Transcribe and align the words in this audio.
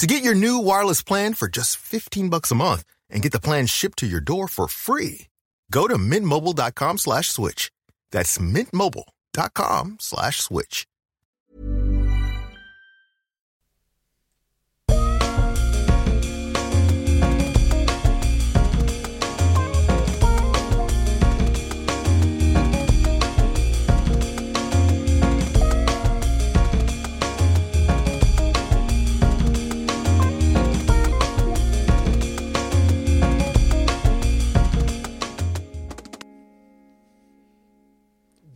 To 0.00 0.06
get 0.06 0.24
your 0.24 0.34
new 0.34 0.60
wireless 0.60 1.02
plan 1.02 1.34
for 1.34 1.46
just 1.46 1.76
15 1.76 2.30
bucks 2.30 2.50
a 2.50 2.54
month 2.54 2.84
and 3.10 3.20
get 3.20 3.32
the 3.32 3.38
plan 3.38 3.66
shipped 3.66 3.98
to 3.98 4.06
your 4.06 4.22
door 4.22 4.48
for 4.48 4.66
free, 4.66 5.26
go 5.70 5.86
to 5.86 5.96
mintmobile.com 5.96 6.96
slash 6.96 7.28
switch. 7.28 7.70
That's 8.10 8.38
mintmobile.com 8.38 9.98
slash 10.00 10.40
switch. 10.40 10.86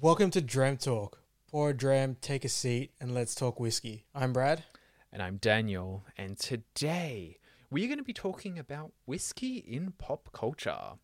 Welcome 0.04 0.30
to 0.32 0.42
Dram 0.42 0.76
Talk. 0.76 1.22
Pour 1.50 1.70
a 1.70 1.74
dram, 1.74 2.18
take 2.20 2.44
a 2.44 2.48
seat, 2.50 2.90
and 3.00 3.14
let's 3.14 3.34
talk 3.34 3.58
whiskey. 3.58 4.04
I'm 4.14 4.34
Brad. 4.34 4.62
And 5.10 5.22
I'm 5.22 5.38
Daniel, 5.38 6.04
and 6.18 6.38
today 6.38 7.38
we're 7.70 7.86
going 7.86 7.96
to 7.96 8.04
be 8.04 8.12
talking 8.12 8.58
about 8.58 8.92
whiskey 9.06 9.64
in 9.66 9.94
pop 9.96 10.28
culture. 10.34 10.98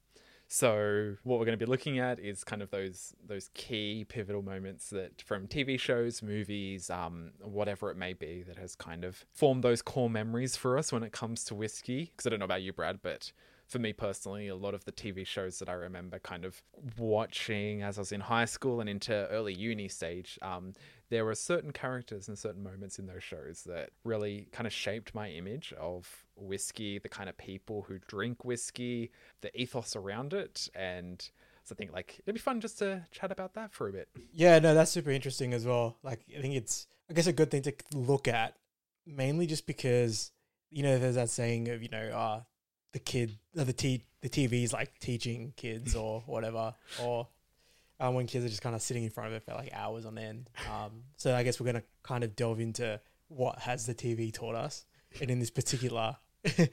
So, 0.48 1.16
what 1.22 1.38
we're 1.38 1.46
going 1.46 1.58
to 1.58 1.64
be 1.64 1.70
looking 1.70 1.98
at 1.98 2.20
is 2.20 2.44
kind 2.44 2.60
of 2.60 2.70
those 2.70 3.14
those 3.26 3.48
key 3.54 4.04
pivotal 4.06 4.42
moments 4.42 4.90
that 4.90 5.22
from 5.22 5.46
TV 5.46 5.80
shows, 5.80 6.22
movies, 6.22 6.90
um, 6.90 7.30
whatever 7.40 7.90
it 7.90 7.96
may 7.96 8.12
be, 8.12 8.42
that 8.42 8.58
has 8.58 8.74
kind 8.76 9.04
of 9.04 9.24
formed 9.32 9.64
those 9.64 9.80
core 9.80 10.10
memories 10.10 10.56
for 10.56 10.76
us 10.76 10.92
when 10.92 11.04
it 11.04 11.12
comes 11.12 11.42
to 11.44 11.54
whiskey. 11.54 12.12
Because 12.14 12.26
I 12.26 12.30
don't 12.30 12.40
know 12.40 12.44
about 12.44 12.60
you, 12.60 12.74
Brad, 12.74 13.00
but 13.02 13.32
for 13.70 13.78
me 13.78 13.92
personally, 13.92 14.48
a 14.48 14.56
lot 14.56 14.74
of 14.74 14.84
the 14.84 14.90
TV 14.92 15.24
shows 15.24 15.60
that 15.60 15.68
I 15.68 15.74
remember 15.74 16.18
kind 16.18 16.44
of 16.44 16.60
watching 16.98 17.82
as 17.82 17.98
I 17.98 18.00
was 18.00 18.10
in 18.10 18.20
high 18.20 18.44
school 18.44 18.80
and 18.80 18.90
into 18.90 19.12
early 19.28 19.54
uni 19.54 19.86
stage, 19.86 20.38
um, 20.42 20.72
there 21.08 21.24
were 21.24 21.36
certain 21.36 21.72
characters 21.72 22.26
and 22.26 22.36
certain 22.36 22.64
moments 22.64 22.98
in 22.98 23.06
those 23.06 23.22
shows 23.22 23.62
that 23.64 23.91
really 24.04 24.48
kind 24.50 24.66
of 24.66 24.72
shaped 24.72 25.14
my 25.14 25.30
image 25.30 25.72
of 25.78 26.26
whiskey, 26.34 26.98
the 26.98 27.08
kind 27.08 27.28
of 27.28 27.38
people 27.38 27.82
who 27.82 28.00
drink 28.08 28.44
whiskey, 28.44 29.12
the 29.41 29.56
ethos 29.60 29.94
around 29.94 30.32
it, 30.32 30.68
and 30.74 31.30
so 31.62 31.74
I 31.74 31.76
think 31.76 31.92
like 31.92 32.20
it'd 32.24 32.34
be 32.34 32.41
fun 32.41 32.60
just 32.60 32.78
to 32.80 33.04
chat 33.12 33.30
about 33.30 33.54
that 33.54 33.72
for 33.72 33.88
a 33.88 33.92
bit. 33.92 34.08
Yeah, 34.32 34.58
no, 34.58 34.74
that's 34.74 34.91
super 34.91 35.10
interesting 35.10 35.54
as 35.54 35.64
well. 35.64 35.96
Like, 36.02 36.20
I 36.36 36.41
think 36.41 36.54
it's, 36.54 36.88
I 37.08 37.12
guess, 37.12 37.28
a 37.28 37.32
good 37.32 37.52
thing 37.52 37.62
to 37.62 37.74
look 37.94 38.26
at, 38.26 38.54
mainly 39.06 39.46
just 39.46 39.66
because, 39.66 40.32
you 40.70 40.82
know, 40.82 40.98
there's 40.98 41.14
that 41.14 41.30
saying 41.30 41.68
of, 41.68 41.84
you 41.84 41.88
know, 41.88 42.08
uh, 42.08 42.41
the 42.92 42.98
kid, 42.98 43.38
uh, 43.58 43.64
the 43.64 43.72
t 43.72 44.05
the 44.22 44.28
TV's 44.28 44.72
like 44.72 44.98
teaching 44.98 45.52
kids 45.56 45.94
or 45.94 46.22
whatever, 46.27 46.74
or 47.02 47.28
um, 47.98 48.14
when 48.14 48.27
kids 48.27 48.44
are 48.44 48.48
just 48.48 48.62
kind 48.62 48.74
of 48.74 48.82
sitting 48.82 49.05
in 49.05 49.10
front 49.10 49.28
of 49.28 49.34
it 49.34 49.44
for 49.44 49.55
like 49.55 49.72
hours 49.72 50.06
on 50.06 50.19
end. 50.19 50.50
Um, 50.70 51.04
so 51.16 51.34
I 51.34 51.42
guess 51.42 51.60
we're 51.60 51.66
gonna 51.66 51.82
kind 52.03 52.25
of 52.25 52.37
delve 52.37 52.60
into 52.60 53.00
what 53.28 53.60
has 53.60 53.87
the 53.87 53.94
TV 53.94 54.32
taught 54.32 54.54
us, 54.54 54.84
and 55.20 55.31
in 55.31 55.38
this 55.38 55.50
particular, 55.50 56.16
in 56.56 56.69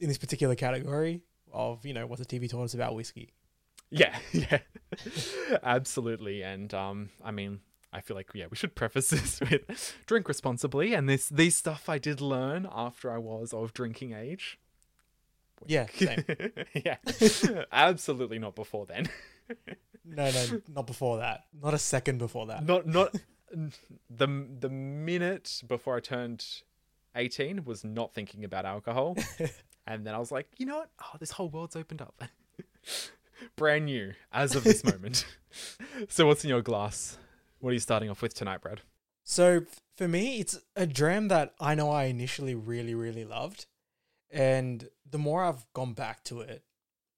this 0.00 0.18
particular 0.18 0.54
category 0.54 1.22
of 1.52 1.84
you 1.84 1.94
know 1.94 2.06
what 2.06 2.18
the 2.18 2.24
TV 2.24 2.48
taught 2.48 2.64
us 2.64 2.74
about 2.74 2.94
whiskey. 2.94 3.32
Yeah, 3.90 4.16
yeah, 4.32 4.58
absolutely. 5.62 6.42
And 6.42 6.72
um, 6.74 7.10
I 7.24 7.30
mean, 7.30 7.60
I 7.92 8.00
feel 8.00 8.16
like 8.16 8.30
yeah, 8.34 8.46
we 8.50 8.56
should 8.56 8.74
preface 8.74 9.10
this 9.10 9.40
with 9.40 9.96
drink 10.06 10.28
responsibly. 10.28 10.94
And 10.94 11.08
this 11.08 11.28
these 11.28 11.56
stuff 11.56 11.88
I 11.88 11.98
did 11.98 12.20
learn 12.20 12.68
after 12.70 13.10
I 13.10 13.18
was 13.18 13.52
of 13.52 13.72
drinking 13.72 14.12
age. 14.12 14.58
Yeah, 15.66 15.86
same. 15.94 16.24
yeah, 16.84 16.96
absolutely 17.72 18.38
not 18.38 18.54
before 18.54 18.86
then. 18.86 19.08
no, 20.04 20.30
no, 20.30 20.62
not 20.68 20.86
before 20.86 21.18
that. 21.18 21.44
Not 21.60 21.74
a 21.74 21.78
second 21.78 22.18
before 22.18 22.46
that. 22.46 22.64
Not 22.64 22.86
not 22.86 23.14
the 23.50 24.46
the 24.60 24.68
minute 24.68 25.62
before 25.66 25.96
I 25.96 26.00
turned 26.00 26.44
eighteen 27.14 27.64
was 27.64 27.84
not 27.84 28.14
thinking 28.14 28.44
about 28.44 28.64
alcohol, 28.64 29.16
and 29.86 30.06
then 30.06 30.14
I 30.14 30.18
was 30.18 30.30
like, 30.30 30.48
you 30.58 30.66
know 30.66 30.78
what? 30.78 30.90
Oh, 31.02 31.16
this 31.18 31.32
whole 31.32 31.48
world's 31.48 31.76
opened 31.76 32.02
up. 32.02 32.22
Brand 33.56 33.86
new 33.86 34.12
as 34.32 34.54
of 34.54 34.64
this 34.64 34.84
moment. 34.84 35.24
so, 36.08 36.26
what's 36.26 36.44
in 36.44 36.50
your 36.50 36.62
glass? 36.62 37.18
What 37.60 37.70
are 37.70 37.74
you 37.74 37.80
starting 37.80 38.10
off 38.10 38.22
with 38.22 38.34
tonight, 38.34 38.60
Brad? 38.60 38.82
So 39.28 39.60
for 39.94 40.08
me, 40.08 40.40
it's 40.40 40.58
a 40.74 40.86
dram 40.86 41.28
that 41.28 41.52
I 41.60 41.74
know 41.74 41.90
I 41.90 42.04
initially 42.04 42.54
really, 42.54 42.94
really 42.94 43.26
loved. 43.26 43.66
And 44.30 44.88
the 45.08 45.18
more 45.18 45.44
I've 45.44 45.64
gone 45.72 45.94
back 45.94 46.24
to 46.24 46.40
it, 46.40 46.62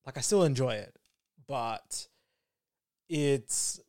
like 0.07 0.17
I 0.17 0.21
still 0.21 0.45
enjoy 0.45 0.75
it, 0.75 0.97
but 1.47 2.07
it's 3.09 3.81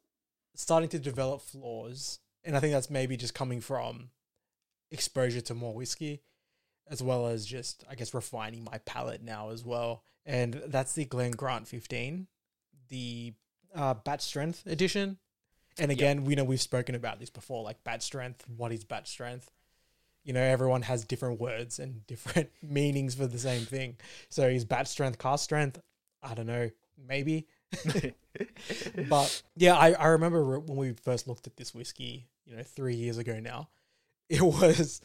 starting 0.56 0.90
to 0.90 1.00
develop 1.00 1.42
flaws. 1.42 2.20
And 2.44 2.58
I 2.58 2.60
think 2.60 2.74
that's 2.74 2.90
maybe 2.90 3.18
just 3.18 3.34
coming 3.34 3.62
from 3.62 4.10
exposure 4.90 5.42
to 5.42 5.54
more 5.54 5.74
whiskey, 5.74 6.24
as 6.90 7.04
well 7.04 7.28
as 7.28 7.46
just, 7.46 7.84
I 7.90 7.96
guess, 7.96 8.14
refining 8.14 8.64
my 8.64 8.80
palate 8.80 9.24
now 9.24 9.52
as 9.52 9.64
well. 9.64 10.04
And 10.26 10.62
that's 10.68 10.94
the 10.94 11.06
Glen 11.06 11.32
Grant 11.32 11.68
15, 11.68 12.28
the 12.90 13.34
uh, 13.76 13.94
batch 13.94 14.22
strength 14.22 14.66
edition. 14.66 15.18
And 15.78 15.90
again, 15.90 16.26
we 16.26 16.36
know 16.36 16.44
we've 16.44 16.62
spoken 16.62 16.96
about 16.96 17.20
this 17.20 17.30
before, 17.30 17.64
like 17.64 17.84
batch 17.84 18.02
strength. 18.02 18.44
What 18.48 18.72
is 18.72 18.84
batch 18.84 19.08
strength? 19.10 19.50
You 20.24 20.34
know, 20.34 20.42
everyone 20.42 20.84
has 20.84 21.04
different 21.04 21.40
words 21.40 21.80
and 21.80 22.06
different 22.08 22.50
meanings 22.62 23.16
for 23.16 23.28
the 23.28 23.40
same 23.40 23.66
thing. 23.66 23.98
So 24.30 24.48
is 24.48 24.66
batch 24.66 24.88
strength 24.88 25.18
cask 25.18 25.44
strength? 25.44 25.80
I 26.22 26.34
don't 26.36 26.48
know, 26.48 26.70
maybe. 27.08 27.48
but 29.10 29.42
yeah, 29.56 29.76
I, 29.76 29.94
I 29.94 30.08
remember 30.08 30.60
when 30.60 30.78
we 30.78 30.94
first 30.94 31.28
looked 31.28 31.48
at 31.48 31.58
this 31.58 31.74
whiskey, 31.74 32.28
you 32.46 32.56
know, 32.56 32.64
three 32.64 32.96
years 32.96 33.18
ago 33.18 33.40
now, 33.40 33.70
it 34.30 34.42
was, 34.42 35.02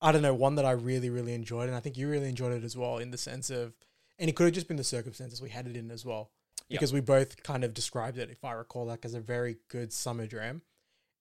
I 0.00 0.12
don't 0.12 0.22
know, 0.22 0.34
one 0.34 0.56
that 0.56 0.64
I 0.64 0.72
really, 0.72 1.10
really 1.10 1.34
enjoyed. 1.34 1.68
And 1.68 1.76
I 1.76 1.80
think 1.80 1.96
you 1.96 2.08
really 2.08 2.28
enjoyed 2.28 2.52
it 2.52 2.64
as 2.64 2.76
well 2.76 2.98
in 2.98 3.10
the 3.10 3.18
sense 3.18 3.50
of, 3.50 3.74
and 4.18 4.28
it 4.28 4.36
could 4.36 4.44
have 4.44 4.54
just 4.54 4.68
been 4.68 4.76
the 4.76 4.84
circumstances 4.84 5.40
we 5.40 5.50
had 5.50 5.66
it 5.66 5.76
in 5.76 5.90
as 5.90 6.04
well. 6.04 6.30
Because 6.68 6.92
we 6.92 7.00
both 7.00 7.44
kind 7.44 7.62
of 7.62 7.74
described 7.74 8.18
it, 8.18 8.28
if 8.28 8.44
I 8.44 8.52
recall, 8.52 8.86
like 8.86 9.04
as 9.04 9.14
a 9.14 9.20
very 9.20 9.58
good 9.68 9.92
summer 9.92 10.26
dram. 10.26 10.62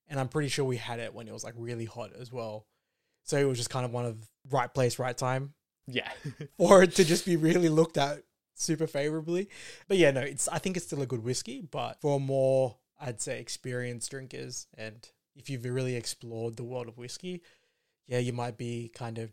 And 0.08 0.20
I'm 0.20 0.28
pretty 0.28 0.50
sure 0.50 0.66
we 0.66 0.78
had 0.78 1.00
it 1.00 1.14
when 1.14 1.28
it 1.28 1.34
was 1.34 1.44
like 1.44 1.54
really 1.56 1.86
hot 1.86 2.12
as 2.20 2.32
well. 2.32 2.66
So 3.26 3.38
it 3.38 3.44
was 3.44 3.58
just 3.58 3.70
kind 3.70 3.86
of 3.86 3.92
one 3.92 4.06
of 4.06 4.18
right 4.50 4.74
place, 4.74 4.98
right 5.00 5.18
time 5.18 5.54
Yeah. 5.88 6.10
for 6.58 6.84
it 6.84 6.96
to 6.96 7.04
just 7.04 7.26
be 7.26 7.36
really 7.36 7.70
looked 7.70 7.98
at 7.98 8.24
super 8.56 8.88
favorably. 8.88 9.50
But 9.88 9.98
yeah, 9.98 10.12
no, 10.12 10.22
it's 10.22 10.48
I 10.48 10.60
think 10.60 10.78
it's 10.78 10.86
still 10.86 11.02
a 11.02 11.06
good 11.06 11.24
whiskey, 11.24 11.62
but 11.62 12.00
for 12.02 12.20
more 12.20 12.78
I'd 13.00 13.22
say 13.22 13.40
experienced 13.42 14.10
drinkers 14.12 14.68
and 14.78 15.08
if 15.36 15.50
you've 15.50 15.66
really 15.66 15.96
explored 15.96 16.56
the 16.56 16.64
world 16.64 16.88
of 16.88 16.98
whiskey, 16.98 17.42
yeah, 18.08 18.20
you 18.20 18.32
might 18.32 18.58
be 18.58 18.90
kind 18.96 19.18
of 19.18 19.32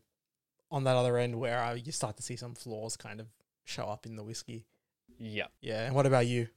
on 0.70 0.84
that 0.84 0.97
other 0.97 1.16
end 1.19 1.38
where 1.38 1.62
uh, 1.62 1.74
you 1.74 1.92
start 1.92 2.16
to 2.16 2.22
see 2.22 2.34
some 2.34 2.54
flaws 2.54 2.97
kind 2.97 3.21
of 3.21 3.28
show 3.65 3.84
up 3.84 4.06
in 4.06 4.16
the 4.16 4.24
whiskey. 4.24 4.66
yeah. 5.18 5.47
Yeah, 5.60 5.84
and 5.86 5.94
what 5.94 6.06
about 6.06 6.27
you? 6.27 6.48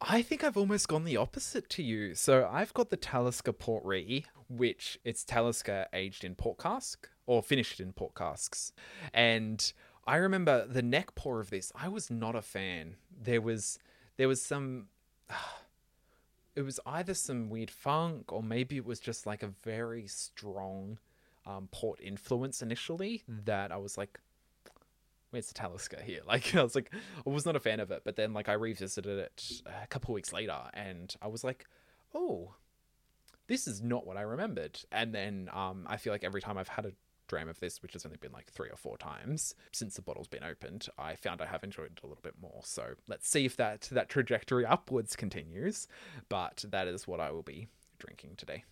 I 0.00 0.22
think 0.22 0.42
I've 0.42 0.56
almost 0.56 0.88
gone 0.88 1.04
the 1.04 1.18
opposite 1.18 1.68
to 1.70 1.82
you. 1.82 2.14
So 2.14 2.48
I've 2.50 2.72
got 2.72 2.88
the 2.90 2.96
Talisker 2.96 3.52
Port 3.52 3.84
Ruighe, 3.84 4.24
which 4.48 4.98
it's 5.04 5.24
Talisker 5.24 5.86
aged 5.92 6.24
in 6.24 6.34
port 6.34 6.58
cask 6.58 7.08
or 7.26 7.42
finished 7.42 7.80
in 7.80 7.92
port 7.92 8.14
casks. 8.14 8.72
And 9.12 9.72
I 10.06 10.16
remember 10.16 10.66
the 10.66 10.82
neck 10.82 11.14
pour 11.14 11.40
of 11.40 11.50
this. 11.50 11.70
I 11.74 11.88
was 11.88 12.10
not 12.10 12.34
a 12.34 12.42
fan. 12.42 12.96
There 13.22 13.42
was 13.42 13.78
there 14.16 14.28
was 14.28 14.40
some 14.40 14.86
it 16.56 16.62
was 16.62 16.80
either 16.86 17.14
some 17.14 17.50
weird 17.50 17.70
funk 17.70 18.32
or 18.32 18.42
maybe 18.42 18.76
it 18.76 18.86
was 18.86 19.00
just 19.00 19.26
like 19.26 19.42
a 19.42 19.52
very 19.62 20.06
strong 20.06 20.98
um, 21.46 21.68
port 21.70 22.00
influence 22.02 22.62
initially 22.62 23.22
that 23.28 23.70
I 23.70 23.76
was 23.76 23.98
like, 23.98 24.18
where's 25.30 25.48
the 25.48 25.54
Talisker 25.54 26.00
here? 26.02 26.20
Like 26.26 26.54
I 26.54 26.62
was 26.62 26.74
like, 26.74 26.92
I 27.26 27.30
was 27.30 27.46
not 27.46 27.56
a 27.56 27.60
fan 27.60 27.80
of 27.80 27.90
it, 27.90 28.02
but 28.04 28.16
then 28.16 28.32
like 28.32 28.48
I 28.48 28.52
revisited 28.52 29.18
it 29.18 29.62
a 29.66 29.86
couple 29.88 30.14
weeks 30.14 30.32
later, 30.32 30.58
and 30.74 31.14
I 31.20 31.26
was 31.28 31.42
like, 31.42 31.66
oh, 32.14 32.54
this 33.48 33.66
is 33.66 33.82
not 33.82 34.06
what 34.06 34.16
I 34.16 34.22
remembered. 34.22 34.78
And 34.92 35.14
then 35.14 35.50
um, 35.52 35.86
I 35.88 35.96
feel 35.96 36.12
like 36.12 36.24
every 36.24 36.40
time 36.40 36.56
I've 36.56 36.68
had 36.68 36.86
a 36.86 36.92
dram 37.26 37.48
of 37.48 37.58
this, 37.60 37.82
which 37.82 37.94
has 37.94 38.04
only 38.04 38.18
been 38.18 38.32
like 38.32 38.50
three 38.50 38.68
or 38.68 38.76
four 38.76 38.98
times 38.98 39.54
since 39.72 39.94
the 39.94 40.02
bottle's 40.02 40.28
been 40.28 40.44
opened, 40.44 40.88
I 40.98 41.16
found 41.16 41.40
I 41.40 41.46
have 41.46 41.64
enjoyed 41.64 41.92
it 41.96 42.00
a 42.02 42.06
little 42.06 42.22
bit 42.22 42.34
more. 42.40 42.60
So 42.64 42.94
let's 43.08 43.28
see 43.28 43.44
if 43.44 43.56
that 43.56 43.88
that 43.92 44.08
trajectory 44.08 44.66
upwards 44.66 45.16
continues. 45.16 45.88
But 46.28 46.64
that 46.68 46.86
is 46.86 47.08
what 47.08 47.20
I 47.20 47.30
will 47.30 47.42
be 47.42 47.68
drinking 47.98 48.34
today. 48.36 48.64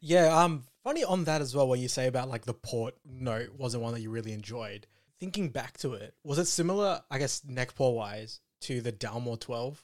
Yeah, 0.00 0.36
um, 0.36 0.64
funny 0.82 1.04
on 1.04 1.24
that 1.24 1.40
as 1.42 1.54
well. 1.54 1.68
When 1.68 1.80
you 1.80 1.88
say 1.88 2.06
about 2.06 2.28
like 2.28 2.46
the 2.46 2.54
port 2.54 2.94
note 3.04 3.50
wasn't 3.56 3.82
one 3.82 3.92
that 3.94 4.00
you 4.00 4.10
really 4.10 4.32
enjoyed. 4.32 4.86
Thinking 5.18 5.48
back 5.48 5.78
to 5.78 5.94
it, 5.94 6.14
was 6.24 6.38
it 6.38 6.46
similar? 6.46 7.00
I 7.10 7.18
guess 7.18 7.42
neck 7.44 7.74
pour 7.74 7.94
wise 7.94 8.40
to 8.62 8.80
the 8.80 8.92
Dalmore 8.92 9.40
Twelve 9.40 9.82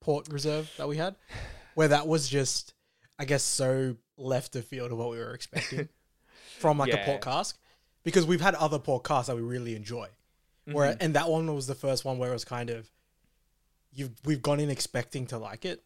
port 0.00 0.28
reserve 0.28 0.70
that 0.76 0.86
we 0.88 0.96
had, 0.98 1.16
where 1.74 1.88
that 1.88 2.06
was 2.06 2.28
just, 2.28 2.74
I 3.18 3.24
guess, 3.24 3.42
so 3.42 3.96
left 4.16 4.54
of 4.56 4.64
field 4.66 4.92
of 4.92 4.98
what 4.98 5.10
we 5.10 5.16
were 5.18 5.32
expecting 5.34 5.88
from 6.58 6.78
like 6.78 6.92
a 6.92 6.96
Yeah. 6.96 7.04
port 7.06 7.22
cask, 7.22 7.58
because 8.04 8.26
we've 8.26 8.40
had 8.42 8.54
other 8.56 8.78
port 8.78 9.04
casks 9.04 9.28
that 9.28 9.36
we 9.36 9.42
really 9.42 9.74
enjoy, 9.74 10.08
where 10.66 10.90
Mm-hmm. 10.92 10.98
and 11.02 11.14
that 11.14 11.28
one 11.30 11.52
was 11.54 11.66
the 11.66 11.74
first 11.74 12.04
one 12.04 12.18
where 12.18 12.30
it 12.30 12.34
was 12.34 12.44
kind 12.44 12.68
of, 12.70 12.90
you've 13.92 14.12
we've 14.26 14.42
gone 14.42 14.60
in 14.60 14.68
expecting 14.70 15.26
to 15.28 15.38
like 15.38 15.64
it, 15.64 15.82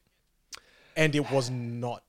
and 0.97 1.15
it 1.15 1.31
was 1.31 1.51
not 1.51 2.03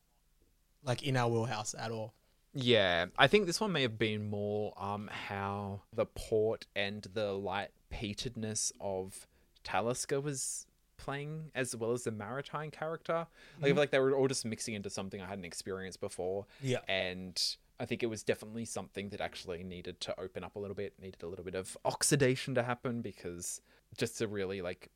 like 0.83 1.03
in 1.03 1.15
our 1.17 1.29
wheelhouse 1.29 1.75
at 1.77 1.91
all. 1.91 2.13
Yeah, 2.53 3.07
I 3.17 3.27
think 3.27 3.45
this 3.45 3.61
one 3.61 3.71
may 3.71 3.83
have 3.83 3.99
been 3.99 4.29
more 4.29 4.73
um 4.77 5.09
how 5.27 5.81
the 5.93 6.05
port 6.05 6.65
and 6.75 7.05
the 7.13 7.33
light 7.33 7.69
peatedness 7.93 8.71
of 8.79 9.27
Talisker 9.63 10.19
was 10.19 10.65
playing 10.97 11.51
as 11.55 11.75
well 11.75 11.91
as 11.91 12.03
the 12.03 12.11
maritime 12.11 12.71
character. 12.71 13.27
Like 13.59 13.63
I 13.63 13.65
feel 13.67 13.75
like 13.75 13.91
they 13.91 13.99
were 13.99 14.15
all 14.15 14.27
just 14.27 14.45
mixing 14.45 14.73
into 14.73 14.89
something 14.89 15.21
I 15.21 15.27
hadn't 15.27 15.45
experienced 15.45 16.01
before. 16.01 16.45
Yeah. 16.61 16.79
And 16.87 17.41
I 17.79 17.85
think 17.85 18.03
it 18.03 18.07
was 18.07 18.23
definitely 18.23 18.65
something 18.65 19.09
that 19.09 19.21
actually 19.21 19.63
needed 19.63 20.01
to 20.01 20.19
open 20.19 20.43
up 20.43 20.55
a 20.55 20.59
little 20.59 20.75
bit, 20.75 20.93
needed 21.01 21.23
a 21.23 21.27
little 21.27 21.45
bit 21.45 21.55
of 21.55 21.77
oxidation 21.85 22.53
to 22.55 22.63
happen 22.63 23.01
because 23.01 23.61
just 23.97 24.17
to 24.17 24.27
really 24.27 24.61
like 24.61 24.89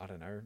I 0.00 0.06
don't 0.06 0.20
know, 0.20 0.40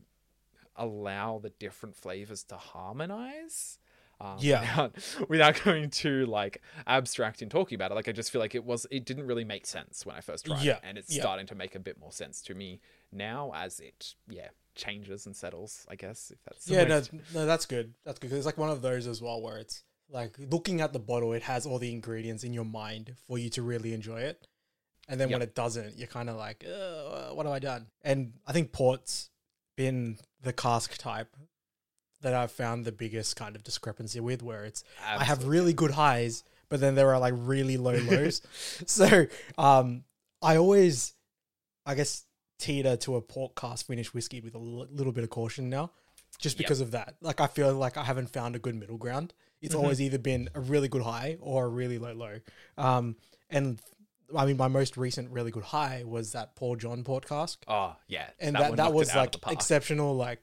allow 0.76 1.38
the 1.38 1.50
different 1.50 1.96
flavors 1.96 2.42
to 2.44 2.56
harmonize. 2.56 3.78
Um, 4.20 4.36
Yeah. 4.40 4.60
Without, 4.60 4.96
without 5.28 5.62
going 5.64 5.90
too 5.90 6.26
like 6.26 6.60
abstract 6.86 7.40
in 7.42 7.48
talking 7.48 7.76
about 7.76 7.92
it, 7.92 7.94
like 7.94 8.08
I 8.08 8.12
just 8.12 8.30
feel 8.30 8.40
like 8.40 8.54
it 8.54 8.64
was 8.64 8.86
it 8.90 9.04
didn't 9.04 9.26
really 9.26 9.44
make 9.44 9.66
sense 9.66 10.04
when 10.04 10.16
I 10.16 10.20
first 10.20 10.46
tried 10.46 10.62
Yeah, 10.62 10.74
it, 10.76 10.80
and 10.84 10.98
it's 10.98 11.14
yeah. 11.14 11.22
starting 11.22 11.46
to 11.46 11.54
make 11.54 11.74
a 11.74 11.78
bit 11.78 11.98
more 12.00 12.12
sense 12.12 12.42
to 12.42 12.54
me 12.54 12.80
now 13.12 13.52
as 13.54 13.80
it 13.80 14.14
yeah 14.28 14.48
changes 14.74 15.26
and 15.26 15.34
settles. 15.36 15.86
I 15.88 15.94
guess 15.96 16.30
if 16.30 16.38
that's 16.44 16.68
Yeah, 16.68 16.84
no, 16.84 17.02
no, 17.34 17.46
that's 17.46 17.66
good. 17.66 17.94
That's 18.04 18.18
good. 18.18 18.32
it's 18.32 18.46
like 18.46 18.58
one 18.58 18.70
of 18.70 18.82
those 18.82 19.06
as 19.06 19.22
well 19.22 19.40
where 19.40 19.58
it's 19.58 19.82
like 20.10 20.36
looking 20.38 20.80
at 20.80 20.92
the 20.92 20.98
bottle, 20.98 21.32
it 21.32 21.42
has 21.42 21.66
all 21.66 21.78
the 21.78 21.92
ingredients 21.92 22.42
in 22.42 22.52
your 22.52 22.64
mind 22.64 23.14
for 23.26 23.38
you 23.38 23.50
to 23.50 23.62
really 23.62 23.92
enjoy 23.92 24.20
it. 24.20 24.46
And 25.08 25.18
then 25.20 25.30
when 25.30 25.42
it 25.42 25.54
doesn't, 25.54 25.96
you're 25.96 26.06
kind 26.06 26.28
of 26.28 26.36
like, 26.36 26.64
what 27.32 27.46
have 27.46 27.54
I 27.54 27.58
done? 27.58 27.86
And 28.02 28.34
I 28.46 28.52
think 28.52 28.72
port's 28.72 29.30
been 29.76 30.18
the 30.42 30.52
cask 30.52 30.98
type 30.98 31.34
that 32.20 32.34
I've 32.34 32.50
found 32.52 32.84
the 32.84 32.92
biggest 32.92 33.36
kind 33.36 33.54
of 33.56 33.62
discrepancy 33.62 34.20
with, 34.20 34.42
where 34.42 34.64
it's 34.64 34.82
I 35.04 35.24
have 35.24 35.44
really 35.46 35.72
good 35.72 35.92
highs, 35.92 36.42
but 36.68 36.80
then 36.80 36.94
there 36.94 37.12
are 37.14 37.18
like 37.20 37.34
really 37.36 37.76
low 37.76 37.92
lows. 38.10 38.42
so 38.86 39.26
um, 39.56 40.04
I 40.42 40.56
always, 40.56 41.14
I 41.86 41.94
guess, 41.94 42.24
teeter 42.58 42.96
to 42.96 43.16
a 43.16 43.20
port 43.22 43.54
cask 43.54 43.86
finished 43.86 44.14
whiskey 44.14 44.40
with 44.40 44.54
a 44.54 44.58
l- 44.58 44.88
little 44.90 45.12
bit 45.12 45.22
of 45.24 45.30
caution 45.30 45.70
now, 45.70 45.92
just 46.38 46.56
Yep. 46.56 46.64
because 46.66 46.80
of 46.80 46.90
that. 46.90 47.14
Like 47.20 47.40
I 47.40 47.46
feel 47.46 47.72
like 47.74 47.96
I 47.96 48.02
haven't 48.04 48.30
found 48.30 48.56
a 48.56 48.58
good 48.58 48.74
middle 48.74 48.98
ground. 48.98 49.32
It's 49.60 49.74
Mhm. 49.74 49.78
always 49.78 50.00
either 50.00 50.18
been 50.18 50.48
a 50.54 50.60
really 50.60 50.88
good 50.88 51.02
high 51.02 51.36
or 51.40 51.66
a 51.66 51.68
really 51.68 51.98
low 51.98 52.12
low. 52.14 52.38
Um, 52.76 53.16
and 53.50 53.80
I 54.36 54.44
mean, 54.44 54.56
my 54.56 54.68
most 54.68 54.96
recent 54.96 55.30
really 55.30 55.50
good 55.50 55.62
high 55.64 56.02
was 56.04 56.32
that 56.32 56.54
Paul 56.56 56.76
John 56.76 57.02
port 57.04 57.26
cask 57.26 57.62
Oh 57.68 57.94
yeah, 58.08 58.26
and 58.40 58.54
that, 58.56 58.70
one 58.70 58.76
that, 58.76 58.92
was 58.92 59.14
like 59.14 59.36
exceptional 59.48 60.14
like 60.16 60.40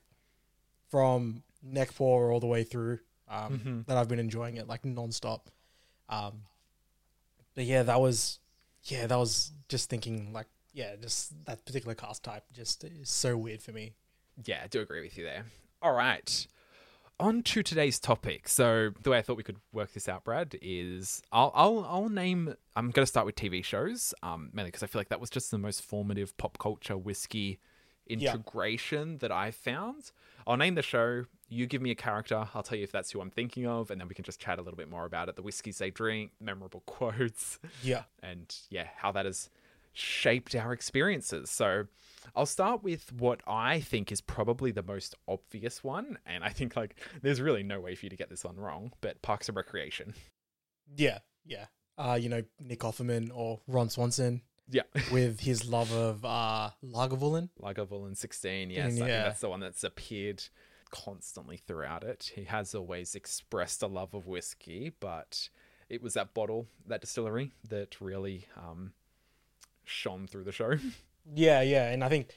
from 0.89 1.44
neck 1.65 1.94
pour 1.95 2.31
all 2.31 2.39
the 2.39 2.47
way 2.47 2.63
through 2.63 3.00
um 3.27 3.59
Mhm. 3.59 3.85
that 3.88 3.97
i've 3.97 4.07
been 4.07 4.19
enjoying 4.19 4.56
it 4.57 4.67
like 4.67 4.83
nonstop 4.83 5.47
um 6.09 6.44
but 7.56 7.65
yeah 7.65 7.83
that 7.83 8.00
was 8.00 8.39
yeah 8.83 9.07
that 9.07 9.17
was 9.17 9.51
just 9.67 9.89
thinking 9.89 10.31
like 10.33 10.47
yeah 10.73 10.95
just 10.95 11.33
that 11.45 11.65
particular 11.65 11.95
cask 11.95 12.21
type 12.23 12.44
just 12.53 12.83
is 12.83 13.09
so 13.09 13.35
weird 13.38 13.62
for 13.62 13.71
me 13.71 13.94
Yeah, 14.45 14.62
I 14.63 14.67
do 14.67 14.81
agree 14.81 15.01
with 15.01 15.17
you 15.17 15.23
there. 15.23 15.45
All 15.81 15.94
right. 15.94 16.47
On 17.21 17.41
to 17.44 17.63
today's 17.63 17.97
topic. 18.01 18.50
So 18.50 18.91
the 19.01 19.09
way 19.11 19.18
I 19.18 19.21
thought 19.21 19.38
we 19.38 19.44
could 19.44 19.61
work 19.71 19.94
this 19.94 20.09
out, 20.09 20.25
Brad, 20.25 20.57
is 20.61 21.23
I'll 21.31 21.53
I'll, 21.56 21.85
I'll 21.85 22.09
name. 22.09 22.53
I'm 22.75 22.91
going 22.91 23.03
to 23.06 23.09
start 23.09 23.25
with 23.25 23.35
TV 23.35 23.63
shows, 23.63 24.13
um, 24.21 24.50
mainly 24.51 24.71
because 24.71 24.83
I 24.83 24.88
feel 24.88 25.00
like 25.00 25.07
that 25.07 25.21
was 25.21 25.29
just 25.29 25.51
the 25.51 25.57
most 25.57 25.81
formative 25.81 26.35
pop 26.35 26.57
culture 26.57 26.97
whiskey 26.97 27.59
integration 28.07 29.19
that 29.19 29.31
I 29.31 29.51
found. 29.51 30.11
I'll 30.47 30.57
name 30.57 30.75
the 30.75 30.81
show. 30.81 31.25
You 31.47 31.65
give 31.68 31.81
me 31.81 31.92
a 31.92 31.95
character. 31.95 32.47
I'll 32.53 32.63
tell 32.63 32.77
you 32.77 32.83
if 32.83 32.92
that's 32.92 33.12
who 33.12 33.21
I'm 33.21 33.30
thinking 33.30 33.65
of, 33.68 33.92
and 33.92 34.00
then 34.00 34.07
we 34.07 34.15
can 34.15 34.25
just 34.25 34.39
chat 34.39 34.57
a 34.59 34.62
little 34.62 34.77
bit 34.77 34.89
more 34.89 35.06
about 35.06 35.30
it. 35.30 35.36
The 35.36 35.42
whiskeys 35.42 35.77
they 35.77 35.89
drink, 35.92 36.31
memorable 36.39 36.81
quotes 36.86 37.59
yeah 37.83 38.03
and 38.21 38.53
yeah, 38.69 38.88
how 38.97 39.12
that 39.12 39.25
has 39.25 39.50
shaped 39.94 40.56
our 40.56 40.74
experiences. 40.74 41.50
So 41.50 41.86
I'll 42.36 42.45
start 42.45 42.83
with 42.83 43.13
what 43.13 43.42
I 43.47 43.80
think 43.80 44.12
is 44.12 44.21
probably 44.21 44.71
the 44.71 44.83
most 44.83 45.15
obvious 45.27 45.83
one, 45.83 46.18
and 46.25 46.44
I 46.44 46.50
think 46.50 46.75
like 46.75 46.95
there's 47.21 47.39
really 47.42 47.63
no 47.63 47.80
way 47.80 47.95
for 47.95 48.06
you 48.06 48.09
to 48.09 48.18
get 48.18 48.30
this 48.30 48.44
one 48.44 48.57
wrong, 48.57 48.92
but 49.01 49.21
Parks 49.21 49.47
and 49.47 49.56
Recreation. 49.56 50.13
yeah 50.95 51.19
yeah 51.45 51.65
uh 51.97 52.18
you 52.19 52.30
know 52.30 52.44
nick 52.59 52.80
offerman 52.80 53.31
or 53.33 53.59
ron 53.68 53.89
swanson 53.89 54.42
Yeah. 54.69 54.83
with 55.12 55.41
his 55.41 55.67
love 55.67 55.91
of 55.94 56.25
uh 56.25 56.71
lagavulin 56.83 57.50
Lagavulin 57.62 58.17
16, 58.17 58.69
yes. 58.71 58.85
I 58.85 58.89
think 58.89 59.00
Yeah. 59.07 59.23
that's 59.23 59.41
the 59.41 59.50
one 59.50 59.59
that's 59.59 59.83
appeared 59.83 60.44
constantly 60.91 61.57
throughout 61.57 62.03
it. 62.03 62.31
He 62.35 62.45
has 62.45 62.73
always 62.73 63.15
expressed 63.15 63.81
a 63.83 63.88
love 63.88 64.13
of 64.13 64.27
whiskey, 64.27 64.91
but 65.00 65.50
it 65.89 66.01
was 66.01 66.13
that 66.15 66.33
bottle, 66.33 66.67
that 66.88 67.01
distillery, 67.01 67.51
that 67.69 68.00
really 68.01 68.47
um, 68.57 68.94
shone 69.83 70.27
through 70.27 70.44
the 70.45 70.51
show. 70.51 70.75
Yeah, 71.33 71.61
yeah, 71.63 71.89
and 71.89 72.03
I 72.03 72.09
think 72.09 72.29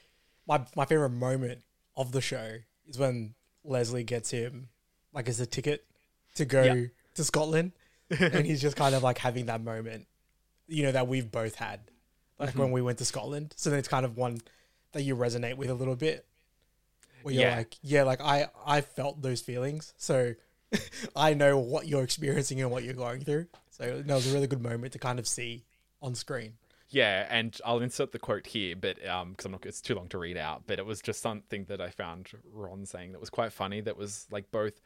my 0.46 0.64
my 0.74 0.86
favorite 0.86 1.10
moment 1.10 1.60
of 1.94 2.10
the 2.12 2.22
show 2.22 2.56
is 2.86 2.98
when 2.98 3.34
Leslie 3.62 4.02
gets 4.02 4.30
him 4.30 4.70
like 5.12 5.28
as 5.28 5.40
a 5.40 5.46
ticket 5.46 5.84
to 6.36 6.46
go 6.46 6.62
Yeah. 6.62 6.86
to 7.14 7.22
Scotland, 7.24 7.72
and 8.18 8.46
he's 8.46 8.62
just 8.62 8.76
kind 8.76 8.94
of 8.94 9.02
like 9.02 9.18
having 9.18 9.44
that 9.44 9.60
moment, 9.62 10.06
you 10.68 10.84
know, 10.84 10.92
that 10.92 11.06
we've 11.06 11.30
both 11.30 11.56
had, 11.56 11.80
like 12.38 12.50
Mm-hmm. 12.50 12.58
when 12.60 12.70
we 12.72 12.82
went 12.82 12.98
to 12.98 13.04
Scotland. 13.04 13.54
So 13.56 13.70
then 13.70 13.78
it's 13.78 13.88
kind 13.88 14.04
of 14.04 14.16
one 14.16 14.40
that 14.92 15.02
you 15.02 15.16
resonate 15.16 15.56
with 15.56 15.70
a 15.70 15.74
little 15.74 15.96
bit, 15.96 16.26
where 17.22 17.34
you're 17.34 17.44
Yeah. 17.44 17.56
like, 17.56 17.76
yeah, 17.82 18.02
like 18.04 18.20
I 18.20 18.48
I 18.66 18.80
felt 18.80 19.22
those 19.22 19.40
feelings, 19.40 19.92
so 19.96 20.34
I 21.16 21.34
know 21.34 21.58
what 21.58 21.86
you're 21.88 22.02
experiencing 22.04 22.60
and 22.60 22.70
what 22.70 22.84
you're 22.84 22.94
going 22.94 23.20
through. 23.24 23.46
So 23.70 24.02
that 24.02 24.14
was 24.14 24.30
a 24.30 24.34
really 24.34 24.46
good 24.46 24.62
moment 24.62 24.92
to 24.94 24.98
kind 24.98 25.18
of 25.18 25.26
see 25.28 25.64
on 26.02 26.14
screen. 26.14 26.54
Yeah, 26.90 27.26
and 27.28 27.56
I'll 27.66 27.80
insert 27.80 28.12
the 28.12 28.18
quote 28.18 28.46
here, 28.46 28.74
but 28.74 29.06
um, 29.06 29.32
because 29.32 29.44
I'm 29.44 29.52
not, 29.52 29.66
it's 29.66 29.82
too 29.82 29.94
long 29.94 30.08
to 30.08 30.18
read 30.18 30.38
out. 30.38 30.62
But 30.66 30.78
it 30.78 30.86
was 30.86 31.02
just 31.02 31.20
something 31.20 31.64
that 31.66 31.80
I 31.82 31.90
found 31.90 32.28
Ron 32.50 32.86
saying 32.86 33.12
that 33.12 33.20
was 33.20 33.28
quite 33.30 33.52
funny. 33.52 33.82
That 33.82 33.96
was 33.98 34.26
like 34.30 34.50
both 34.50 34.80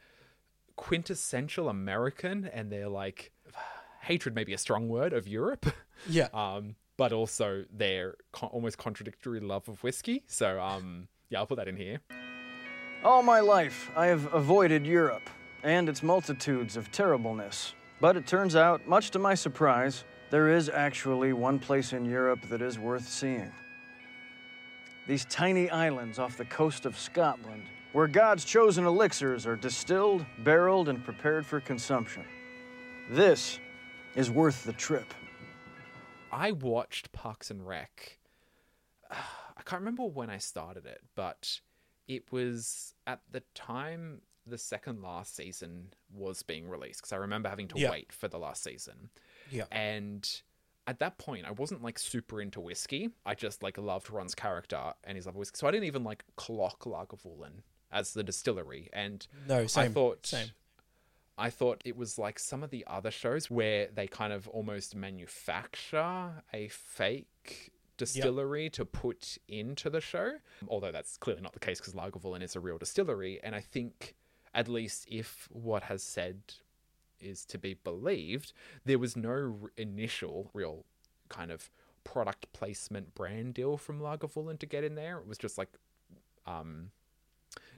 quintessential 0.75 1.69
American, 1.69 2.45
and 2.45 2.71
they're 2.71 2.89
like 2.89 3.31
hatred, 4.01 4.35
maybe 4.35 4.53
a 4.53 4.57
strong 4.57 4.89
word 4.89 5.13
of 5.13 5.27
Europe, 5.27 5.65
Yeah, 6.07 6.27
um, 6.33 6.75
but 6.97 7.11
also 7.11 7.65
their 7.71 8.15
co- 8.31 8.47
almost 8.47 8.77
contradictory 8.77 9.39
love 9.39 9.67
of 9.69 9.83
whiskey. 9.83 10.23
So 10.27 10.59
um, 10.59 11.07
yeah, 11.29 11.39
I'll 11.39 11.47
put 11.47 11.57
that 11.57 11.67
in 11.67 11.77
here. 11.77 12.01
All 13.03 13.23
my 13.23 13.39
life, 13.39 13.91
I 13.95 14.05
have 14.05 14.33
avoided 14.33 14.85
Europe 14.85 15.29
and 15.63 15.89
its 15.89 16.03
multitudes 16.03 16.77
of 16.77 16.91
terribleness. 16.91 17.73
But 17.99 18.17
it 18.17 18.27
turns 18.27 18.55
out, 18.55 18.87
much 18.87 19.11
to 19.11 19.19
my 19.19 19.33
surprise, 19.33 20.03
there 20.29 20.49
is 20.49 20.69
actually 20.69 21.33
one 21.33 21.59
place 21.59 21.93
in 21.93 22.05
Europe 22.05 22.41
that 22.49 22.61
is 22.61 22.79
worth 22.79 23.07
seeing. 23.07 23.51
These 25.07 25.25
tiny 25.25 25.69
islands 25.69 26.17
off 26.19 26.37
the 26.37 26.45
coast 26.45 26.85
of 26.85 26.97
Scotland, 26.97 27.63
where 27.91 28.07
God's 28.07 28.45
chosen 28.45 28.85
elixirs 28.85 29.45
are 29.45 29.55
distilled, 29.55 30.25
barreled, 30.39 30.89
and 30.89 31.03
prepared 31.03 31.45
for 31.45 31.59
consumption. 31.59 32.23
This 33.09 33.59
is 34.15 34.31
worth 34.31 34.63
the 34.63 34.73
trip. 34.73 35.13
I 36.33 36.51
watched 36.51 37.11
Parks 37.11 37.51
and 37.51 37.65
Rec. 37.67 38.19
I 39.11 39.61
can't 39.65 39.81
remember 39.81 40.03
when 40.03 40.29
I 40.29 40.37
started 40.39 40.85
it, 40.85 41.01
but 41.15 41.59
it 42.07 42.31
was 42.31 42.95
at 43.07 43.21
the 43.31 43.41
time 43.55 44.21
the 44.45 44.57
second 44.57 45.01
last 45.01 45.35
season 45.35 45.93
was 46.13 46.43
being 46.43 46.67
released 46.67 46.99
because 47.01 47.13
I 47.13 47.17
remember 47.17 47.47
having 47.47 47.67
to 47.69 47.79
Yeah. 47.79 47.91
wait 47.91 48.11
for 48.11 48.27
the 48.27 48.37
last 48.39 48.61
season. 48.63 49.09
yeah, 49.49 49.65
And 49.71 50.29
at 50.85 50.99
that 50.99 51.17
point, 51.17 51.45
I 51.45 51.51
wasn't 51.51 51.81
like 51.81 51.97
super 51.97 52.41
into 52.41 52.59
whiskey. 52.59 53.09
I 53.25 53.35
just 53.35 53.63
like 53.63 53.77
loved 53.77 54.09
Ron's 54.09 54.35
character 54.35 54.93
and 55.05 55.15
his 55.15 55.25
love 55.27 55.35
of 55.35 55.39
whiskey. 55.39 55.55
So 55.57 55.67
I 55.67 55.71
didn't 55.71 55.85
even 55.85 56.03
like 56.03 56.25
clock 56.35 56.79
Lagavulin 56.83 57.61
as 57.89 58.13
the 58.13 58.23
distillery. 58.23 58.89
And 58.91 59.25
no, 59.47 59.65
same, 59.67 59.91
I 59.91 59.93
thought 59.93 60.25
same. 60.25 60.47
I 61.37 61.49
thought 61.49 61.81
it 61.85 61.97
was 61.97 62.19
like 62.19 62.37
some 62.37 62.63
of 62.63 62.69
the 62.69 62.85
other 62.87 63.11
shows 63.11 63.49
where 63.49 63.87
they 63.93 64.07
kind 64.07 64.31
of 64.31 64.47
almost 64.49 64.95
manufacture 64.95 66.43
a 66.53 66.67
fake 66.67 67.71
distillery 67.97 68.69
to 68.71 68.85
put 68.85 69.37
into 69.47 69.89
the 69.89 70.01
show. 70.01 70.33
Although 70.67 70.91
that's 70.91 71.17
clearly 71.17 71.41
not 71.41 71.53
the 71.53 71.59
case 71.59 71.79
because 71.79 71.93
Lagavulin 71.93 72.43
is 72.43 72.55
a 72.55 72.59
real 72.59 72.77
distillery. 72.77 73.39
And 73.43 73.55
I 73.55 73.61
think, 73.61 74.15
at 74.53 74.67
least 74.67 75.07
if 75.09 75.47
what 75.51 75.83
has 75.83 76.03
said 76.03 76.41
is 77.19 77.45
to 77.45 77.57
be 77.57 77.73
believed, 77.73 78.53
there 78.85 78.99
was 78.99 79.15
no 79.15 79.29
r- 79.63 79.71
initial 79.77 80.49
real 80.53 80.85
kind 81.29 81.51
of 81.51 81.69
product 82.03 82.51
placement 82.53 83.15
brand 83.15 83.53
deal 83.53 83.77
from 83.77 83.99
Lagavulin 83.99 84.59
to 84.59 84.65
get 84.65 84.83
in 84.83 84.95
there. 84.95 85.17
It 85.17 85.27
was 85.27 85.37
just 85.37 85.57
like 85.57 85.69
um, 86.45 86.91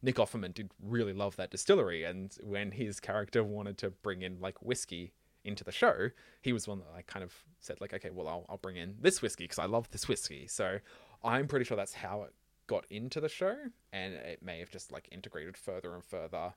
Nick 0.01 0.15
Offerman 0.15 0.53
did 0.53 0.71
really 0.81 1.13
love 1.13 1.35
that 1.35 1.51
distillery, 1.51 2.03
and 2.03 2.35
when 2.43 2.71
his 2.71 2.99
character 2.99 3.43
wanted 3.43 3.77
to 3.79 3.89
bring 3.89 4.21
in 4.21 4.39
like 4.39 4.61
whiskey 4.61 5.13
into 5.43 5.63
the 5.63 5.71
show, 5.71 6.09
he 6.41 6.53
was 6.53 6.67
one 6.67 6.79
that 6.79 6.93
I 6.95 7.01
kind 7.03 7.23
of 7.23 7.33
said 7.59 7.79
like, 7.81 7.93
okay, 7.93 8.09
well, 8.09 8.27
I'll, 8.27 8.45
I'll 8.49 8.57
bring 8.57 8.77
in 8.77 8.95
this 8.99 9.21
whiskey 9.21 9.45
because 9.45 9.59
I 9.59 9.65
love 9.65 9.89
this 9.91 10.07
whiskey. 10.07 10.47
So 10.47 10.79
I'm 11.23 11.47
pretty 11.47 11.65
sure 11.65 11.77
that's 11.77 11.93
how 11.93 12.23
it 12.23 12.33
got 12.67 12.85
into 12.89 13.21
the 13.21 13.29
show, 13.29 13.55
and 13.93 14.13
it 14.15 14.41
may 14.41 14.59
have 14.59 14.71
just 14.71 14.91
like 14.91 15.07
integrated 15.11 15.55
further 15.55 15.93
and 15.93 16.03
further 16.03 16.53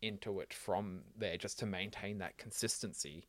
into 0.00 0.40
it 0.40 0.52
from 0.52 1.02
there 1.16 1.36
just 1.36 1.58
to 1.60 1.66
maintain 1.66 2.18
that 2.18 2.36
consistency 2.38 3.26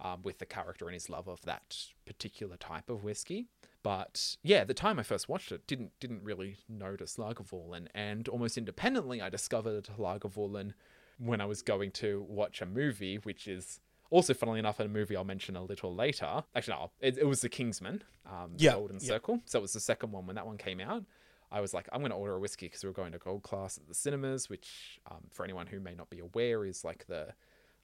um, 0.00 0.20
with 0.22 0.38
the 0.38 0.46
character 0.46 0.86
and 0.86 0.94
his 0.94 1.08
love 1.08 1.28
of 1.28 1.40
that 1.42 1.76
particular 2.04 2.56
type 2.56 2.90
of 2.90 3.04
whiskey. 3.04 3.46
But 3.82 4.36
yeah, 4.42 4.64
the 4.64 4.74
time 4.74 4.98
I 4.98 5.02
first 5.02 5.28
watched 5.28 5.50
it, 5.52 5.66
didn't 5.66 5.92
didn't 5.98 6.22
really 6.22 6.56
notice 6.68 7.16
Lagavulin, 7.16 7.88
and 7.94 8.28
almost 8.28 8.56
independently 8.56 9.20
I 9.20 9.28
discovered 9.28 9.88
Lagavulin 9.98 10.74
when 11.18 11.40
I 11.40 11.46
was 11.46 11.62
going 11.62 11.90
to 11.92 12.24
watch 12.28 12.62
a 12.62 12.66
movie, 12.66 13.16
which 13.16 13.46
is 13.48 13.80
also, 14.10 14.34
funnily 14.34 14.58
enough, 14.58 14.78
a 14.78 14.86
movie 14.88 15.16
I'll 15.16 15.24
mention 15.24 15.56
a 15.56 15.62
little 15.62 15.94
later. 15.94 16.44
Actually, 16.54 16.76
no, 16.76 16.90
it, 17.00 17.16
it 17.16 17.26
was 17.26 17.40
The 17.40 17.48
Kingsman, 17.48 18.04
um, 18.26 18.52
Yeah, 18.58 18.72
Golden 18.74 18.98
yeah. 19.00 19.06
Circle. 19.08 19.40
So 19.46 19.58
it 19.58 19.62
was 19.62 19.72
the 19.72 19.80
second 19.80 20.12
one 20.12 20.26
when 20.26 20.36
that 20.36 20.46
one 20.46 20.58
came 20.58 20.80
out. 20.80 21.04
I 21.50 21.60
was 21.62 21.72
like, 21.72 21.88
I'm 21.92 22.00
going 22.00 22.10
to 22.10 22.16
order 22.16 22.34
a 22.34 22.38
whiskey 22.38 22.66
because 22.66 22.82
we 22.82 22.88
were 22.88 22.94
going 22.94 23.12
to 23.12 23.18
Gold 23.18 23.42
Class 23.42 23.78
at 23.78 23.88
the 23.88 23.94
cinemas, 23.94 24.50
which, 24.50 25.00
um, 25.10 25.22
for 25.30 25.44
anyone 25.44 25.66
who 25.66 25.80
may 25.80 25.94
not 25.94 26.10
be 26.10 26.18
aware, 26.18 26.64
is 26.64 26.84
like 26.84 27.06
the 27.06 27.28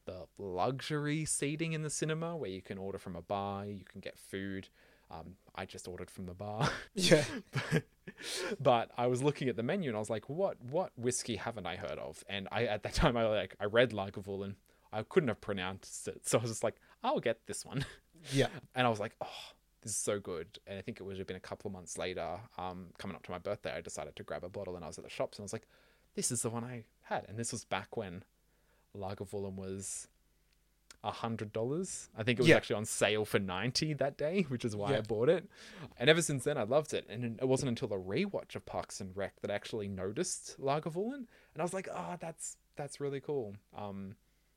the 0.04 0.26
luxury 0.38 1.26
seating 1.26 1.74
in 1.74 1.82
the 1.82 1.90
cinema 1.90 2.34
where 2.34 2.48
you 2.48 2.62
can 2.62 2.78
order 2.78 2.96
from 2.98 3.14
a 3.14 3.20
bar, 3.20 3.66
you 3.66 3.84
can 3.84 4.00
get 4.00 4.18
food. 4.18 4.68
Um, 5.10 5.36
I 5.58 5.66
just 5.66 5.88
ordered 5.88 6.10
from 6.10 6.26
the 6.26 6.34
bar. 6.34 6.70
Yeah. 6.94 7.24
but 8.60 8.90
I 8.96 9.06
was 9.06 9.22
looking 9.22 9.48
at 9.48 9.56
the 9.56 9.62
menu 9.62 9.90
and 9.90 9.96
I 9.96 10.00
was 10.00 10.10
like, 10.10 10.28
what 10.28 10.56
what 10.62 10.92
whiskey 10.96 11.36
haven't 11.36 11.66
I 11.66 11.76
heard 11.76 11.98
of? 11.98 12.24
And 12.28 12.48
I 12.50 12.64
at 12.64 12.82
that 12.84 12.94
time 12.94 13.16
I 13.16 13.26
like 13.26 13.54
I 13.60 13.64
read 13.66 13.90
Lagavulin. 13.90 14.54
I 14.92 15.02
couldn't 15.02 15.28
have 15.28 15.40
pronounced 15.42 16.08
it, 16.08 16.26
so 16.26 16.38
I 16.38 16.42
was 16.42 16.50
just 16.50 16.64
like, 16.64 16.76
I'll 17.04 17.20
get 17.20 17.46
this 17.46 17.64
one. 17.66 17.84
Yeah. 18.32 18.48
And 18.74 18.86
I 18.86 18.90
was 18.90 18.98
like, 19.00 19.14
oh, 19.20 19.26
this 19.82 19.92
is 19.92 19.98
so 19.98 20.18
good. 20.18 20.46
And 20.66 20.78
I 20.78 20.82
think 20.82 20.98
it 20.98 21.02
would 21.02 21.18
have 21.18 21.26
been 21.26 21.36
a 21.36 21.40
couple 21.40 21.68
of 21.68 21.72
months 21.74 21.98
later, 21.98 22.40
um, 22.56 22.86
coming 22.98 23.14
up 23.14 23.22
to 23.24 23.30
my 23.30 23.38
birthday, 23.38 23.72
I 23.72 23.80
decided 23.80 24.16
to 24.16 24.22
grab 24.22 24.44
a 24.44 24.48
bottle 24.48 24.76
and 24.76 24.84
I 24.84 24.88
was 24.88 24.98
at 24.98 25.04
the 25.04 25.10
shops 25.10 25.38
and 25.38 25.42
I 25.42 25.46
was 25.46 25.52
like, 25.52 25.68
this 26.14 26.30
is 26.32 26.42
the 26.42 26.50
one 26.50 26.64
I 26.64 26.84
had. 27.02 27.26
And 27.28 27.36
this 27.38 27.52
was 27.52 27.64
back 27.64 27.96
when 27.96 28.22
Lagavulin 28.96 29.56
was 29.56 30.08
a 31.04 31.10
hundred 31.10 31.52
dollars. 31.52 32.08
I 32.16 32.22
think 32.24 32.38
it 32.38 32.42
was 32.42 32.48
Yeah. 32.48 32.56
actually 32.56 32.76
on 32.76 32.84
sale 32.84 33.24
for 33.24 33.38
ninety 33.38 33.92
that 33.94 34.18
day, 34.18 34.42
which 34.42 34.64
is 34.64 34.74
why 34.74 34.96
I 34.96 35.00
bought 35.00 35.28
it. 35.28 35.48
And 35.96 36.10
ever 36.10 36.22
since 36.22 36.44
then, 36.44 36.58
I 36.58 36.64
loved 36.64 36.92
it. 36.92 37.06
And 37.08 37.38
it 37.40 37.46
wasn't 37.46 37.68
until 37.68 37.92
a 37.92 37.98
rewatch 38.00 38.56
of 38.56 38.66
Parks 38.66 39.00
and 39.00 39.16
Rec 39.16 39.40
that 39.40 39.50
I 39.50 39.54
actually 39.54 39.88
noticed 39.88 40.56
Lagavulin, 40.60 41.14
and 41.54 41.58
I 41.58 41.62
was 41.62 41.72
like, 41.74 41.88
oh, 41.92 42.16
that's 42.20 42.56
that's 42.76 43.00
really 43.00 43.20
cool. 43.20 43.54
Um, 43.76 44.16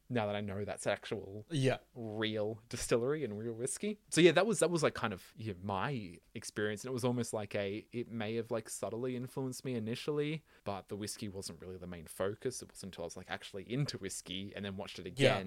now 0.09 0.25
that 0.25 0.35
I 0.35 0.41
know 0.41 0.65
that's 0.65 0.85
actual 0.87 1.45
Yeah. 1.49 1.77
real 1.95 2.59
distillery 2.67 3.23
and 3.23 3.37
real 3.37 3.53
whiskey. 3.53 3.97
So 4.09 4.19
yeah, 4.19 4.33
that 4.33 4.45
was 4.45 4.59
that 4.59 4.69
was 4.69 4.83
like 4.83 4.93
kind 4.93 5.13
of 5.13 5.23
yeah, 5.37 5.53
my 5.63 6.17
experience, 6.35 6.83
and 6.83 6.89
it 6.89 6.93
was 6.93 7.05
almost 7.05 7.33
like 7.33 7.55
a 7.55 7.85
it 7.93 8.11
may 8.11 8.35
have 8.35 8.51
like 8.51 8.67
subtly 8.67 9.15
influenced 9.15 9.63
me 9.63 9.75
initially, 9.75 10.43
but 10.65 10.89
the 10.89 10.95
whiskey 10.97 11.29
wasn't 11.29 11.61
really 11.61 11.77
the 11.77 11.87
main 11.87 12.07
focus. 12.07 12.61
It 12.61 12.69
wasn't 12.69 12.93
until 12.93 13.03
I 13.03 13.07
was 13.07 13.15
like 13.15 13.27
actually 13.29 13.71
into 13.71 13.97
whiskey 13.99 14.51
and 14.55 14.65
then 14.65 14.75
watched 14.75 14.99
it 14.99 15.13
Yeah. 15.17 15.37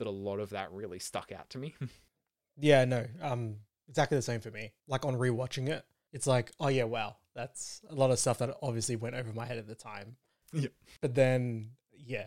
That 0.00 0.08
a 0.08 0.10
lot 0.10 0.40
of 0.40 0.50
that 0.50 0.72
really 0.72 0.98
stuck 0.98 1.32
out 1.32 1.48
to 1.50 1.58
me. 1.58 1.74
Yeah, 2.62 2.84
no. 2.84 3.06
Um 3.22 3.56
exactly 3.88 4.18
the 4.18 4.22
same 4.22 4.40
for 4.40 4.50
me. 4.50 4.72
Like 4.86 5.06
on 5.06 5.14
rewatching 5.16 5.68
it, 5.68 5.82
it's 6.12 6.26
like, 6.26 6.52
oh 6.60 6.68
yeah, 6.68 6.84
wow. 6.84 7.16
That's 7.34 7.80
a 7.88 7.94
lot 7.94 8.10
of 8.10 8.18
stuff 8.18 8.38
that 8.38 8.54
obviously 8.60 8.96
went 8.96 9.14
over 9.14 9.32
my 9.32 9.46
head 9.46 9.56
at 9.56 9.66
the 9.66 9.74
time. 9.74 10.16
Yep. 10.52 10.72
But 11.00 11.14
then 11.14 11.70
yeah, 11.96 12.26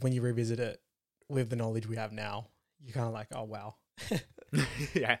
when 0.00 0.12
you 0.12 0.20
revisit 0.22 0.60
it 0.60 0.80
with 1.28 1.50
the 1.50 1.56
knowledge 1.56 1.88
we 1.88 1.96
have 1.96 2.12
now, 2.12 2.48
you're 2.80 2.92
kind 2.92 3.06
of 3.06 3.12
like, 3.14 3.28
oh 3.34 3.44
wow. 3.44 3.74
yeah. 4.94 5.16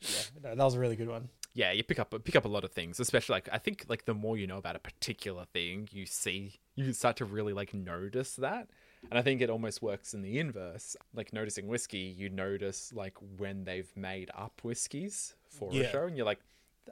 Yeah, 0.00 0.22
no, 0.42 0.54
that 0.54 0.64
was 0.64 0.74
a 0.74 0.78
really 0.78 0.96
good 0.96 1.08
one. 1.08 1.28
yeah, 1.54 1.72
you 1.72 1.82
pick 1.82 1.98
up 1.98 2.14
pick 2.24 2.36
up 2.36 2.44
a 2.44 2.48
lot 2.48 2.62
of 2.64 2.70
things, 2.72 3.00
especially 3.00 3.34
like 3.34 3.48
I 3.52 3.58
think 3.58 3.86
like 3.88 4.04
the 4.04 4.14
more 4.14 4.36
you 4.36 4.46
know 4.46 4.58
about 4.58 4.76
a 4.76 4.80
particular 4.80 5.46
thing, 5.52 5.88
you 5.90 6.06
see 6.06 6.60
you 6.76 6.92
start 6.92 7.16
to 7.16 7.24
really 7.24 7.52
like 7.52 7.74
notice 7.74 8.36
that. 8.36 8.68
And 9.08 9.18
I 9.18 9.22
think 9.22 9.40
it 9.40 9.50
almost 9.50 9.80
works 9.82 10.14
in 10.14 10.22
the 10.22 10.38
inverse. 10.38 10.96
Like 11.14 11.32
noticing 11.32 11.66
whiskey, 11.66 12.14
you 12.16 12.28
notice 12.28 12.92
like 12.94 13.16
when 13.38 13.64
they've 13.64 13.90
made 13.96 14.30
up 14.36 14.60
whiskeys 14.62 15.34
for 15.48 15.70
a 15.72 15.90
show, 15.90 16.04
and 16.04 16.16
you're 16.16 16.26
like, 16.26 16.40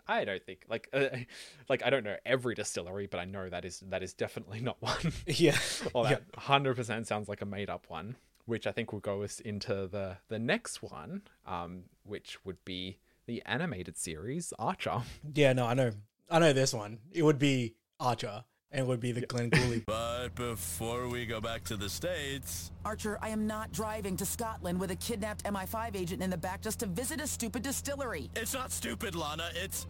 I 0.06 0.24
don't 0.24 0.42
think 0.42 0.64
like 0.68 0.88
uh, 0.92 1.08
like 1.68 1.84
I 1.84 1.90
don't 1.90 2.04
know 2.04 2.16
every 2.24 2.54
distillery, 2.54 3.06
but 3.06 3.20
I 3.20 3.24
know 3.24 3.48
that 3.48 3.64
is 3.64 3.80
that 3.88 4.02
is 4.02 4.14
definitely 4.14 4.60
not 4.60 4.76
one. 4.80 5.12
Yeah. 5.26 5.58
Yeah. 5.94 6.02
that 6.02 6.22
hundred 6.36 6.76
percent 6.76 7.06
sounds 7.06 7.28
like 7.28 7.42
a 7.42 7.46
made 7.46 7.70
up 7.70 7.86
one, 7.88 8.16
which 8.46 8.66
I 8.66 8.72
think 8.72 8.92
will 8.92 9.00
go 9.00 9.22
us 9.22 9.40
into 9.40 9.86
the 9.86 10.16
the 10.28 10.38
next 10.38 10.82
one, 10.82 11.22
um, 11.46 11.84
which 12.04 12.44
would 12.44 12.64
be 12.64 12.98
the 13.26 13.42
animated 13.44 13.96
series 13.96 14.52
Archer. 14.58 15.02
Yeah, 15.34 15.52
no, 15.52 15.66
I 15.66 15.74
know. 15.74 15.90
I 16.30 16.38
know 16.38 16.52
this 16.52 16.72
one. 16.74 16.98
It 17.12 17.22
would 17.22 17.38
be 17.38 17.74
Archer 18.00 18.44
and 18.70 18.80
it 18.80 18.86
would 18.86 19.00
be 19.00 19.12
the 19.12 19.22
Glengoolie. 19.22 19.84
But 19.86 20.34
before 20.34 21.08
we 21.08 21.24
go 21.26 21.40
back 21.40 21.64
to 21.64 21.76
the 21.76 21.88
States, 21.88 22.70
Archer, 22.84 23.18
I 23.22 23.30
am 23.30 23.46
not 23.46 23.72
driving 23.72 24.16
to 24.18 24.26
Scotland 24.26 24.78
with 24.80 24.90
a 24.90 24.96
kidnapped 24.96 25.44
MI5 25.44 25.96
agent 25.96 26.22
in 26.22 26.30
the 26.30 26.36
back 26.36 26.60
just 26.62 26.80
to 26.80 26.86
visit 26.86 27.20
a 27.20 27.26
stupid 27.26 27.62
distillery. 27.62 28.30
it's 28.36 28.54
not 28.54 28.70
stupid, 28.72 29.14
Lana. 29.14 29.50
It's 29.54 29.86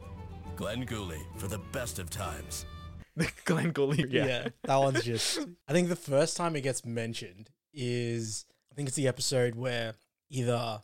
Glengoolie 0.56 1.23
for 1.37 1.49
the 1.49 1.58
best 1.73 1.99
of 1.99 2.11
times. 2.11 2.66
Glengoolie. 3.47 4.06
yeah. 4.11 4.26
Yeah. 4.26 4.49
that 4.64 4.76
one's 4.76 5.02
just. 5.04 5.40
I 5.66 5.73
think 5.73 5.88
the 5.88 5.97
first 5.97 6.37
time 6.37 6.54
it 6.56 6.61
gets 6.62 6.85
mentioned 6.85 7.50
is 7.75 8.44
I 8.73 8.75
think 8.75 8.88
it's 8.88 8.97
the 8.97 9.08
episode 9.08 9.54
where 9.56 9.94
either 10.30 10.82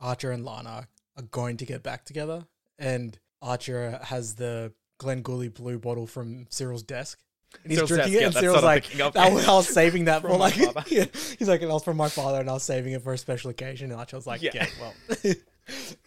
Archer 0.00 0.32
and 0.32 0.44
Lana 0.44 0.88
are 1.16 1.22
going 1.30 1.56
to 1.58 1.66
get 1.66 1.82
back 1.82 2.04
together, 2.04 2.46
and 2.78 3.18
Archer 3.42 4.00
has 4.04 4.34
the 4.36 4.72
Glengoolie 5.00 5.52
blue 5.52 5.78
bottle 5.78 6.06
from 6.06 6.46
Cyril's 6.50 6.82
desk. 6.82 7.18
And 7.64 7.72
he's 7.72 7.78
Cyril's 7.78 7.88
drinking 7.88 8.12
desk, 8.12 8.14
it, 8.14 8.20
yeah, 8.20 8.26
and 8.26 8.34
that's 8.34 8.44
Cyril's 8.44 8.62
like, 8.62 9.14
that 9.14 9.32
was, 9.32 9.48
I 9.48 9.52
was 9.54 9.68
saving 9.68 10.04
that 10.04 10.22
for 10.22 10.36
like, 10.36 10.56
yeah. 10.90 11.06
He's 11.38 11.48
like, 11.48 11.60
that 11.60 11.68
was 11.68 11.82
from 11.82 11.96
my 11.96 12.08
father, 12.08 12.40
and 12.40 12.48
I 12.48 12.52
was 12.52 12.62
saving 12.62 12.92
it 12.92 13.02
for 13.02 13.12
a 13.12 13.18
special 13.18 13.50
occasion. 13.50 13.90
And 13.90 13.98
Archer 13.98 14.16
was 14.16 14.26
like, 14.26 14.42
Yeah. 14.42 14.50
yeah, 14.54 14.66
well, 14.80 14.94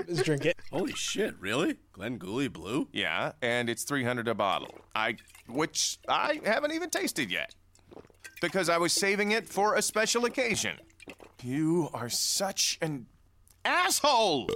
let's 0.07 0.23
drink 0.23 0.45
it. 0.45 0.57
Holy 0.71 0.93
shit, 0.93 1.35
really? 1.39 1.75
Glengoolie 1.93 2.51
Blue? 2.51 2.88
Yeah, 2.93 3.33
and 3.41 3.69
it's 3.69 3.83
300 3.83 4.27
a 4.27 4.35
bottle. 4.35 4.79
I 4.95 5.17
which 5.47 6.00
I 6.07 6.39
haven't 6.45 6.71
even 6.71 6.89
tasted 6.89 7.31
yet. 7.31 7.53
Because 8.41 8.67
I 8.69 8.77
was 8.77 8.91
saving 8.93 9.31
it 9.31 9.47
for 9.47 9.75
a 9.75 9.81
special 9.81 10.25
occasion. 10.25 10.77
You 11.41 11.89
are 11.93 12.09
such 12.09 12.77
an 12.81 13.05
asshole. 13.63 14.50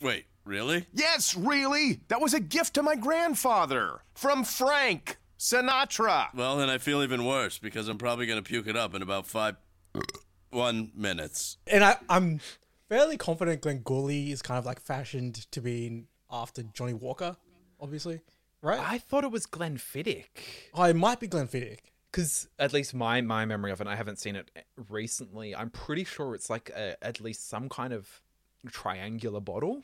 Wait, 0.00 0.26
really? 0.44 0.86
Yes, 0.92 1.34
really. 1.36 2.00
That 2.08 2.20
was 2.20 2.34
a 2.34 2.40
gift 2.40 2.74
to 2.74 2.82
my 2.82 2.96
grandfather 2.96 4.00
from 4.14 4.44
Frank 4.44 5.18
Sinatra. 5.38 6.28
Well, 6.34 6.56
then 6.56 6.70
I 6.70 6.78
feel 6.78 7.02
even 7.02 7.24
worse 7.24 7.58
because 7.58 7.88
I'm 7.88 7.98
probably 7.98 8.26
gonna 8.26 8.42
puke 8.42 8.66
it 8.66 8.76
up 8.76 8.94
in 8.94 9.02
about 9.02 9.26
five, 9.26 9.56
one 10.50 10.92
minutes. 10.94 11.58
And 11.66 11.84
I, 11.84 11.96
I'm 12.08 12.40
fairly 12.88 13.16
confident 13.16 13.62
Glengoolie 13.62 14.30
is 14.30 14.42
kind 14.42 14.58
of 14.58 14.64
like 14.64 14.80
fashioned 14.80 15.50
to 15.52 15.60
be 15.60 16.04
after 16.30 16.62
Johnnie 16.62 16.94
Walker, 16.94 17.36
obviously, 17.80 18.20
right? 18.62 18.80
I 18.80 18.98
thought 18.98 19.24
it 19.24 19.30
was 19.30 19.46
Glenfiddich. 19.46 20.26
oh, 20.74 20.84
it 20.84 20.96
might 20.96 21.20
be 21.20 21.28
Glenfiddich. 21.28 21.78
Because 22.10 22.48
at 22.60 22.72
least 22.72 22.94
my 22.94 23.20
my 23.20 23.44
memory 23.44 23.72
of 23.72 23.80
it, 23.80 23.88
I 23.88 23.96
haven't 23.96 24.20
seen 24.20 24.36
it 24.36 24.48
recently. 24.88 25.54
I'm 25.54 25.70
pretty 25.70 26.04
sure 26.04 26.34
it's 26.36 26.48
like 26.48 26.70
a, 26.70 26.96
at 27.04 27.20
least 27.20 27.48
some 27.48 27.68
kind 27.68 27.92
of 27.92 28.22
triangular 28.70 29.40
bottle. 29.40 29.82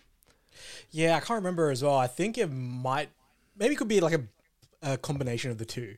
Yeah, 0.90 1.16
I 1.16 1.20
can't 1.20 1.38
remember 1.38 1.70
as 1.70 1.82
well. 1.82 1.96
I 1.96 2.06
think 2.06 2.38
it 2.38 2.48
might, 2.48 3.10
maybe 3.56 3.74
it 3.74 3.76
could 3.76 3.88
be 3.88 4.00
like 4.00 4.14
a, 4.14 4.92
a 4.92 4.98
combination 4.98 5.50
of 5.50 5.58
the 5.58 5.64
two. 5.64 5.96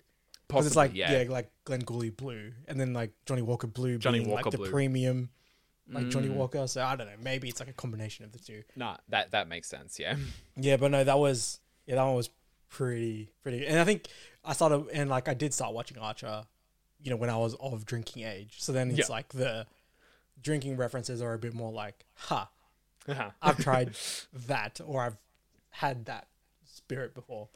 Because 0.49 0.67
it's 0.67 0.77
like 0.77 0.91
yeah. 0.95 1.23
yeah. 1.23 1.31
like 1.31 1.51
Glengoolie 1.65 2.15
blue, 2.15 2.53
and 2.69 2.79
then 2.79 2.93
like 2.93 3.13
Johnnie 3.25 3.41
Walker 3.41 3.67
blue, 3.67 3.97
Johnny 3.97 4.19
being 4.19 4.31
Walker 4.31 4.45
like 4.45 4.53
the 4.53 4.59
blue. 4.59 4.71
premium, 4.71 5.31
like 5.91 6.11
Johnny 6.11 6.29
mm. 6.29 6.35
Walker. 6.35 6.67
So 6.67 6.83
I 6.83 6.95
don't 6.95 7.07
know. 7.07 7.15
Maybe 7.23 7.49
it's 7.49 7.59
like 7.59 7.71
a 7.71 7.73
combination 7.73 8.27
of 8.27 8.33
the 8.33 8.39
two. 8.39 8.63
Nah, 8.77 8.99
that 9.09 9.31
that 9.31 9.49
makes 9.49 9.69
sense. 9.69 9.99
Yeah. 9.99 10.17
Yeah, 10.55 10.77
but 10.77 10.91
no, 10.91 11.03
that 11.05 11.19
was 11.19 11.59
yeah, 11.87 11.95
that 11.95 12.05
one 12.05 12.17
was 12.17 12.29
pretty 12.69 13.31
pretty. 13.43 13.67
And 13.67 13.79
I 13.79 13.85
think 13.85 14.09
I 14.45 14.53
started 14.53 14.89
and 14.93 15.09
like 15.09 15.27
I 15.27 15.33
did 15.33 15.55
start 15.55 15.73
watching 15.73 15.97
Archer 15.97 16.45
you 17.03 17.11
know 17.11 17.17
when 17.17 17.31
I 17.31 17.37
was 17.37 17.55
of 17.55 17.85
drinking 17.85 18.25
age. 18.25 18.57
So 18.59 18.73
then 18.73 18.91
it's 18.91 19.11
like 19.11 19.29
the 19.31 19.67
drinking 20.41 20.77
references 20.77 21.21
are 21.21 21.35
a 21.35 21.39
bit 21.39 21.55
more 21.55 21.73
like, 21.73 22.05
"Ha, 22.15 22.49
Uh-huh. 23.09 23.31
I've 23.41 23.59
tried 23.63 23.95
that 24.47 24.81
or 24.85 25.03
I've 25.03 25.17
had 25.71 26.07
that 26.07 26.27
spirit 26.65 27.15
before." 27.15 27.49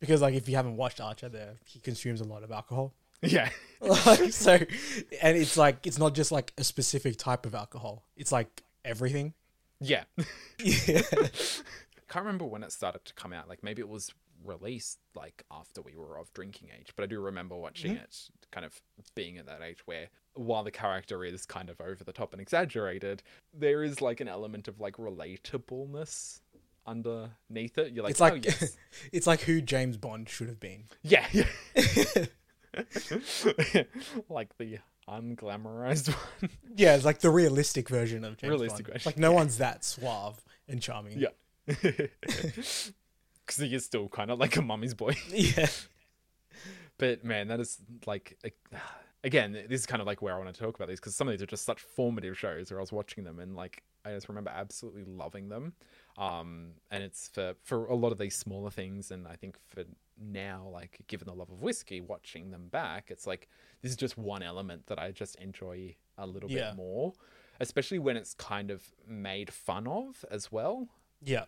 Because 0.00 0.20
like 0.20 0.34
if 0.34 0.48
you 0.48 0.56
haven't 0.56 0.76
watched 0.76 1.00
Archer, 1.00 1.28
there 1.28 1.54
he 1.64 1.78
consumes 1.80 2.20
a 2.20 2.24
lot 2.24 2.42
of 2.42 2.50
alcohol. 2.52 2.92
yeah. 3.22 3.48
like, 3.80 4.32
so, 4.32 4.58
and 5.22 5.36
it's 5.36 5.56
like 5.56 5.86
it's 5.86 5.98
not 5.98 6.14
just 6.14 6.30
like 6.32 6.52
a 6.58 6.64
specific 6.64 7.16
type 7.16 7.46
of 7.46 7.54
alcohol. 7.54 8.04
It's 8.16 8.32
like 8.32 8.62
everything. 8.84 9.34
Yeah. 9.80 10.04
Yeah. 10.62 11.02
can't 12.08 12.24
remember 12.26 12.44
when 12.44 12.62
it 12.62 12.70
started 12.70 13.04
to 13.06 13.14
come 13.14 13.32
out. 13.32 13.48
Like 13.48 13.62
maybe 13.64 13.80
it 13.80 13.88
was 13.88 14.12
released 14.44 14.98
like 15.14 15.42
after 15.50 15.82
we 15.82 15.96
were 15.96 16.18
of 16.18 16.32
drinking 16.32 16.68
age, 16.78 16.92
but 16.94 17.02
I 17.02 17.06
do 17.06 17.20
remember 17.20 17.56
watching 17.56 17.92
it 17.96 18.16
kind 18.52 18.64
of 18.64 18.80
being 19.14 19.38
at 19.38 19.46
that 19.46 19.62
age 19.62 19.78
where 19.86 20.08
while 20.34 20.62
the 20.64 20.70
character 20.70 21.24
is 21.24 21.46
kind 21.46 21.70
of 21.70 21.80
over 21.80 22.02
the 22.04 22.12
top 22.12 22.32
and 22.32 22.40
exaggerated, 22.42 23.22
there 23.52 23.82
is 23.82 24.00
like 24.00 24.20
an 24.20 24.28
element 24.28 24.68
of 24.68 24.80
like 24.80 24.96
relatableness 24.96 26.40
underneath 26.86 27.78
it. 27.78 27.92
You're 27.92 28.04
like, 28.04 28.10
it's 28.10 28.20
like 28.20 28.32
oh, 28.34 28.40
yes. 28.42 28.76
it's 29.12 29.26
like 29.26 29.40
who 29.42 29.60
James 29.60 29.96
Bond 29.96 30.28
should 30.28 30.48
have 30.48 30.60
been. 30.60 30.84
yeah, 31.02 31.26
yeah. 31.32 31.46
like 34.28 34.56
the 34.58 34.78
unglamorized 35.08 36.08
one. 36.40 36.50
Yeah, 36.76 36.96
it's 36.96 37.04
like 37.04 37.20
the 37.20 37.30
realistic 37.30 37.88
version 37.88 38.24
of 38.24 38.36
James 38.36 38.50
Realistic 38.50 38.86
Bond. 38.86 38.94
version, 38.94 39.08
Like 39.08 39.18
no 39.18 39.32
one's 39.32 39.58
that 39.58 39.84
suave 39.84 40.42
and 40.68 40.80
charming. 40.82 41.18
yeah. 41.18 41.28
Because 41.66 42.92
he 43.58 43.74
is 43.74 43.84
still 43.84 44.08
kind 44.08 44.30
of 44.30 44.38
like 44.38 44.56
a 44.56 44.62
mummy's 44.62 44.94
boy. 44.94 45.14
yeah, 45.28 45.66
But 46.98 47.24
man, 47.24 47.48
that 47.48 47.60
is 47.60 47.78
like 48.06 48.36
a- 48.44 48.76
again, 49.24 49.52
this 49.68 49.80
is 49.80 49.86
kind 49.86 50.00
of 50.00 50.06
like 50.06 50.22
where 50.22 50.34
I 50.34 50.38
want 50.38 50.54
to 50.54 50.60
talk 50.60 50.76
about 50.76 50.86
these 50.88 51.00
because 51.00 51.16
some 51.16 51.26
of 51.26 51.32
these 51.32 51.42
are 51.42 51.46
just 51.46 51.64
such 51.64 51.80
formative 51.80 52.38
shows 52.38 52.70
where 52.70 52.78
I 52.78 52.82
was 52.82 52.92
watching 52.92 53.24
them 53.24 53.40
and 53.40 53.56
like 53.56 53.82
I 54.04 54.12
just 54.12 54.28
remember 54.28 54.50
absolutely 54.54 55.04
loving 55.04 55.48
them. 55.48 55.72
Um, 56.18 56.72
and 56.90 57.02
it's 57.02 57.28
for 57.28 57.54
for 57.62 57.86
a 57.86 57.94
lot 57.96 58.12
of 58.12 58.18
these 58.18 58.36
smaller 58.36 58.70
things, 58.70 59.10
and 59.10 59.26
I 59.26 59.34
think 59.34 59.56
for 59.66 59.84
now, 60.20 60.68
like 60.72 61.00
given 61.08 61.26
the 61.26 61.34
love 61.34 61.50
of 61.50 61.62
whiskey, 61.62 62.00
watching 62.00 62.50
them 62.50 62.68
back, 62.68 63.10
it's 63.10 63.26
like 63.26 63.48
this 63.82 63.90
is 63.90 63.96
just 63.96 64.16
one 64.16 64.42
element 64.42 64.86
that 64.86 64.98
I 64.98 65.10
just 65.10 65.36
enjoy 65.36 65.96
a 66.18 66.26
little 66.26 66.48
Yeah. 66.48 66.68
bit 66.70 66.76
more, 66.76 67.14
especially 67.60 67.98
when 67.98 68.16
it's 68.16 68.34
kind 68.34 68.70
of 68.70 68.82
made 69.08 69.52
fun 69.52 69.88
of 69.88 70.24
as 70.30 70.52
well 70.52 70.88
yeah, 71.26 71.46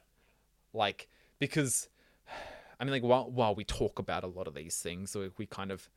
like 0.73 1.09
because 1.39 1.89
i 2.81 2.85
mean 2.85 2.93
like 2.93 3.03
while 3.03 3.31
while 3.31 3.55
we 3.55 3.65
talk 3.65 3.99
about 3.99 4.25
a 4.25 4.27
lot 4.27 4.47
of 4.47 4.55
these 4.55 4.79
things 4.79 5.15
we, 5.15 5.31
we 5.39 5.47
kind 5.47 5.71
of 5.71 5.89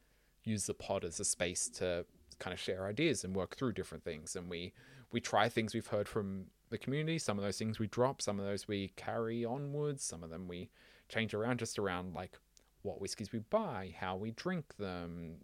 use 0.43 0.65
the 0.65 0.73
pod 0.73 1.03
as 1.03 1.19
a 1.19 1.25
space 1.25 1.67
to 1.69 2.05
kind 2.39 2.53
of 2.53 2.59
share 2.59 2.85
ideas 2.85 3.23
and 3.23 3.35
work 3.35 3.55
through 3.57 3.73
different 3.73 4.03
things. 4.03 4.35
And 4.35 4.49
we 4.49 4.73
we 5.11 5.19
try 5.19 5.49
things 5.49 5.73
we've 5.73 5.87
heard 5.87 6.07
from 6.07 6.45
the 6.69 6.77
community. 6.77 7.17
Some 7.19 7.37
of 7.37 7.43
those 7.43 7.57
things 7.57 7.79
we 7.79 7.87
drop 7.87 8.21
some 8.21 8.39
of 8.39 8.45
those 8.45 8.67
we 8.67 8.93
carry 8.95 9.43
onwards 9.45 10.03
some 10.03 10.23
of 10.23 10.29
them 10.29 10.47
we 10.47 10.69
change 11.09 11.33
around 11.33 11.59
just 11.59 11.79
around 11.79 12.13
like 12.13 12.37
what 12.83 13.01
whiskies 13.01 13.31
we 13.31 13.39
buy 13.39 13.93
how 13.99 14.15
we 14.15 14.31
drink 14.31 14.77
them 14.77 15.35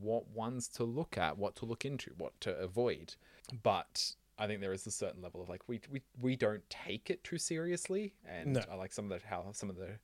what 0.00 0.28
ones 0.28 0.68
to 0.68 0.84
look 0.84 1.16
at 1.16 1.38
what 1.38 1.54
to 1.56 1.64
look 1.64 1.84
into 1.84 2.12
what 2.18 2.38
to 2.40 2.56
avoid. 2.58 3.14
But 3.62 4.14
I 4.38 4.46
think 4.46 4.60
there 4.60 4.72
is 4.72 4.86
a 4.86 4.90
certain 4.90 5.22
level 5.22 5.42
of 5.42 5.48
like 5.48 5.62
we 5.68 5.80
we, 5.90 6.02
we 6.20 6.36
don't 6.36 6.68
take 6.70 7.10
it 7.10 7.22
too 7.24 7.38
seriously, 7.38 8.14
and 8.28 8.54
No. 8.54 8.62
I 8.70 8.74
like 8.74 8.92
some 8.92 9.10
of 9.10 9.20
the 9.20 9.26
how 9.26 9.46
some 9.52 9.70
of 9.70 9.76
the 9.76 9.98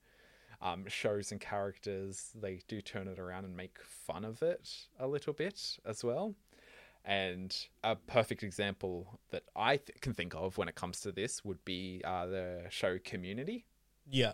um, 0.61 0.85
shows 0.87 1.31
and 1.31 1.39
characters 1.39 2.31
they 2.35 2.61
do 2.67 2.81
turn 2.81 3.07
it 3.07 3.19
around 3.19 3.45
and 3.45 3.55
make 3.55 3.77
fun 3.81 4.25
of 4.25 4.41
it 4.41 4.69
a 4.99 5.07
little 5.07 5.33
bit 5.33 5.77
as 5.85 6.03
well. 6.03 6.35
And 7.05 7.55
a 7.83 7.95
perfect 7.95 8.43
example 8.43 9.19
that 9.31 9.43
I 9.55 9.77
th- 9.77 10.01
can 10.01 10.13
think 10.13 10.35
of 10.35 10.57
when 10.57 10.67
it 10.67 10.75
comes 10.75 10.99
to 11.01 11.11
this 11.11 11.43
would 11.45 11.63
be 11.63 12.01
uh, 12.03 12.25
the 12.25 12.63
show 12.69 12.99
Community. 13.03 13.65
yeah. 14.09 14.33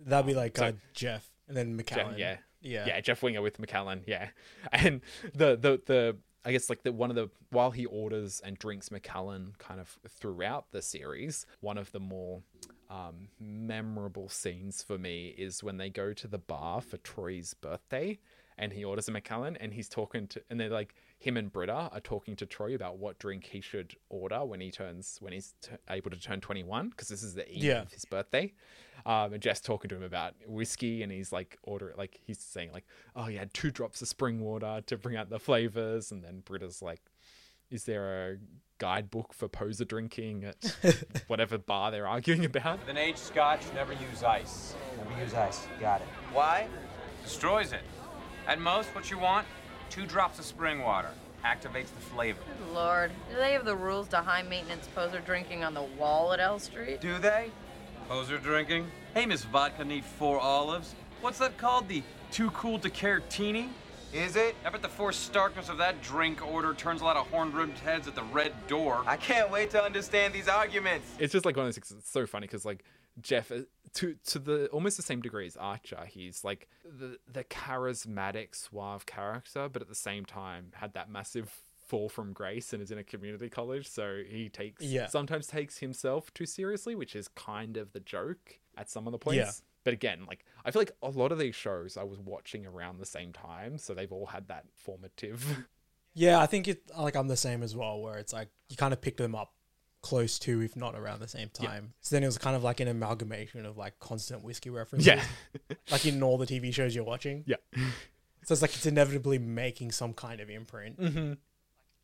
That'd 0.00 0.26
be 0.26 0.34
like 0.34 0.56
so- 0.56 0.66
uh, 0.66 0.72
Jeff 0.94 1.28
and 1.48 1.56
then 1.56 1.74
Macallan. 1.74 2.16
yeah, 2.18 2.36
yeah, 2.60 2.86
yeah, 2.86 3.00
Jeff 3.00 3.20
Winger 3.20 3.42
with 3.42 3.58
Macallan, 3.58 4.04
yeah, 4.06 4.28
and 4.72 5.00
the 5.34 5.56
the 5.56 5.80
the 5.86 6.16
I 6.44 6.52
guess 6.52 6.70
like 6.70 6.84
the 6.84 6.92
one 6.92 7.10
of 7.10 7.16
the 7.16 7.30
while 7.50 7.72
he 7.72 7.84
orders 7.84 8.40
and 8.44 8.56
drinks 8.56 8.92
Macallan 8.92 9.54
kind 9.58 9.80
of 9.80 9.98
throughout 10.08 10.70
the 10.70 10.82
series, 10.82 11.46
one 11.60 11.78
of 11.78 11.90
the 11.90 11.98
more 11.98 12.42
um, 12.90 13.28
memorable 13.38 14.28
scenes 14.28 14.82
for 14.82 14.98
me 14.98 15.34
is 15.36 15.62
when 15.62 15.76
they 15.76 15.90
go 15.90 16.12
to 16.12 16.26
the 16.26 16.38
bar 16.38 16.80
for 16.80 16.96
Troy's 16.98 17.54
birthday 17.54 18.18
and 18.56 18.72
he 18.72 18.84
orders 18.84 19.06
a 19.08 19.12
Macallan 19.12 19.56
and 19.58 19.72
he's 19.74 19.88
talking 19.88 20.26
to 20.28 20.42
and 20.50 20.58
they're 20.58 20.70
like 20.70 20.94
him 21.18 21.36
and 21.36 21.52
Britta 21.52 21.90
are 21.92 22.00
talking 22.00 22.34
to 22.36 22.46
Troy 22.46 22.74
about 22.74 22.98
what 22.98 23.18
drink 23.18 23.44
he 23.44 23.60
should 23.60 23.94
order 24.08 24.44
when 24.44 24.60
he 24.60 24.70
turns 24.70 25.18
when 25.20 25.32
he's 25.32 25.54
t- 25.60 25.72
able 25.90 26.10
to 26.10 26.18
turn 26.18 26.40
21 26.40 26.88
because 26.88 27.08
this 27.08 27.22
is 27.22 27.34
the 27.34 27.48
eve 27.50 27.62
Yeah. 27.62 27.82
of 27.82 27.92
his 27.92 28.04
birthday 28.04 28.52
um, 29.06 29.32
and 29.34 29.42
Jess 29.42 29.60
talking 29.60 29.88
to 29.90 29.96
him 29.96 30.02
about 30.02 30.34
whiskey 30.46 31.02
and 31.02 31.12
he's 31.12 31.30
like 31.30 31.58
order 31.62 31.94
like 31.98 32.18
he's 32.26 32.38
saying 32.40 32.70
like 32.72 32.86
oh 33.14 33.28
yeah 33.28 33.44
two 33.52 33.70
drops 33.70 34.00
of 34.02 34.08
spring 34.08 34.40
water 34.40 34.82
to 34.86 34.96
bring 34.96 35.14
out 35.16 35.28
the 35.30 35.38
flavors 35.38 36.10
and 36.10 36.24
then 36.24 36.40
Britta's 36.44 36.80
like 36.82 37.02
is 37.70 37.84
there 37.84 38.30
a 38.32 38.36
guidebook 38.78 39.32
for 39.32 39.48
poser 39.48 39.84
drinking 39.84 40.44
at 40.44 41.04
whatever 41.26 41.58
bar 41.58 41.90
they're 41.90 42.06
arguing 42.06 42.44
about 42.44 42.80
With 42.80 42.88
an 42.88 42.96
aged 42.96 43.18
scotch, 43.18 43.60
never 43.74 43.92
use 43.92 44.22
ice. 44.22 44.74
Never 44.96 45.20
use 45.22 45.34
ice. 45.34 45.66
Got 45.80 46.00
it. 46.00 46.08
Why? 46.32 46.68
Destroys 47.24 47.72
it. 47.72 47.82
At 48.46 48.60
most, 48.60 48.88
what 48.94 49.10
you 49.10 49.18
want, 49.18 49.46
two 49.90 50.06
drops 50.06 50.38
of 50.38 50.44
spring 50.44 50.82
water. 50.82 51.10
Activates 51.44 51.94
the 51.94 52.00
flavor. 52.12 52.40
Good 52.58 52.74
Lord, 52.74 53.10
do 53.30 53.36
they 53.36 53.52
have 53.52 53.64
the 53.64 53.76
rules 53.76 54.08
to 54.08 54.16
high 54.16 54.42
maintenance 54.42 54.88
poser 54.94 55.20
drinking 55.20 55.62
on 55.62 55.74
the 55.74 55.82
wall 55.82 56.32
at 56.32 56.40
L 56.40 56.58
Street? 56.58 57.00
Do 57.00 57.18
they? 57.18 57.50
Poser 58.08 58.38
drinking? 58.38 58.90
Hey, 59.14 59.26
Miss 59.26 59.44
Vodka 59.44 59.84
need 59.84 60.04
four 60.04 60.40
olives. 60.40 60.94
What's 61.20 61.38
that 61.38 61.56
called? 61.58 61.88
The 61.88 62.02
too 62.30 62.50
cool 62.50 62.78
to 62.80 62.90
care 62.90 63.20
teeny? 63.20 63.70
Is 64.12 64.36
it? 64.36 64.56
I 64.64 64.70
bet 64.70 64.80
the 64.80 64.88
forced 64.88 65.22
starkness 65.24 65.68
of 65.68 65.76
that 65.78 66.00
drink 66.02 66.44
order 66.46 66.72
turns 66.72 67.02
a 67.02 67.04
lot 67.04 67.16
of 67.16 67.26
horn-rimmed 67.28 67.76
heads 67.78 68.08
at 68.08 68.14
the 68.14 68.22
red 68.24 68.52
door. 68.66 69.02
I 69.06 69.16
can't 69.18 69.50
wait 69.50 69.70
to 69.70 69.82
understand 69.84 70.32
these 70.32 70.48
arguments. 70.48 71.06
it's 71.18 71.32
just 71.32 71.44
like 71.44 71.56
one 71.56 71.66
of 71.66 71.74
those 71.74 71.74
things 71.74 71.90
it's 72.00 72.10
so 72.10 72.26
funny 72.26 72.46
because 72.46 72.64
like 72.64 72.84
jeff 73.20 73.50
uh, 73.50 73.56
to 73.92 74.14
to 74.24 74.38
the 74.38 74.66
almost 74.68 74.96
the 74.96 75.02
same 75.02 75.20
degree 75.20 75.44
as 75.44 75.56
archer 75.56 76.04
he's 76.08 76.44
like 76.44 76.68
the 76.84 77.18
the 77.30 77.42
charismatic 77.44 78.54
suave 78.54 79.04
character 79.06 79.68
but 79.68 79.82
at 79.82 79.88
the 79.88 79.94
same 79.94 80.24
time 80.24 80.66
had 80.74 80.92
that 80.94 81.10
massive 81.10 81.52
fall 81.84 82.08
from 82.08 82.32
grace 82.32 82.72
and 82.72 82.80
is 82.80 82.92
in 82.92 82.98
a 82.98 83.02
community 83.02 83.48
college 83.48 83.88
so 83.88 84.22
he 84.28 84.48
takes 84.48 84.84
Yeah. 84.84 85.06
sometimes 85.08 85.48
takes 85.48 85.78
himself 85.78 86.32
too 86.32 86.46
seriously 86.46 86.94
which 86.94 87.16
is 87.16 87.26
kind 87.28 87.76
of 87.76 87.92
the 87.92 88.00
joke 88.00 88.60
at 88.76 88.88
some 88.88 89.06
of 89.08 89.12
the 89.12 89.18
points 89.18 89.36
Yeah. 89.36 89.50
But 89.84 89.92
again 89.94 90.24
like 90.28 90.44
i 90.64 90.70
feel 90.70 90.80
like 90.80 90.92
a 91.02 91.10
lot 91.10 91.32
of 91.32 91.38
these 91.38 91.54
shows 91.54 91.96
i 91.96 92.02
was 92.02 92.18
watching 92.18 92.66
around 92.66 92.98
the 92.98 93.06
same 93.06 93.32
time 93.32 93.78
so 93.78 93.94
they've 93.94 94.12
all 94.12 94.26
had 94.26 94.48
that 94.48 94.64
formative 94.74 95.66
Yeah, 96.14 96.40
I 96.40 96.46
think 96.46 96.66
it 96.66 96.82
like 96.98 97.14
I'm 97.14 97.28
the 97.28 97.36
same 97.36 97.62
as 97.62 97.76
well, 97.76 98.00
where 98.00 98.18
it's 98.18 98.32
like 98.32 98.48
you 98.68 98.76
kind 98.76 98.92
of 98.92 99.00
picked 99.00 99.18
them 99.18 99.36
up 99.36 99.52
close 100.02 100.38
to, 100.40 100.60
if 100.62 100.74
not 100.74 100.96
around 100.96 101.20
the 101.20 101.28
same 101.28 101.48
Yeah. 101.60 101.68
time. 101.68 101.92
So 102.00 102.16
then 102.16 102.24
it 102.24 102.26
was 102.26 102.38
kind 102.38 102.56
of 102.56 102.64
like 102.64 102.80
an 102.80 102.88
amalgamation 102.88 103.64
of 103.64 103.76
like 103.76 104.00
constant 104.00 104.42
whiskey 104.42 104.70
references. 104.70 105.06
yeah 105.06 105.22
like 105.92 106.06
in 106.06 106.20
all 106.22 106.36
the 106.36 106.46
TV 106.46 106.74
shows 106.74 106.92
you're 106.94 107.04
watching. 107.04 107.44
yeah 107.46 107.56
So 108.44 108.52
it's 108.52 108.62
like 108.62 108.74
it's 108.74 108.86
inevitably 108.86 109.38
making 109.38 109.92
some 109.92 110.12
kind 110.12 110.40
of 110.40 110.50
imprint, 110.50 110.98
mm-hmm. 111.00 111.32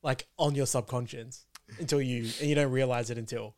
like 0.02 0.26
on 0.38 0.54
your 0.54 0.66
subconscious, 0.66 1.46
until 1.80 2.00
you 2.00 2.30
and 2.38 2.48
you 2.48 2.54
don't 2.54 2.70
realize 2.70 3.10
it 3.10 3.18
until 3.18 3.56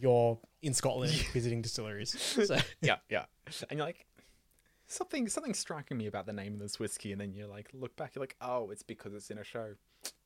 you're 0.00 0.38
in 0.62 0.74
Scotland 0.74 1.12
visiting 1.32 1.62
distilleries. 1.62 2.18
So 2.20 2.56
yeah, 2.82 2.96
yeah. 3.08 3.24
And 3.68 3.78
you're 3.78 3.86
like, 3.86 4.06
something 4.86 5.28
something 5.28 5.54
striking 5.54 5.96
me 5.96 6.06
about 6.06 6.26
the 6.26 6.32
name 6.32 6.54
of 6.54 6.60
this 6.60 6.78
whiskey, 6.78 7.12
and 7.12 7.20
then 7.20 7.32
you're 7.32 7.46
like 7.48 7.70
look 7.72 7.96
back, 7.96 8.14
you're 8.14 8.22
like, 8.22 8.36
oh, 8.40 8.70
it's 8.70 8.82
because 8.82 9.14
it's 9.14 9.30
in 9.30 9.38
a 9.38 9.44
show. 9.44 9.74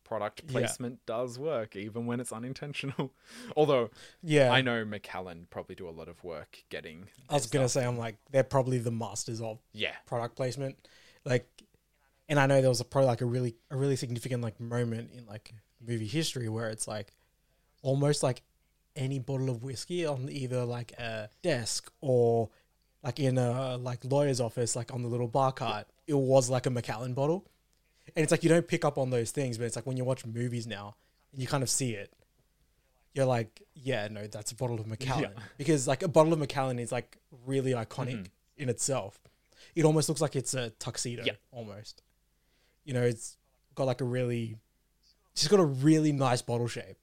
Product 0.05 0.43
Yeah. 0.45 0.53
placement 0.53 0.99
does 1.07 1.39
work, 1.39 1.77
even 1.77 2.05
when 2.05 2.21
it's 2.21 2.31
unintentional. 2.31 3.15
Although 3.57 3.89
yeah, 4.23 4.53
I 4.53 4.61
know 4.61 4.85
Macallan 4.85 5.47
probably 5.49 5.75
do 5.75 5.89
a 5.89 5.91
lot 5.91 6.09
of 6.09 6.23
work 6.23 6.63
getting. 6.69 7.09
I 7.31 7.35
was 7.35 7.47
gonna 7.47 7.71
say 7.71 7.87
I'm 7.87 7.97
like 7.97 8.17
they're 8.31 8.45
probably 8.45 8.77
the 8.79 8.91
masters 8.91 9.41
of 9.41 9.61
yeah, 9.73 9.95
product 10.05 10.37
placement 10.37 10.77
like 11.25 11.49
and 12.29 12.39
i 12.39 12.45
know 12.47 12.61
there 12.61 12.69
was 12.69 12.81
a 12.81 12.85
probably 12.85 13.07
like 13.07 13.23
a 13.23 13.25
really 13.25 13.55
a 13.71 13.77
really 13.77 13.97
significant 13.97 14.43
like 14.43 14.61
moment 14.61 15.11
in 15.17 15.25
like 15.25 15.55
movie 15.87 16.07
history 16.07 16.51
where 16.51 16.69
it's 16.69 16.87
like 16.87 17.15
almost 17.83 18.23
like 18.23 18.43
any 18.97 19.19
bottle 19.19 19.51
of 19.51 19.63
whiskey 19.63 20.07
on 20.07 20.29
either 20.31 20.65
like 20.65 20.93
a 20.93 21.29
desk 21.43 21.91
or 22.01 22.49
like 23.03 23.21
in 23.21 23.39
a 23.39 23.77
like 23.77 24.05
lawyer's 24.05 24.41
office 24.41 24.77
like 24.77 24.93
on 24.93 25.03
the 25.03 25.09
little 25.09 25.29
bar 25.29 25.53
cart 25.53 25.87
it 26.07 26.15
was 26.15 26.51
like 26.51 26.67
a 26.67 26.71
macallan 26.71 27.15
bottle. 27.15 27.47
And 28.15 28.23
it's 28.23 28.31
like 28.31 28.43
you 28.43 28.51
don't 28.51 28.69
pick 28.69 28.85
up 28.85 28.99
on 28.99 29.11
those 29.11 29.31
things 29.31 29.59
but 29.59 29.65
it's 29.65 29.77
like 29.77 29.87
when 29.87 29.97
you 29.97 30.05
watch 30.05 30.25
movies 30.27 30.67
now 30.67 30.95
and 31.33 31.41
you 31.41 31.49
kind 31.49 31.63
of 31.63 31.71
see 31.71 31.93
it 31.93 32.13
you're 33.15 33.25
like 33.25 33.63
yeah 33.75 34.09
no 34.11 34.27
that's 34.27 34.53
a 34.53 34.55
bottle 34.55 34.79
of 34.79 34.87
macallan. 34.87 35.33
Because 35.59 35.89
like 35.89 36.03
a 36.03 36.09
bottle 36.09 36.33
of 36.33 36.39
macallan 36.39 36.79
is 36.79 36.93
like 36.93 37.17
really 37.47 37.73
iconic 37.73 38.15
mm-hmm. 38.15 38.63
in 38.63 38.69
itself. 38.69 39.19
It 39.75 39.85
almost 39.85 40.09
looks 40.09 40.21
like 40.21 40.37
it's 40.37 40.55
a 40.55 40.71
tuxedo 40.71 41.23
Yeah. 41.25 41.33
almost. 41.51 42.03
You 42.85 42.95
know 42.95 43.03
it's 43.03 43.37
got 43.75 43.85
like 43.85 44.01
a 44.01 44.05
really, 44.05 44.57
she's 45.35 45.49
got 45.49 45.61
a 45.61 45.65
really 45.65 46.13
nice 46.13 46.43
bottle 46.43 46.69
shape, 46.69 46.97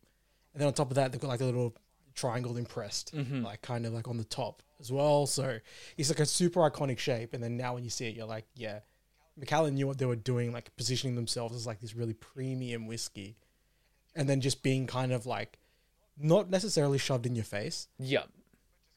and 0.54 0.62
then 0.62 0.68
on 0.68 0.74
top 0.74 0.90
of 0.92 0.96
that 0.96 1.12
they've 1.12 1.22
got 1.22 1.28
like 1.30 1.42
a 1.42 1.46
little 1.46 1.76
triangle 2.14 2.58
impressed, 2.58 3.14
Mhm. 3.16 3.44
like 3.44 3.62
kind 3.62 3.86
of 3.86 3.94
like 3.94 4.08
on 4.08 4.18
the 4.18 4.24
top 4.26 4.62
as 4.80 4.92
well. 4.92 5.26
So 5.28 5.60
it's 5.98 6.10
like 6.10 6.20
a 6.20 6.26
super 6.26 6.60
iconic 6.70 7.00
shape, 7.00 7.34
and 7.34 7.42
then 7.44 7.56
now 7.58 7.74
when 7.76 7.84
you 7.84 7.90
see 7.90 8.08
it, 8.08 8.16
you're 8.16 8.26
like, 8.26 8.46
yeah, 8.56 8.80
Macallan 9.38 9.76
knew 9.76 9.88
what 9.88 9.98
they 9.98 10.06
were 10.06 10.16
doing, 10.18 10.52
like 10.52 10.76
positioning 10.76 11.16
themselves 11.16 11.56
as 11.56 11.66
like 11.66 11.80
this 11.80 11.96
really 11.96 12.14
premium 12.14 12.86
whiskey, 12.88 13.38
and 14.16 14.28
then 14.28 14.42
just 14.42 14.62
being 14.62 14.88
kind 14.88 15.12
of 15.14 15.26
like 15.26 15.58
not 16.18 16.50
necessarily 16.50 16.98
shoved 16.98 17.26
in 17.26 17.34
your 17.36 17.46
face, 17.46 17.88
Yeah. 17.98 18.24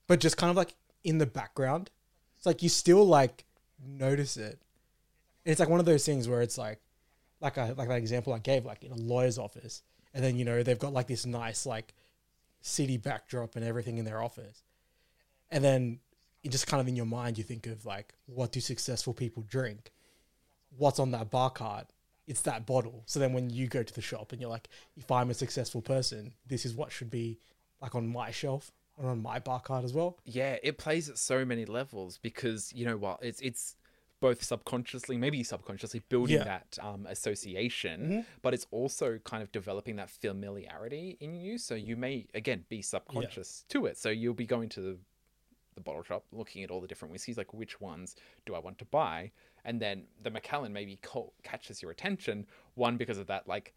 but 0.09 0.19
just 0.21 0.37
kind 0.37 0.51
of 0.51 0.57
like 0.57 0.75
in 1.05 1.19
the 1.19 1.27
background. 1.27 1.91
It's 2.37 2.47
like 2.47 2.63
you 2.63 2.69
still 2.69 3.05
like 3.07 3.45
notice 3.79 4.37
it. 4.37 4.59
And 5.47 5.53
it's 5.53 5.61
like 5.61 5.69
one 5.69 5.79
of 5.81 5.87
those 5.87 6.05
things 6.05 6.27
where 6.29 6.43
it's 6.43 6.59
like, 6.59 6.81
like 7.41 7.57
I 7.59 7.71
like 7.73 7.89
that 7.89 7.99
example 7.99 8.33
I 8.33 8.39
gave, 8.41 8.65
like 8.65 8.83
in 8.83 8.91
a 8.91 8.97
lawyer's 8.97 9.39
office, 9.39 9.83
and 10.15 10.25
then 10.25 10.37
you 10.37 10.45
know 10.45 10.63
they've 10.63 10.79
got 10.79 10.93
like 10.93 11.09
this 11.09 11.27
nice 11.27 11.67
like 11.67 11.93
city 12.61 12.97
backdrop 12.97 13.57
and 13.57 13.65
everything 13.65 13.99
in 13.99 14.05
their 14.05 14.23
office, 14.23 14.63
and 15.51 15.63
then 15.63 15.99
it 16.43 16.51
just 16.51 16.67
kind 16.67 16.81
of 16.81 16.89
in 16.89 16.97
your 16.97 17.07
mind 17.07 17.37
you 17.37 17.45
think 17.45 17.67
of 17.67 17.85
like 17.85 18.15
what 18.27 18.53
do 18.53 18.61
successful 18.61 19.13
people 19.13 19.45
drink, 19.49 19.91
what's 20.77 20.99
on 20.99 21.11
that 21.11 21.31
bar 21.31 21.51
cart. 21.51 21.89
It's 22.27 22.41
that 22.43 22.65
bottle. 22.65 23.03
So 23.05 23.21
then 23.21 23.35
when 23.35 23.51
you 23.51 23.67
go 23.67 23.83
to 23.83 23.95
the 23.95 24.01
shop 24.01 24.33
and 24.33 24.41
you're 24.41 24.49
like, 24.49 24.71
if 24.97 25.11
I'm 25.11 25.29
a 25.29 25.35
successful 25.35 25.83
person, 25.83 26.33
this 26.47 26.65
is 26.65 26.73
what 26.73 26.91
should 26.91 27.11
be 27.11 27.39
like 27.83 27.95
on 27.95 28.07
my 28.07 28.31
shelf 28.31 28.73
or 28.97 29.11
on 29.11 29.21
my 29.21 29.39
bar 29.39 29.61
cart 29.61 29.85
as 29.85 29.93
well. 29.93 30.17
Yeah, 30.25 30.57
it 30.63 30.79
plays 30.79 31.11
at 31.11 31.19
so 31.19 31.45
many 31.45 31.67
levels 31.67 32.17
because 32.17 32.73
you 32.73 32.87
know 32.87 32.97
what, 32.97 33.19
it's 33.23 33.41
it's 33.41 33.77
both 34.29 34.43
subconsciously, 34.43 35.17
maybe 35.19 35.43
subconsciously 35.43 36.01
building 36.09 36.37
Yeah. 36.39 36.45
that 36.45 36.79
um, 36.81 37.07
association, 37.07 37.99
Mhm. 38.09 38.27
but 38.41 38.55
it's 38.55 38.67
also 38.71 39.19
kind 39.19 39.43
of 39.43 39.53
developing 39.53 39.97
that 39.97 40.09
familiarity 40.09 41.17
in 41.21 41.35
you. 41.35 41.59
So 41.59 41.75
you 41.75 41.95
may 41.97 42.27
again 42.35 42.65
be 42.71 42.81
subconscious 42.81 43.65
to 43.69 43.85
it. 43.85 43.99
So 43.99 44.09
you'll 44.09 44.33
be 44.35 44.47
going 44.47 44.69
to 44.71 44.81
the, 44.81 44.99
the 45.75 45.81
bottle 45.83 46.03
shop, 46.03 46.25
looking 46.33 46.63
at 46.65 46.71
all 46.71 46.81
the 46.81 46.89
different 46.89 47.13
whiskeys, 47.13 47.37
like 47.37 47.53
which 47.53 47.81
ones 47.83 48.17
do 48.47 48.55
I 48.55 48.61
want 48.61 48.79
to 48.79 48.87
buy, 48.87 49.33
and 49.65 49.81
then 49.81 50.07
the 50.23 50.31
Macallan 50.31 50.73
maybe 50.73 50.97
co- 51.03 51.35
catches 51.43 51.83
your 51.83 51.91
attention. 51.91 52.47
One 52.77 52.97
because 52.97 53.19
of 53.19 53.27
that, 53.27 53.47
like 53.47 53.75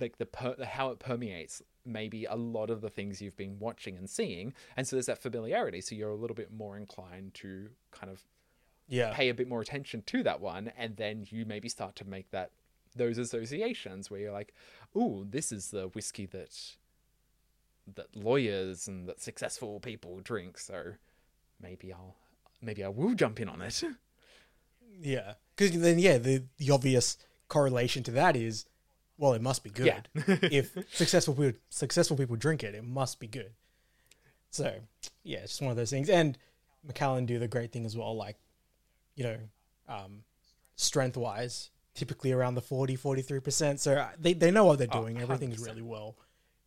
like 0.00 0.16
the 0.18 0.26
per- 0.26 0.64
how 0.64 0.90
it 0.90 0.98
permeates 1.00 1.60
maybe 1.84 2.24
a 2.24 2.34
lot 2.36 2.70
of 2.70 2.80
the 2.80 2.88
things 2.88 3.20
you've 3.20 3.36
been 3.36 3.58
watching 3.58 3.98
and 3.98 4.08
seeing 4.08 4.54
and 4.76 4.86
so 4.88 4.96
there's 4.96 5.04
that 5.12 5.18
familiarity 5.18 5.80
so 5.82 5.94
you're 5.94 6.08
a 6.08 6.16
little 6.16 6.34
bit 6.34 6.50
more 6.50 6.78
inclined 6.78 7.34
to 7.34 7.68
kind 7.90 8.10
of 8.10 8.24
Yeah. 8.92 9.12
pay 9.14 9.28
a 9.28 9.34
bit 9.34 9.48
more 9.48 9.60
attention 9.60 10.02
to 10.06 10.22
that 10.22 10.40
one 10.40 10.72
and 10.76 10.96
then 10.96 11.26
you 11.30 11.44
maybe 11.44 11.68
start 11.68 11.96
to 11.96 12.04
make 12.04 12.30
that 12.30 12.50
those 12.94 13.16
associations 13.18 14.10
where 14.10 14.20
you're 14.20 14.32
like 14.32 14.54
"Oh, 14.94 15.24
this 15.28 15.50
is 15.50 15.70
the 15.70 15.88
whiskey 15.88 16.26
that 16.26 16.76
that 17.94 18.14
lawyers 18.14 18.86
and 18.86 19.08
that 19.08 19.20
successful 19.20 19.80
people 19.80 20.20
drink 20.20 20.58
so 20.58 20.92
maybe 21.60 21.92
I'll 21.92 22.16
maybe 22.60 22.84
I 22.84 22.88
will 22.88 23.14
jump 23.14 23.40
in 23.40 23.48
on 23.48 23.62
it 23.62 23.82
Yeah, 25.00 25.34
because 25.56 25.78
then 25.80 25.98
yeah, 25.98 26.18
the 26.18 26.44
the 26.58 26.70
obvious 26.70 27.16
correlation 27.48 28.02
to 28.04 28.10
that 28.12 28.36
is, 28.36 28.66
well, 29.18 29.34
it 29.34 29.42
must 29.42 29.64
be 29.64 29.70
good. 29.70 30.08
Yeah. 30.14 30.22
if 30.42 30.76
successful 30.92 31.34
people 31.34 31.58
successful 31.70 32.16
people 32.16 32.36
drink 32.36 32.62
it, 32.62 32.74
it 32.74 32.84
must 32.84 33.20
be 33.20 33.26
good. 33.26 33.52
So 34.50 34.74
yeah, 35.24 35.38
it's 35.38 35.52
just 35.52 35.62
one 35.62 35.70
of 35.70 35.76
those 35.76 35.90
things. 35.90 36.10
And 36.10 36.36
Macallan 36.84 37.26
do 37.26 37.38
the 37.38 37.48
great 37.48 37.72
thing 37.72 37.86
as 37.86 37.96
well, 37.96 38.14
like 38.16 38.36
you 39.14 39.24
know, 39.24 39.36
um, 39.88 40.22
strength 40.76 41.16
wise, 41.16 41.70
typically 41.94 42.32
around 42.32 42.54
the 42.54 42.60
40 42.62 42.96
43 42.96 43.40
percent. 43.40 43.80
So 43.80 43.94
uh, 43.94 44.08
they 44.18 44.32
they 44.32 44.50
know 44.50 44.64
what 44.64 44.78
they're 44.78 44.88
Oh, 44.90 45.02
doing. 45.02 45.20
Everything's 45.20 45.58
really 45.60 45.82
well 45.82 46.16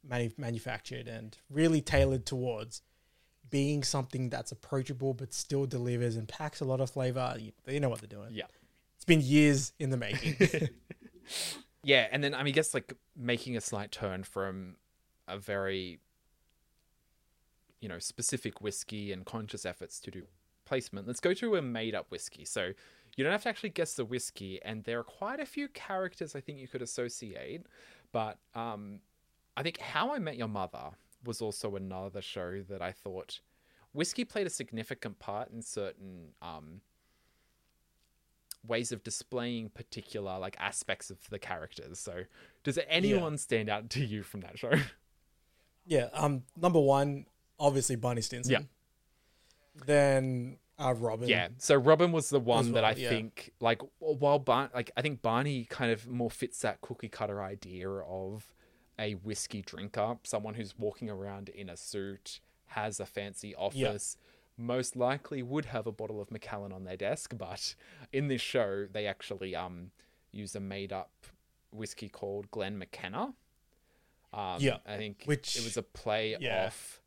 manu- 0.08 0.31
manufactured 0.38 1.08
and 1.08 1.38
really 1.49 1.81
tailored 1.81 2.25
towards 2.25 2.81
being 3.49 3.84
something 3.84 4.29
that's 4.29 4.51
approachable 4.51 5.13
but 5.13 5.34
still 5.34 5.65
delivers 5.65 6.15
and 6.15 6.27
packs 6.27 6.60
a 6.62 6.65
lot 6.65 6.81
of 6.81 6.89
flavor. 6.89 7.36
They 7.63 7.79
know 7.79 7.89
what 7.89 7.99
they're 7.99 8.08
doing. 8.08 8.29
Yeah. 8.34 8.45
It's 8.95 9.05
been 9.05 9.21
years 9.21 9.73
in 9.79 9.89
the 9.89 9.97
making. 9.97 10.69
Yeah, 11.84 12.08
and 12.12 12.23
then 12.23 12.34
I 12.34 12.39
mean, 12.39 12.47
I 12.47 12.55
guess 12.55 12.73
like 12.73 12.95
making 13.15 13.55
a 13.55 13.62
slight 13.62 13.91
turn 13.91 14.23
from 14.23 14.75
a 15.27 15.38
very, 15.38 15.99
you 17.79 17.88
know, 17.88 17.99
specific 17.99 18.60
whiskey 18.60 19.12
and 19.12 19.23
conscious 19.23 19.65
efforts 19.67 19.99
to 20.01 20.10
do 20.12 20.23
placement. 20.65 21.08
Let's 21.08 21.19
go 21.19 21.34
to 21.34 21.56
a 21.56 21.62
made-up 21.62 22.12
whiskey. 22.12 22.45
So 22.45 22.71
you 23.15 23.23
don't 23.23 23.32
have 23.32 23.43
to 23.43 23.49
actually 23.49 23.69
guess 23.69 23.93
the 23.93 24.06
whiskey, 24.06 24.60
and 24.63 24.84
there 24.84 24.99
are 24.99 25.04
quite 25.04 25.39
a 25.39 25.45
few 25.45 25.67
characters 25.69 26.36
I 26.36 26.41
think 26.41 26.60
you 26.60 26.67
could 26.67 26.82
associate. 26.82 27.65
But 28.12 28.38
um, 28.54 28.99
I 29.56 29.63
think 29.63 29.80
How 29.80 30.13
I 30.13 30.19
Met 30.19 30.38
Your 30.38 30.47
Mother 30.47 30.91
was 31.23 31.41
also 31.41 31.75
another 31.75 32.21
show 32.21 32.62
that 32.69 32.82
I 32.82 32.91
thought 32.91 33.39
whiskey 33.93 34.25
played 34.25 34.47
a 34.47 34.49
significant 34.49 35.19
part 35.19 35.49
in 35.51 35.62
certain 35.62 36.34
um, 36.41 36.82
ways 38.67 38.91
of 38.91 39.04
displaying 39.04 39.69
particular 39.69 40.38
like 40.38 40.56
aspects 40.60 41.10
of 41.10 41.17
the 41.30 41.39
characters. 41.39 41.99
So, 41.99 42.23
does 42.63 42.78
anyone 42.89 43.38
stand 43.38 43.69
out 43.69 43.89
to 43.91 44.06
you 44.06 44.23
from 44.23 44.41
that 44.41 44.60
show? 44.60 44.73
yeah. 45.86 46.10
Um. 46.13 46.43
Number 46.58 46.80
one, 46.80 47.25
obviously 47.60 47.95
Barney 47.95 48.21
Stinson. 48.21 48.51
Yeah. 48.51 48.60
Then 49.85 50.57
uh, 50.79 50.93
Robin. 50.93 51.27
yeah. 51.27 51.49
So 51.57 51.75
Robin 51.75 52.11
was 52.11 52.29
the 52.29 52.39
one 52.39 52.73
that 52.73 52.83
I 52.83 52.91
yeah. 52.91 53.09
think 53.09 53.51
like 53.59 53.81
while 53.99 54.39
Bar- 54.39 54.71
like 54.73 54.91
I 54.97 55.01
think 55.01 55.21
Barney 55.21 55.65
kind 55.69 55.91
of 55.91 56.07
more 56.07 56.29
fits 56.31 56.59
that 56.61 56.81
cookie 56.81 57.09
cutter 57.09 57.41
idea 57.41 57.89
of 57.89 58.53
a 58.97 59.13
whiskey 59.13 59.61
drinker, 59.61 60.17
someone 60.23 60.53
who's 60.53 60.77
walking 60.77 61.09
around 61.09 61.49
in 61.49 61.69
a 61.69 61.75
suit, 61.77 62.39
has 62.67 62.99
a 62.99 63.05
fancy 63.05 63.53
office. 63.55 64.17
Most 64.57 64.95
likely 64.95 65.43
would 65.43 65.65
have 65.65 65.85
a 65.85 65.91
bottle 65.91 66.21
of 66.21 66.31
Macallan 66.31 66.71
on 66.71 66.85
their 66.85 66.95
desk, 66.95 67.33
but 67.38 67.75
in 68.13 68.29
this 68.29 68.41
show 68.41 68.88
they 68.89 69.05
actually 69.05 69.55
um 69.55 69.91
use 70.31 70.55
a 70.55 70.59
made 70.61 70.93
up 70.93 71.11
whiskey 71.71 72.07
called 72.09 72.49
Glen 72.51 72.77
McKenna. 72.77 73.33
Um, 74.33 74.57
Yeah, 74.59 74.77
I 74.85 74.97
think 74.97 75.23
which- 75.25 75.57
it 75.57 75.63
was 75.63 75.77
a 75.77 75.83
play 75.83 76.35
yeah. 76.39 76.65
off. 76.67 77.01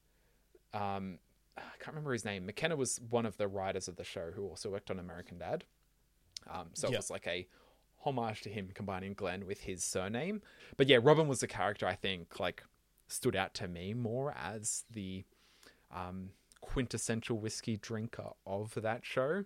Um, 0.74 1.18
I 1.58 1.76
can't 1.78 1.94
remember 1.94 2.12
his 2.12 2.24
name. 2.24 2.46
McKenna 2.46 2.76
was 2.76 3.00
one 3.10 3.26
of 3.26 3.36
the 3.36 3.48
writers 3.48 3.88
of 3.88 3.96
the 3.96 4.04
show 4.04 4.30
who 4.34 4.46
also 4.46 4.70
worked 4.70 4.90
on 4.90 4.98
American 4.98 5.38
Dad. 5.38 5.64
Um, 6.48 6.68
so 6.72 6.88
it 6.88 6.96
was 6.96 7.10
like 7.10 7.26
a 7.26 7.46
homage 8.04 8.42
to 8.42 8.50
him 8.50 8.70
combining 8.74 9.14
Glenn 9.14 9.46
with 9.46 9.62
his 9.62 9.84
surname. 9.84 10.42
But 10.76 10.88
yeah, 10.88 10.98
Robin 11.02 11.28
was 11.28 11.40
the 11.40 11.46
character 11.46 11.86
I 11.86 11.94
think 11.94 12.38
like 12.40 12.62
stood 13.08 13.36
out 13.36 13.54
to 13.54 13.68
me 13.68 13.94
more 13.94 14.34
as 14.36 14.84
the 14.90 15.24
um, 15.94 16.30
quintessential 16.60 17.38
whiskey 17.38 17.76
drinker 17.76 18.30
of 18.46 18.74
that 18.82 19.04
show. 19.04 19.44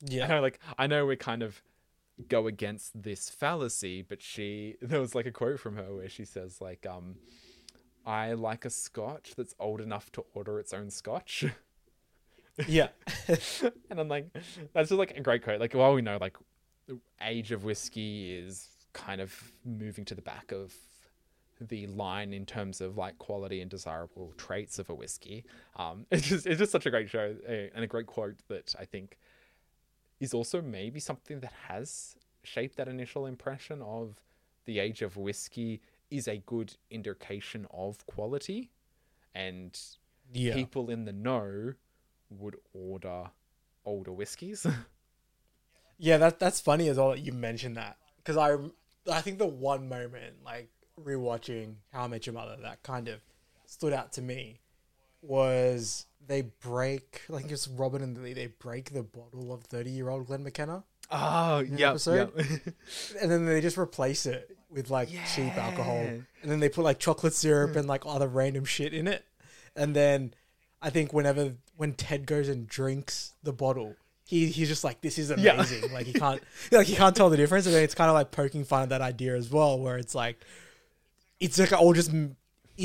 Yeah. 0.00 0.24
I 0.24 0.28
know, 0.28 0.40
like 0.40 0.58
I 0.78 0.86
know 0.86 1.06
we 1.06 1.16
kind 1.16 1.42
of 1.42 1.62
go 2.28 2.46
against 2.46 3.02
this 3.02 3.28
fallacy, 3.28 4.02
but 4.02 4.22
she 4.22 4.76
there 4.82 5.00
was 5.00 5.14
like 5.14 5.26
a 5.26 5.32
quote 5.32 5.60
from 5.60 5.76
her 5.76 5.94
where 5.94 6.08
she 6.08 6.24
says 6.24 6.60
like 6.60 6.86
um 6.86 7.16
I 8.04 8.32
like 8.32 8.64
a 8.64 8.70
scotch 8.70 9.34
that's 9.36 9.54
old 9.58 9.80
enough 9.80 10.10
to 10.12 10.24
order 10.34 10.58
its 10.58 10.72
own 10.72 10.90
scotch. 10.90 11.44
Yeah. 12.66 12.88
and 13.90 13.98
I'm 13.98 14.08
like, 14.08 14.28
that's 14.74 14.90
just 14.90 14.98
like 14.98 15.16
a 15.16 15.20
great 15.20 15.42
quote. 15.42 15.58
Like, 15.58 15.72
while 15.72 15.94
we 15.94 16.02
know 16.02 16.18
like 16.20 16.36
the 16.86 16.98
age 17.22 17.52
of 17.52 17.64
whiskey 17.64 18.34
is 18.34 18.68
kind 18.92 19.20
of 19.20 19.34
moving 19.64 20.04
to 20.04 20.14
the 20.14 20.22
back 20.22 20.52
of 20.52 20.74
the 21.60 21.86
line 21.86 22.32
in 22.32 22.44
terms 22.44 22.80
of 22.80 22.98
like 22.98 23.18
quality 23.18 23.60
and 23.60 23.70
desirable 23.70 24.32
traits 24.36 24.78
of 24.78 24.90
a 24.90 24.94
whiskey. 24.94 25.44
Um, 25.76 26.06
it's 26.10 26.28
just 26.28 26.46
it's 26.46 26.58
just 26.58 26.72
such 26.72 26.86
a 26.86 26.90
great 26.90 27.08
show 27.08 27.34
eh, 27.46 27.68
and 27.74 27.84
a 27.84 27.86
great 27.86 28.06
quote 28.06 28.36
that 28.48 28.74
I 28.78 28.84
think 28.84 29.18
is 30.20 30.34
also 30.34 30.60
maybe 30.60 31.00
something 31.00 31.40
that 31.40 31.52
has 31.68 32.16
shaped 32.44 32.76
that 32.76 32.88
initial 32.88 33.26
impression 33.26 33.82
of 33.82 34.20
the 34.64 34.78
age 34.78 35.02
of 35.02 35.16
whiskey 35.16 35.80
is 36.12 36.28
a 36.28 36.36
good 36.38 36.74
indication 36.90 37.66
of 37.72 38.06
quality 38.06 38.70
and 39.34 39.78
Yeah. 40.32 40.54
people 40.54 40.90
in 40.90 41.04
the 41.04 41.12
know 41.12 41.72
would 42.30 42.56
order 42.74 43.30
older 43.84 44.12
whiskies. 44.12 44.66
Yeah, 45.98 46.18
that 46.18 46.40
that's 46.40 46.60
funny 46.60 46.88
as 46.88 46.96
well 46.96 47.10
that 47.10 47.20
you 47.20 47.32
mentioned 47.32 47.76
that 47.76 47.96
because 48.16 48.36
I 48.36 48.56
I 49.12 49.20
think 49.20 49.38
the 49.38 49.46
one 49.46 49.88
moment 49.88 50.36
like 50.44 50.68
rewatching 51.00 51.76
How 51.92 52.04
I 52.04 52.06
Met 52.08 52.26
Your 52.26 52.32
Mother 52.34 52.56
that 52.62 52.82
kind 52.82 53.06
of 53.08 53.20
stood 53.66 53.92
out 53.92 54.12
to 54.14 54.22
me 54.22 54.58
was 55.20 56.06
they 56.26 56.42
break 56.42 57.22
like 57.28 57.50
it's 57.50 57.68
Robin 57.68 58.02
and 58.02 58.20
Lee 58.20 58.32
they 58.32 58.46
break 58.48 58.92
the 58.92 59.02
bottle 59.04 59.52
of 59.52 59.62
thirty 59.64 59.90
year 59.90 60.08
old 60.08 60.26
Glen 60.26 60.42
McKenna. 60.42 60.82
Oh, 61.14 61.58
yeah, 61.60 61.96
yep. 62.06 62.34
and 63.20 63.30
then 63.30 63.44
they 63.44 63.60
just 63.60 63.76
replace 63.78 64.24
it 64.26 64.56
with 64.72 64.90
like 64.90 65.08
cheap 65.34 65.56
alcohol, 65.56 66.00
and 66.42 66.50
then 66.50 66.60
they 66.60 66.68
put 66.68 66.82
like 66.84 66.98
chocolate 66.98 67.34
syrup 67.34 67.76
and 67.76 67.86
like 67.86 68.02
other 68.06 68.28
random 68.28 68.64
shit 68.64 68.94
in 68.94 69.06
it, 69.06 69.24
and 69.76 69.94
then 69.94 70.34
I 70.80 70.90
think 70.90 71.12
whenever 71.12 71.54
when 71.76 71.92
Ted 71.94 72.26
goes 72.26 72.48
and 72.48 72.66
drinks 72.66 73.32
the 73.42 73.52
bottle, 73.52 73.96
he 74.26 74.46
he's 74.46 74.68
just 74.68 74.84
like 74.84 75.00
this 75.00 75.18
is 75.18 75.30
Yeah. 75.36 75.54
amazing. 75.54 75.92
like 75.92 76.06
he 76.06 76.12
can't 76.12 76.42
like 76.72 76.86
he 76.86 76.94
can't 76.96 77.14
tell 77.14 77.30
the 77.30 77.36
difference, 77.36 77.66
and 77.66 77.74
then 77.74 77.82
it's 77.84 77.94
kind 77.94 78.08
of 78.08 78.14
like 78.14 78.30
poking 78.30 78.64
fun 78.64 78.82
at 78.82 78.88
that 78.88 79.00
idea 79.02 79.36
as 79.36 79.50
well, 79.50 79.78
where 79.78 79.98
it's 79.98 80.14
like 80.14 80.38
it's 81.40 81.58
like 81.58 81.72
all 81.72 81.92
just 81.92 82.10
in 82.12 82.36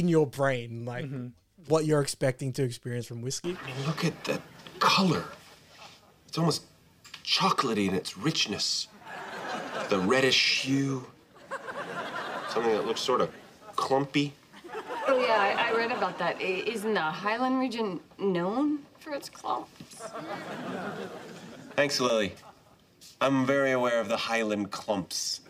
your 0.10 0.28
brain, 0.28 0.84
like 0.86 1.06
Mm-hmm. 1.06 1.28
what 1.68 1.86
you're 1.86 2.02
expecting 2.02 2.52
to 2.54 2.64
experience 2.64 3.06
from 3.06 3.22
whiskey. 3.22 3.58
Look 3.86 4.04
at 4.06 4.24
that 4.26 4.42
color. 4.80 5.24
It's 6.28 6.38
almost 6.38 6.64
chocolatey 7.24 7.88
in 7.88 7.96
its 7.96 8.18
richness. 8.18 8.88
The 9.90 10.00
reddish 10.00 10.62
hue. 10.64 11.06
Something 12.58 12.76
that 12.76 12.88
looks 12.88 13.02
sort 13.02 13.22
of 13.22 13.30
clumpy. 13.76 14.34
Oh, 15.08 15.20
yeah, 15.20 15.38
I, 15.38 15.70
I 15.70 15.78
read 15.78 15.92
about 15.92 16.18
that. 16.18 16.42
Isn't 16.42 16.96
the 16.96 17.00
Highland 17.00 17.60
region 17.60 18.00
known 18.18 18.80
for 18.98 19.14
its 19.14 19.30
clumps? 19.30 19.70
Thanks, 21.76 22.00
Lily. 22.00 22.34
I'm 23.22 23.46
very 23.46 23.74
aware 23.74 24.02
of 24.02 24.10
the 24.10 24.18
Highland 24.18 24.72
clumps. 24.72 25.42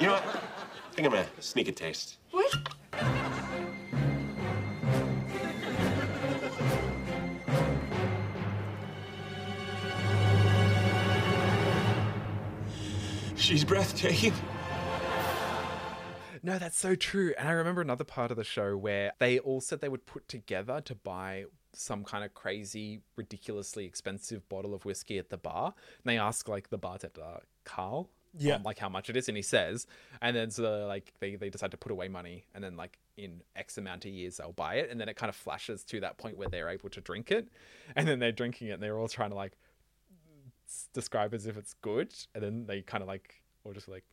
You 0.00 0.08
know 0.08 0.14
what? 0.14 0.24
I 0.26 0.94
think 0.94 1.06
I'm 1.06 1.12
gonna 1.12 1.28
sneak 1.38 1.68
a 1.68 1.72
taste. 1.72 2.16
What? 2.32 2.52
She's 13.36 13.64
breathtaking. 13.64 14.32
No, 16.46 16.58
that's 16.60 16.78
so 16.78 16.94
true. 16.94 17.34
And 17.36 17.48
I 17.48 17.50
remember 17.50 17.80
another 17.80 18.04
part 18.04 18.30
of 18.30 18.36
the 18.36 18.44
show 18.44 18.76
where 18.76 19.12
they 19.18 19.40
all 19.40 19.60
said 19.60 19.80
they 19.80 19.88
would 19.88 20.06
put 20.06 20.28
together 20.28 20.80
to 20.82 20.94
buy 20.94 21.46
some 21.72 22.04
kind 22.04 22.24
of 22.24 22.34
crazy, 22.34 23.00
ridiculously 23.16 23.84
expensive 23.84 24.48
bottle 24.48 24.72
of 24.72 24.84
whiskey 24.84 25.18
at 25.18 25.28
the 25.30 25.36
bar. 25.36 25.74
And 25.74 26.04
they 26.04 26.18
ask 26.18 26.48
like 26.48 26.70
the 26.70 26.78
bartender, 26.78 27.40
Carl, 27.64 28.08
Yeah. 28.38 28.54
um, 28.54 28.62
like 28.62 28.78
how 28.78 28.88
much 28.88 29.10
it 29.10 29.16
is, 29.16 29.26
and 29.28 29.36
he 29.36 29.42
says, 29.42 29.88
and 30.22 30.36
then 30.36 30.52
so 30.52 30.86
like 30.86 31.12
they 31.18 31.34
they 31.34 31.50
decide 31.50 31.72
to 31.72 31.76
put 31.76 31.90
away 31.90 32.06
money, 32.06 32.44
and 32.54 32.62
then 32.62 32.76
like 32.76 33.00
in 33.16 33.42
X 33.56 33.76
amount 33.76 34.04
of 34.04 34.12
years 34.12 34.36
they'll 34.36 34.52
buy 34.52 34.76
it, 34.76 34.88
and 34.88 35.00
then 35.00 35.08
it 35.08 35.16
kind 35.16 35.28
of 35.30 35.34
flashes 35.34 35.82
to 35.86 35.98
that 36.00 36.16
point 36.16 36.36
where 36.36 36.48
they're 36.48 36.68
able 36.68 36.90
to 36.90 37.00
drink 37.00 37.32
it, 37.32 37.48
and 37.96 38.06
then 38.06 38.20
they're 38.20 38.30
drinking 38.30 38.68
it, 38.68 38.72
and 38.74 38.82
they're 38.82 38.98
all 38.98 39.08
trying 39.08 39.30
to 39.30 39.36
like 39.36 39.54
s- 40.68 40.88
describe 40.92 41.34
as 41.34 41.46
if 41.46 41.56
it's 41.56 41.74
good, 41.74 42.14
and 42.36 42.44
then 42.44 42.66
they 42.66 42.82
kind 42.82 43.02
of 43.02 43.08
like 43.08 43.42
or 43.64 43.74
just 43.74 43.88
like 43.88 44.04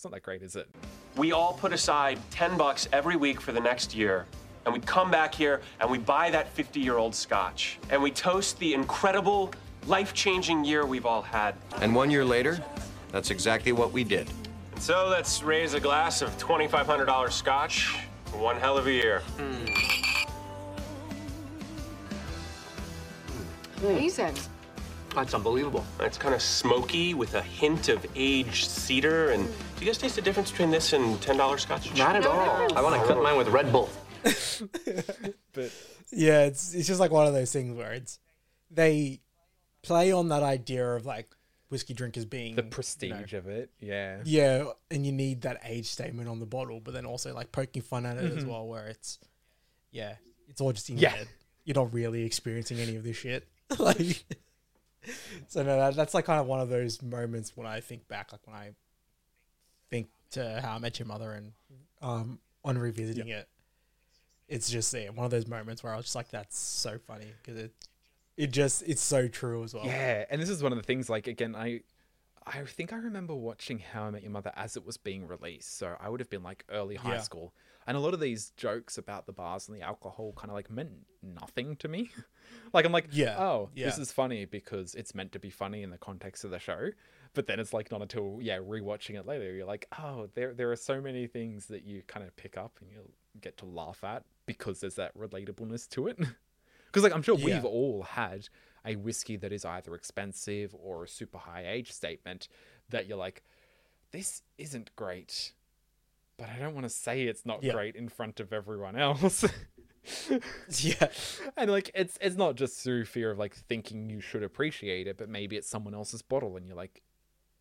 it's 0.00 0.04
not 0.06 0.14
that 0.14 0.22
great, 0.22 0.40
is 0.40 0.56
it? 0.56 0.66
We 1.14 1.32
all 1.32 1.52
put 1.52 1.74
aside 1.74 2.18
10 2.30 2.56
bucks 2.56 2.88
every 2.90 3.16
week 3.16 3.38
for 3.38 3.52
the 3.52 3.60
next 3.60 3.94
year, 3.94 4.24
and 4.64 4.72
we 4.72 4.80
come 4.80 5.10
back 5.10 5.34
here 5.34 5.60
and 5.78 5.90
we 5.90 5.98
buy 5.98 6.30
that 6.30 6.48
50 6.54 6.80
year 6.80 6.96
old 6.96 7.14
scotch. 7.14 7.78
And 7.90 8.02
we 8.02 8.10
toast 8.10 8.58
the 8.60 8.72
incredible, 8.72 9.52
life 9.86 10.14
changing 10.14 10.64
year 10.64 10.86
we've 10.86 11.04
all 11.04 11.20
had. 11.20 11.54
And 11.82 11.94
one 11.94 12.10
year 12.10 12.24
later, 12.24 12.64
that's 13.12 13.30
exactly 13.30 13.72
what 13.72 13.92
we 13.92 14.02
did. 14.02 14.30
And 14.72 14.80
so 14.80 15.06
let's 15.10 15.42
raise 15.42 15.74
a 15.74 15.80
glass 15.80 16.22
of 16.22 16.30
$2,500 16.38 17.30
scotch 17.30 17.94
for 18.24 18.38
one 18.38 18.56
hell 18.56 18.78
of 18.78 18.86
a 18.86 18.92
year. 18.92 19.20
Hmm. 19.36 19.66
Hmm. 23.76 23.86
Amazing. 23.86 24.34
That's 25.14 25.34
unbelievable. 25.34 25.84
It's 26.00 26.16
kind 26.16 26.34
of 26.34 26.40
smoky 26.42 27.14
with 27.14 27.34
a 27.34 27.42
hint 27.42 27.88
of 27.88 28.04
aged 28.14 28.66
cedar. 28.70 29.30
And 29.30 29.44
do 29.46 29.80
you 29.80 29.86
guys 29.86 29.98
taste 29.98 30.16
the 30.16 30.22
difference 30.22 30.50
between 30.50 30.70
this 30.70 30.92
and 30.92 31.20
$10 31.20 31.60
scotch? 31.60 31.94
Not 31.96 32.16
at 32.16 32.26
all. 32.26 32.76
I 32.76 32.80
want 32.80 33.00
to 33.00 33.06
cut 33.08 33.22
mine 33.22 33.36
with 33.36 33.48
Red 33.48 33.70
Bull. 33.72 33.88
But 35.52 35.72
Yeah, 36.12 36.42
it's 36.44 36.74
it's 36.74 36.86
just 36.86 37.00
like 37.00 37.10
one 37.10 37.26
of 37.26 37.34
those 37.34 37.52
things 37.52 37.76
where 37.76 37.92
it's 37.92 38.18
they 38.70 39.20
play 39.82 40.12
on 40.12 40.28
that 40.28 40.42
idea 40.42 40.86
of 40.94 41.06
like 41.06 41.28
whiskey 41.70 41.94
drinkers 41.94 42.24
being 42.24 42.54
the 42.56 42.62
prestige 42.62 43.32
of 43.32 43.48
it, 43.48 43.70
yeah. 43.80 44.18
Yeah, 44.24 44.64
and 44.90 45.04
you 45.06 45.12
need 45.12 45.42
that 45.42 45.60
age 45.64 45.86
statement 45.86 46.28
on 46.28 46.38
the 46.40 46.46
bottle, 46.46 46.80
but 46.80 46.94
then 46.94 47.06
also 47.06 47.34
like 47.34 47.50
poking 47.52 47.82
fun 47.82 48.06
at 48.06 48.16
it 48.16 48.36
as 48.36 48.44
Mhm. 48.44 48.48
well, 48.48 48.66
where 48.68 48.86
it's 48.88 49.18
yeah, 49.90 50.16
it's 50.48 50.60
all 50.60 50.72
just 50.72 50.88
in 50.90 50.98
Yeah. 50.98 51.08
your 51.10 51.18
head. 51.18 51.28
You're 51.64 51.74
not 51.76 51.92
really 51.92 52.24
experiencing 52.24 52.78
any 52.78 52.94
of 52.96 53.02
this 53.04 53.16
shit. 53.16 53.48
like, 53.78 54.24
so 55.48 55.62
no, 55.62 55.76
that, 55.78 55.94
that's 55.96 56.14
like 56.14 56.24
kind 56.24 56.40
of 56.40 56.46
one 56.46 56.60
of 56.60 56.68
those 56.68 57.02
moments 57.02 57.56
when 57.56 57.66
I 57.66 57.80
think 57.80 58.06
back, 58.08 58.32
like 58.32 58.46
when 58.46 58.56
I 58.56 58.70
think 59.90 60.08
to 60.32 60.60
How 60.62 60.76
I 60.76 60.78
Met 60.78 60.98
Your 60.98 61.06
Mother 61.06 61.32
and 61.32 61.52
um 62.02 62.38
on 62.64 62.78
revisiting 62.78 63.28
it, 63.28 63.48
it's 64.48 64.70
just 64.70 64.92
yeah, 64.94 65.08
one 65.10 65.24
of 65.24 65.30
those 65.30 65.46
moments 65.46 65.82
where 65.82 65.92
I 65.92 65.96
was 65.96 66.06
just 66.06 66.16
like, 66.16 66.30
that's 66.30 66.58
so 66.58 66.98
funny 66.98 67.26
because 67.42 67.60
it 67.60 67.72
it 68.36 68.52
just 68.52 68.82
it's 68.86 69.02
so 69.02 69.28
true 69.28 69.62
as 69.64 69.74
well. 69.74 69.86
Yeah, 69.86 70.24
and 70.30 70.40
this 70.40 70.48
is 70.48 70.62
one 70.62 70.72
of 70.72 70.78
the 70.78 70.84
things. 70.84 71.08
Like 71.10 71.26
again, 71.26 71.54
I, 71.54 71.80
I 72.46 72.62
think 72.64 72.92
I 72.92 72.96
remember 72.96 73.34
watching 73.34 73.78
How 73.78 74.04
I 74.04 74.10
Met 74.10 74.22
Your 74.22 74.30
Mother 74.32 74.52
as 74.56 74.76
it 74.76 74.84
was 74.86 74.96
being 74.96 75.26
released. 75.26 75.76
So 75.78 75.96
I 76.00 76.08
would 76.08 76.20
have 76.20 76.30
been 76.30 76.42
like 76.42 76.64
early 76.70 76.96
high 76.96 77.12
Yeah. 77.12 77.20
school, 77.20 77.52
and 77.86 77.96
a 77.96 78.00
lot 78.00 78.14
of 78.14 78.20
these 78.20 78.50
jokes 78.56 78.98
about 78.98 79.26
the 79.26 79.32
bars 79.32 79.68
and 79.68 79.76
the 79.76 79.82
alcohol 79.82 80.32
kind 80.36 80.50
of 80.50 80.54
like 80.54 80.70
meant 80.70 80.90
nothing 81.22 81.76
to 81.76 81.88
me. 81.88 82.10
like 82.72 82.84
I'm 82.84 82.92
like, 82.92 83.08
Yeah, 83.10 83.38
oh, 83.38 83.70
this 83.74 83.98
is 83.98 84.12
funny 84.12 84.44
because 84.44 84.94
it's 84.94 85.14
meant 85.14 85.32
to 85.32 85.38
be 85.38 85.50
funny 85.50 85.82
in 85.82 85.90
the 85.90 85.98
context 85.98 86.44
of 86.44 86.50
the 86.50 86.58
show. 86.58 86.90
But 87.32 87.46
then 87.46 87.60
it's 87.60 87.72
like 87.72 87.90
not 87.90 88.02
until 88.02 88.38
yeah, 88.40 88.58
rewatching 88.58 89.14
it 89.18 89.26
later, 89.26 89.52
you're 89.52 89.66
like, 89.66 89.86
oh, 89.98 90.28
there 90.34 90.52
there 90.52 90.70
are 90.72 90.76
so 90.76 91.00
many 91.00 91.26
things 91.26 91.66
that 91.66 91.84
you 91.84 92.02
kind 92.06 92.26
of 92.26 92.34
pick 92.36 92.56
up 92.58 92.78
and 92.80 92.90
you 92.90 92.98
get 93.40 93.56
to 93.58 93.64
laugh 93.66 94.02
at 94.04 94.24
because 94.46 94.80
there's 94.80 94.96
that 94.96 95.16
relatableness 95.16 95.88
to 95.90 96.06
it. 96.08 96.18
Because 96.86 97.04
like 97.04 97.14
I'm 97.14 97.22
sure 97.22 97.38
Yeah. 97.38 97.44
we've 97.44 97.64
all 97.64 98.02
had 98.02 98.48
a 98.84 98.96
whiskey 98.96 99.36
that 99.36 99.52
is 99.52 99.64
either 99.64 99.94
expensive 99.94 100.74
or 100.74 101.04
a 101.04 101.08
super 101.08 101.38
high 101.38 101.64
age 101.64 101.92
statement 101.92 102.48
that 102.88 103.06
you're 103.06 103.16
like, 103.16 103.44
this 104.10 104.42
isn't 104.58 104.90
great, 104.96 105.52
but 106.40 106.48
I 106.48 106.58
don't 106.58 106.74
want 106.74 106.84
to 106.86 106.90
say 106.90 107.22
it's 107.22 107.44
not 107.46 107.62
Yeah. 107.62 107.74
great 107.74 107.94
in 107.94 108.08
front 108.08 108.40
of 108.40 108.52
everyone 108.52 108.96
else. 108.96 109.44
yeah, 110.80 111.08
and 111.56 111.70
like 111.70 111.90
it's 111.94 112.18
it's 112.20 112.36
not 112.36 112.54
just 112.56 112.82
through 112.82 113.04
fear 113.04 113.30
of 113.30 113.38
like 113.38 113.54
thinking 113.54 114.08
you 114.08 114.20
should 114.20 114.42
appreciate 114.42 115.06
it, 115.06 115.16
but 115.18 115.28
maybe 115.28 115.56
it's 115.56 115.68
someone 115.68 115.94
else's 115.94 116.22
bottle 116.22 116.56
and 116.56 116.66
you're 116.66 116.76
like, 116.76 117.02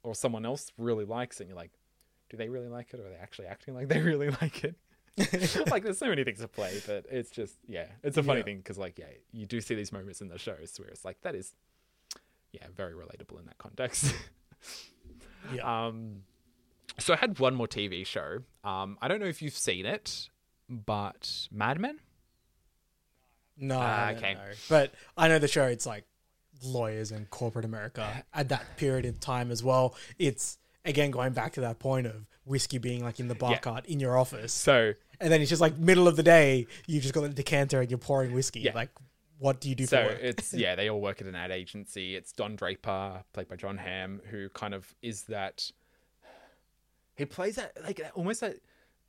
or 0.04 0.16
someone 0.16 0.46
else 0.46 0.72
really 0.78 1.06
likes 1.06 1.40
it. 1.40 1.44
and 1.44 1.50
You're 1.50 1.58
like, 1.58 1.72
do 2.30 2.38
they 2.38 2.48
really 2.50 2.70
like 2.70 2.94
it, 2.94 3.00
or 3.00 3.06
are 3.08 3.10
they 3.10 3.16
actually 3.18 3.48
acting 3.48 3.74
like 3.74 3.90
they 3.90 4.00
really 4.12 4.30
like 4.30 4.64
it? 4.64 4.76
like 5.70 5.84
there's 5.84 5.98
so 5.98 6.08
many 6.08 6.24
things 6.24 6.40
to 6.40 6.48
play, 6.48 6.82
but 6.88 7.06
it's 7.12 7.30
just 7.30 7.58
yeah, 7.68 7.88
it's 8.04 8.16
a 8.18 8.24
funny 8.24 8.40
Yeah. 8.40 8.46
thing 8.46 8.58
because 8.60 8.78
like 8.78 8.98
yeah, 8.98 9.10
you 9.34 9.46
do 9.46 9.60
see 9.60 9.76
these 9.76 9.92
moments 9.92 10.22
in 10.22 10.30
the 10.30 10.38
shows 10.38 10.74
where 10.80 10.88
it's 10.88 11.04
like 11.04 11.20
that 11.24 11.36
is 11.36 11.54
yeah 12.54 12.66
very 12.76 12.94
relatable 12.94 13.38
in 13.40 13.46
that 13.48 13.58
context. 13.58 14.14
Yeah. 15.54 15.88
Um, 15.88 16.24
so 17.00 17.14
I 17.14 17.18
had 17.18 17.40
one 17.40 17.56
more 17.56 17.68
TV 17.68 18.06
show. 18.06 18.40
Um, 18.64 18.98
I 19.02 19.08
don't 19.08 19.20
know 19.20 19.26
if 19.28 19.42
you've 19.42 19.58
seen 19.58 19.86
it, 19.86 20.30
but 20.70 21.48
Mad 21.52 21.80
Men. 21.80 22.00
No, 23.58 23.78
I 23.80 24.14
okay. 24.18 24.34
know. 24.36 24.40
But 24.70 24.94
I 25.18 25.28
know 25.28 25.40
the 25.40 25.48
show. 25.48 25.66
It's 25.66 25.86
like 25.86 26.06
lawyers 26.64 27.12
and 27.12 27.30
corporate 27.30 27.66
America 27.66 28.24
at 28.34 28.50
that 28.50 28.78
period 28.78 29.06
in 29.06 29.16
time 29.16 29.52
as 29.52 29.64
well. 29.64 29.96
It's 30.18 30.58
again 30.86 31.12
going 31.12 31.34
back 31.34 31.54
to 31.54 31.62
that 31.62 31.80
point 31.80 32.08
of 32.08 32.26
whiskey 32.46 32.78
being 32.78 33.04
like 33.04 33.20
in 33.20 33.28
the 33.28 33.36
bar 33.36 33.52
Yeah. 33.52 33.60
cart 33.60 33.86
in 33.86 34.00
your 34.00 34.18
office. 34.18 34.54
So 34.54 34.94
and 35.20 35.32
then 35.32 35.42
it's 35.42 35.50
just 35.50 35.62
like 35.62 35.78
middle 35.78 36.08
of 36.08 36.16
the 36.16 36.24
day. 36.24 36.68
you've 36.88 37.04
just 37.04 37.14
got 37.14 37.24
a 37.26 37.30
decanter 37.30 37.82
and 37.82 37.92
you're 37.92 37.98
pouring 37.98 38.32
whiskey. 38.34 38.62
Yeah. 38.62 38.74
Like, 38.74 38.90
what 39.38 39.60
do 39.62 39.70
you 39.70 39.76
do 39.76 39.86
so 39.86 40.00
it's 40.22 40.54
yeah, 40.54 40.76
they 40.76 40.90
all 40.90 41.00
work 41.02 41.22
at 41.22 41.28
an 41.28 41.36
ad 41.36 41.52
agency. 41.52 42.16
It's 42.16 42.32
Don 42.32 42.56
Draper, 42.56 43.24
played 43.34 43.48
by 43.48 43.56
Jon 43.56 43.78
Hamm, 43.78 44.22
who 44.30 44.50
kind 44.50 44.74
of 44.74 44.94
is 45.02 45.24
that. 45.24 45.70
He 47.20 47.26
plays 47.26 47.56
that 47.56 47.78
like 47.84 48.02
almost 48.16 48.42
that, 48.42 48.56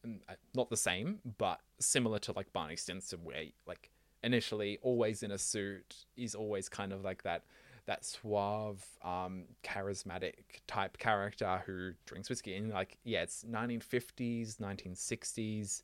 mm, 0.06 0.18
uh, 0.28 0.34
not 0.54 0.68
the 0.68 0.76
same, 0.76 1.20
but 1.38 1.60
similar 1.78 2.18
to 2.20 2.32
like 2.32 2.52
Barney 2.52 2.76
Stinson, 2.76 3.20
where 3.22 3.44
like 3.66 3.90
initially 4.22 4.78
always 4.82 5.22
in 5.22 5.30
a 5.30 5.38
suit, 5.38 6.04
he's 6.14 6.34
always 6.34 6.68
kind 6.68 6.92
of 6.92 7.02
like 7.02 7.22
that 7.22 7.44
that 7.86 8.04
suave, 8.04 8.84
um, 9.02 9.44
charismatic 9.64 10.34
type 10.66 10.98
character 10.98 11.62
who 11.66 11.92
drinks 12.06 12.28
whiskey. 12.28 12.54
And 12.54 12.70
like, 12.70 12.98
yeah, 13.04 13.22
it's 13.22 13.44
1950s, 13.44 14.58
1960s 14.58 15.82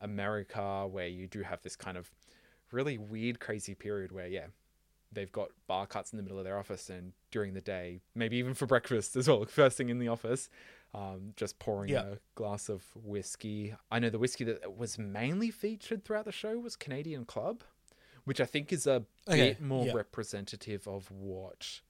America, 0.00 0.86
where 0.88 1.08
you 1.08 1.26
do 1.26 1.42
have 1.42 1.62
this 1.62 1.74
kind 1.74 1.96
of 1.96 2.10
really 2.70 2.98
weird, 2.98 3.40
crazy 3.40 3.74
period 3.74 4.12
where, 4.12 4.28
yeah, 4.28 4.46
they've 5.10 5.32
got 5.32 5.48
bar 5.66 5.86
cuts 5.86 6.12
in 6.12 6.16
the 6.16 6.22
middle 6.22 6.38
of 6.38 6.44
their 6.44 6.58
office 6.58 6.90
and 6.90 7.12
during 7.30 7.54
the 7.54 7.60
day, 7.60 8.00
maybe 8.14 8.36
even 8.36 8.54
for 8.54 8.66
breakfast 8.66 9.16
as 9.16 9.28
well, 9.28 9.44
first 9.48 9.76
thing 9.76 9.88
in 9.88 9.98
the 9.98 10.08
office, 10.08 10.48
um, 10.94 11.32
just 11.36 11.58
pouring 11.58 11.90
Yeah. 11.90 12.02
a 12.12 12.16
glass 12.34 12.68
of 12.68 12.84
whiskey. 12.96 13.74
I 13.90 13.98
know 13.98 14.10
the 14.10 14.18
whiskey 14.18 14.44
that 14.44 14.76
was 14.76 14.98
mainly 14.98 15.50
featured 15.50 16.04
throughout 16.04 16.24
the 16.24 16.32
show 16.32 16.58
was 16.58 16.76
Canadian 16.76 17.24
Club, 17.24 17.62
which 18.24 18.40
I 18.40 18.44
think 18.46 18.72
is 18.72 18.86
a 18.86 19.04
Okay, 19.28 19.50
bit 19.50 19.60
more 19.60 19.86
yeah. 19.86 19.92
representative 19.92 20.86
of 20.88 21.10
what 21.10 21.80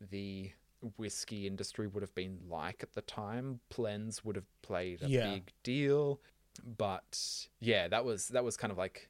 the 0.00 0.52
whiskey 0.96 1.46
industry 1.46 1.86
would 1.86 2.02
have 2.02 2.14
been 2.14 2.40
like 2.48 2.82
at 2.82 2.92
the 2.92 3.02
time. 3.02 3.60
Blends 3.74 4.24
would 4.24 4.36
have 4.36 4.62
played 4.62 5.02
a 5.02 5.08
Yeah. 5.08 5.30
big 5.34 5.52
deal, 5.62 6.20
but 6.64 7.48
yeah, 7.60 7.88
that 7.88 8.04
was 8.04 8.28
that 8.28 8.44
was 8.44 8.56
kind 8.56 8.70
of 8.72 8.78
like 8.78 9.08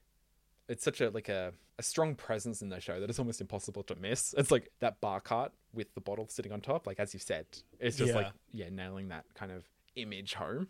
it's 0.73 0.83
such 0.85 1.01
a 1.01 1.11
like 1.11 1.29
a, 1.29 1.53
a 1.79 1.83
strong 1.83 2.15
presence 2.15 2.63
in 2.63 2.69
the 2.71 2.81
show 2.81 2.99
that 3.01 3.09
it's 3.11 3.19
almost 3.19 3.41
impossible 3.41 3.83
to 3.85 3.95
miss. 3.97 4.35
It's 4.37 4.51
like 4.51 4.71
that 4.81 5.01
bar 5.01 5.21
cart 5.21 5.53
with 5.75 5.95
the 5.95 6.01
bottle 6.01 6.27
sitting 6.29 6.53
on 6.53 6.61
top, 6.61 6.87
like 6.87 6.99
as 6.99 7.13
you 7.15 7.21
said, 7.21 7.47
it's 7.79 7.97
just 7.97 8.15
like 8.15 8.31
Yeah. 8.53 8.65
yeah, 8.67 8.71
nailing 8.75 9.09
that 9.09 9.25
kind 9.35 9.53
of 9.53 9.65
image 9.97 10.35
home. 10.35 10.69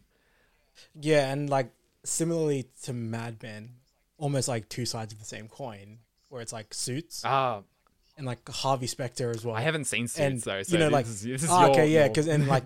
Yeah, 1.01 1.31
and 1.33 1.49
like 1.49 1.71
similarly 2.05 2.67
to 2.85 2.93
Mad 2.93 3.43
Men, 3.43 3.71
almost 4.19 4.49
like 4.49 4.69
two 4.69 4.87
sides 4.87 5.13
of 5.13 5.19
the 5.19 5.25
same 5.25 5.49
coin, 5.49 5.99
where 6.29 6.41
it's 6.43 6.53
like 6.53 6.75
Suits. 6.75 7.23
Ah. 7.25 7.63
And 8.17 8.27
like 8.27 8.47
Harvey 8.49 8.87
Specter 8.87 9.31
as 9.31 9.45
well. 9.45 9.55
I 9.57 9.63
haven't 9.63 9.85
seen 9.85 10.07
Suits, 10.09 10.19
and, 10.21 10.41
though, 10.41 10.63
so 10.63 10.73
you 10.73 10.79
know, 10.79 10.87
this 10.87 10.93
like 10.93 11.07
is- 11.07 11.23
this 11.23 11.43
is 11.45 11.51
ah, 11.51 11.63
your- 11.63 11.71
okay, 11.71 11.89
yeah, 11.89 12.09
because 12.09 12.29
and 12.29 12.47
like 12.47 12.65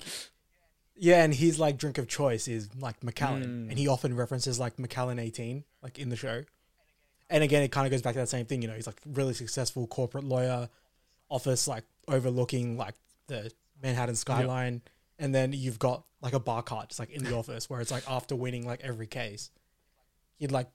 yeah, 0.96 1.22
and 1.22 1.33
his 1.35 1.59
like 1.59 1.77
drink 1.79 1.99
of 1.99 2.09
choice 2.09 2.49
is 2.49 2.68
like 2.81 3.03
Macallan, 3.05 3.42
Mm. 3.66 3.70
and 3.70 3.79
he 3.79 3.87
often 3.88 4.14
references 4.16 4.59
like 4.59 4.79
Macallan 4.79 5.18
eighteen, 5.18 5.64
like 5.83 5.99
in 5.99 6.09
the 6.09 6.16
show. 6.16 6.42
And 7.28 7.42
again, 7.42 7.62
it 7.62 7.72
kind 7.72 7.86
of 7.86 7.90
goes 7.90 8.02
back 8.02 8.12
to 8.14 8.20
that 8.20 8.28
same 8.28 8.46
thing. 8.46 8.62
You 8.62 8.68
know, 8.68 8.74
he's 8.74 8.86
like 8.86 9.00
really 9.04 9.34
successful 9.34 9.86
corporate 9.86 10.24
lawyer, 10.24 10.68
office 11.28 11.66
like 11.66 11.84
overlooking 12.06 12.76
like 12.76 12.94
the 13.26 13.50
Manhattan 13.82 14.14
skyline, 14.14 14.80
and 15.18 15.34
then 15.34 15.52
you've 15.52 15.78
got 15.78 16.04
like 16.22 16.34
a 16.34 16.40
bar 16.40 16.62
cart 16.62 16.88
just 16.88 17.00
like 17.00 17.10
in 17.10 17.24
the 17.24 17.34
office 17.34 17.68
where 17.68 17.80
it's 17.80 17.90
like 17.90 18.08
after 18.08 18.36
winning 18.36 18.66
like 18.66 18.80
every 18.82 19.06
case, 19.06 19.50
he'd 20.38 20.52
like 20.52 20.68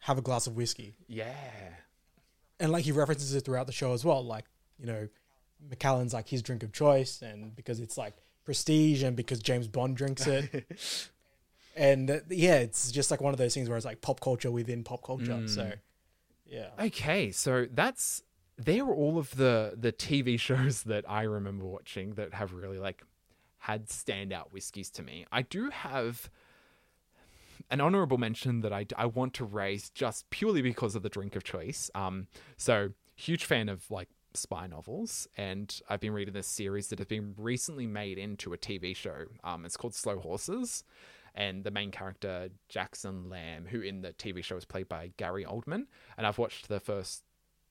have 0.00 0.18
a 0.18 0.22
glass 0.22 0.46
of 0.46 0.56
whiskey. 0.56 0.94
Yeah. 1.08 1.34
And 2.60 2.70
like 2.72 2.84
he 2.84 2.92
references 2.92 3.34
it 3.34 3.44
throughout 3.44 3.66
the 3.66 3.72
show 3.72 3.92
as 3.92 4.04
well. 4.04 4.24
Like, 4.24 4.44
you 4.78 4.86
know, 4.86 5.08
Macallan's 5.68 6.14
like 6.14 6.28
his 6.28 6.42
drink 6.42 6.62
of 6.62 6.72
choice 6.72 7.22
and 7.22 7.54
because 7.56 7.80
it's 7.80 7.98
like 7.98 8.14
prestige 8.44 9.02
and 9.02 9.16
because 9.16 9.40
James 9.40 9.66
Bond 9.66 9.96
drinks 9.96 10.26
it. 10.26 11.10
and 11.76 12.10
uh, 12.10 12.18
yeah, 12.28 12.56
it's 12.56 12.90
just 12.92 13.10
like 13.10 13.20
one 13.20 13.34
of 13.34 13.38
those 13.38 13.54
things 13.54 13.68
where 13.68 13.76
it's 13.76 13.86
like 13.86 14.00
pop 14.00 14.20
culture 14.20 14.50
within 14.50 14.84
pop 14.84 15.02
culture. 15.02 15.46
So 15.48 15.62
Mm. 15.62 15.74
Yeah. 16.48 16.70
Okay, 16.78 17.30
so 17.30 17.66
that's 17.70 18.22
they 18.56 18.82
were 18.82 18.94
all 18.94 19.18
of 19.18 19.36
the 19.36 19.74
the 19.76 19.92
TV 19.92 20.38
shows 20.48 20.82
that 20.84 21.08
I 21.08 21.22
remember 21.22 21.64
watching 21.64 22.14
that 22.14 22.34
have 22.34 22.52
really 22.52 22.78
like 22.78 23.02
had 23.58 23.88
standout 23.88 24.52
whiskies 24.52 24.90
to 24.90 25.02
me. 25.02 25.26
I 25.32 25.42
do 25.42 25.70
have 25.70 26.30
an 27.70 27.80
honorable 27.80 28.18
mention 28.18 28.60
that 28.60 28.72
I, 28.72 28.86
I 28.96 29.06
want 29.06 29.34
to 29.34 29.44
raise 29.44 29.90
just 29.90 30.30
purely 30.30 30.62
because 30.62 30.94
of 30.94 31.02
the 31.02 31.08
drink 31.08 31.36
of 31.36 31.44
choice. 31.44 31.90
Um, 31.94 32.28
so 32.56 32.90
huge 33.14 33.44
fan 33.44 33.68
of 33.68 33.90
like 33.90 34.08
spy 34.34 34.66
novels, 34.66 35.28
and 35.36 35.80
I've 35.88 36.00
been 36.00 36.12
reading 36.12 36.34
this 36.34 36.46
series 36.46 36.88
that 36.88 36.98
has 36.98 37.08
been 37.08 37.34
recently 37.36 37.86
made 37.86 38.16
into 38.18 38.52
a 38.52 38.58
TV 38.58 38.94
show. 38.94 39.26
Um, 39.44 39.64
it's 39.64 39.76
called 39.76 39.94
Slow 39.94 40.18
Horses, 40.18 40.84
and 41.38 41.62
the 41.62 41.70
main 41.70 41.92
character 41.92 42.50
Jackson 42.68 43.30
Lamb, 43.30 43.64
who 43.64 43.80
in 43.80 44.02
the 44.02 44.12
TV 44.12 44.42
show 44.42 44.56
is 44.56 44.64
played 44.64 44.88
by 44.88 45.12
Gary 45.16 45.44
Oldman, 45.44 45.86
and 46.18 46.26
I've 46.26 46.36
watched 46.36 46.68
the 46.68 46.80
first 46.80 47.22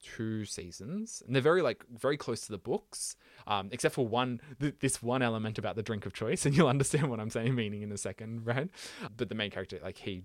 two 0.02 0.46
seasons 0.46 1.24
and 1.26 1.36
they're 1.36 1.42
very 1.42 1.64
like 1.64 1.84
very 1.90 2.18
close 2.18 2.42
to 2.42 2.52
the 2.52 2.58
books 2.60 3.16
um 3.48 3.68
except 3.72 3.96
for 3.96 4.08
one 4.08 4.40
th- 4.60 4.76
this 4.80 5.02
one 5.02 5.24
element 5.24 5.58
about 5.58 5.76
the 5.76 5.82
drink 5.82 6.06
of 6.06 6.14
choice 6.14 6.46
and 6.46 6.56
you'll 6.56 6.68
understand 6.68 7.10
what 7.10 7.20
i'm 7.20 7.32
saying 7.32 7.56
meaning 7.56 7.82
in 7.82 7.92
a 7.92 7.98
second 7.98 8.46
right? 8.46 8.70
But 9.18 9.30
the 9.30 9.34
main 9.34 9.50
character 9.50 9.80
like 9.82 9.98
he 9.98 10.22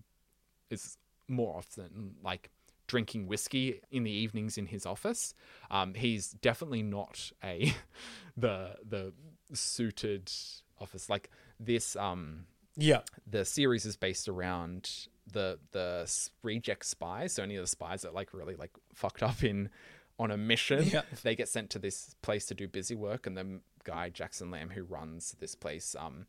is 0.69 0.99
more 1.27 1.57
often 1.57 2.17
like 2.23 2.51
drinking 2.87 3.27
whiskey 3.27 3.81
in 3.91 4.05
the 4.05 4.11
evenings 4.11 4.59
in 4.59 4.67
his 4.67 4.85
office. 4.85 5.35
Um 5.71 5.95
he's 5.95 6.33
definitely 6.33 6.83
not 6.83 7.33
a 7.43 7.73
the 8.37 8.77
the 8.87 9.15
suited 9.55 10.31
office. 10.79 11.09
Like 11.09 11.31
this 11.59 11.97
um 11.97 12.45
Yeah. 12.77 13.01
the 13.31 13.45
series 13.45 13.85
is 13.85 13.97
based 13.97 14.29
around 14.29 15.09
the 15.33 15.59
the 15.73 16.11
reject 16.43 16.85
spies 16.85 17.33
so 17.35 17.43
any 17.43 17.57
of 17.57 17.63
the 17.63 17.67
spies 17.69 18.03
that 18.03 18.13
like 18.15 18.35
really 18.35 18.57
like 18.57 18.73
fucked 18.95 19.23
up 19.23 19.43
in 19.45 19.71
on 20.19 20.31
a 20.31 20.37
mission 20.37 20.85
Yeah. 20.85 21.03
they 21.23 21.35
get 21.37 21.49
sent 21.49 21.71
to 21.71 21.79
this 21.79 22.15
place 22.23 22.47
to 22.47 22.55
do 22.55 22.67
busy 22.69 22.95
work 22.95 23.27
and 23.27 23.37
the 23.37 23.61
guy 23.85 24.09
jackson 24.09 24.51
lamb 24.51 24.71
who 24.71 24.83
runs 24.85 25.35
this 25.41 25.55
place 25.55 25.95
um 25.99 26.27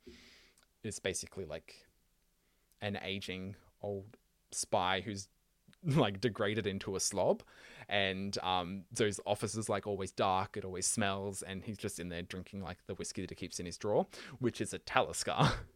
is 0.83 0.99
basically 0.99 1.45
like 1.45 1.75
an 2.81 2.99
aging 3.03 3.55
old 3.81 4.17
spy 4.51 5.01
who's 5.01 5.27
like 5.85 6.21
degraded 6.21 6.65
into 6.67 6.95
a 6.95 6.99
slob 6.99 7.43
and 7.89 8.37
um 8.43 8.83
so 8.93 9.05
his 9.05 9.19
office 9.25 9.55
is 9.55 9.67
like 9.69 9.85
always 9.87 10.11
dark 10.11 10.55
it 10.55 10.63
always 10.63 10.85
smells 10.87 11.41
and 11.41 11.63
he's 11.63 11.77
just 11.77 11.99
in 11.99 12.09
there 12.09 12.21
drinking 12.21 12.61
like 12.61 12.77
the 12.87 12.93
whiskey 12.95 13.21
that 13.21 13.29
he 13.29 13.35
keeps 13.35 13.59
in 13.59 13.65
his 13.65 13.77
drawer 13.77 14.07
which 14.39 14.61
is 14.61 14.73
a 14.73 14.77
talisker 14.79 15.35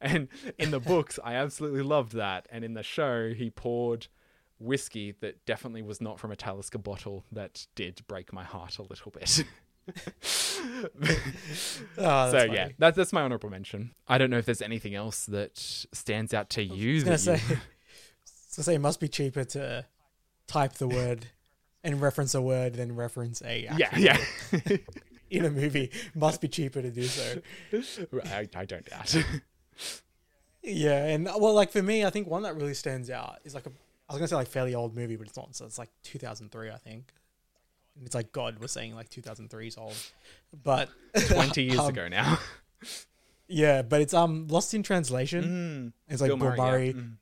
and 0.00 0.28
in 0.58 0.70
the 0.70 0.80
books 0.80 1.18
i 1.24 1.34
absolutely 1.34 1.82
loved 1.82 2.12
that 2.12 2.46
and 2.50 2.64
in 2.64 2.74
the 2.74 2.82
show 2.82 3.32
he 3.32 3.50
poured 3.50 4.06
whiskey 4.58 5.14
that 5.20 5.44
definitely 5.46 5.82
was 5.82 6.00
not 6.00 6.18
from 6.18 6.30
a 6.32 6.36
talisker 6.36 6.78
bottle 6.78 7.24
that 7.32 7.66
did 7.74 8.00
break 8.06 8.32
my 8.32 8.44
heart 8.44 8.78
a 8.78 8.82
little 8.82 9.10
bit 9.10 9.44
Oh, 11.98 12.30
so 12.30 12.32
that's 12.32 12.52
yeah 12.52 12.68
that's, 12.78 12.96
that's 12.96 13.12
my 13.12 13.22
honorable 13.22 13.50
mention 13.50 13.92
i 14.08 14.18
don't 14.18 14.30
know 14.30 14.38
if 14.38 14.46
there's 14.46 14.62
anything 14.62 14.94
else 14.94 15.26
that 15.26 15.56
stands 15.58 16.34
out 16.34 16.50
to 16.50 16.62
you 16.62 16.92
I 16.92 16.94
was 16.94 17.04
gonna 17.04 17.18
say, 17.18 17.32
you- 17.34 17.38
I 17.56 17.58
was 17.58 18.56
gonna 18.56 18.64
say 18.64 18.74
it 18.74 18.80
must 18.80 19.00
be 19.00 19.08
cheaper 19.08 19.44
to 19.44 19.84
type 20.46 20.74
the 20.74 20.88
word 20.88 21.26
and 21.84 22.00
reference 22.00 22.34
a 22.34 22.42
word 22.42 22.74
than 22.74 22.96
reference 22.96 23.42
a 23.44 23.68
Yeah, 23.76 23.88
yeah. 23.96 24.18
in 25.30 25.44
a 25.44 25.50
movie. 25.50 25.90
Must 26.14 26.40
be 26.40 26.48
cheaper 26.48 26.82
to 26.82 26.90
do 26.90 27.02
so. 27.04 27.40
I, 28.24 28.48
I 28.56 28.64
don't 28.64 28.84
doubt 28.84 29.14
Yeah, 30.62 31.04
and 31.06 31.24
well, 31.24 31.54
like 31.54 31.70
for 31.70 31.82
me, 31.82 32.04
I 32.04 32.10
think 32.10 32.26
one 32.26 32.42
that 32.42 32.56
really 32.56 32.74
stands 32.74 33.10
out 33.10 33.38
is 33.44 33.54
like 33.54 33.66
a 33.66 33.70
I 34.08 34.12
was 34.12 34.18
gonna 34.18 34.28
say 34.28 34.36
like 34.36 34.48
fairly 34.48 34.74
old 34.74 34.96
movie, 34.96 35.16
but 35.16 35.26
it's 35.26 35.36
not. 35.36 35.54
So 35.54 35.64
it's 35.64 35.78
like 35.78 35.90
2003, 36.02 36.70
I 36.70 36.76
think. 36.76 37.12
And 37.96 38.04
it's 38.04 38.14
like 38.14 38.32
God 38.32 38.58
was 38.58 38.72
saying 38.72 38.94
like 38.94 39.08
2003 39.08 39.68
is 39.68 39.78
old, 39.78 39.96
but 40.62 40.88
20 41.28 41.62
years 41.62 41.78
um, 41.78 41.88
ago 41.88 42.08
now 42.08 42.38
Yeah, 43.48 43.82
but 43.82 44.00
it's 44.00 44.14
um 44.14 44.48
Lost 44.48 44.74
in 44.74 44.82
Translation. 44.82 45.92
It's 46.08 46.20
like 46.20 46.30
Bill 46.30 46.36
Bill 46.36 46.48
Murray, 46.48 46.58
Murray, 46.58 46.86
yeah. 46.88 46.92
Mm. 46.92 47.16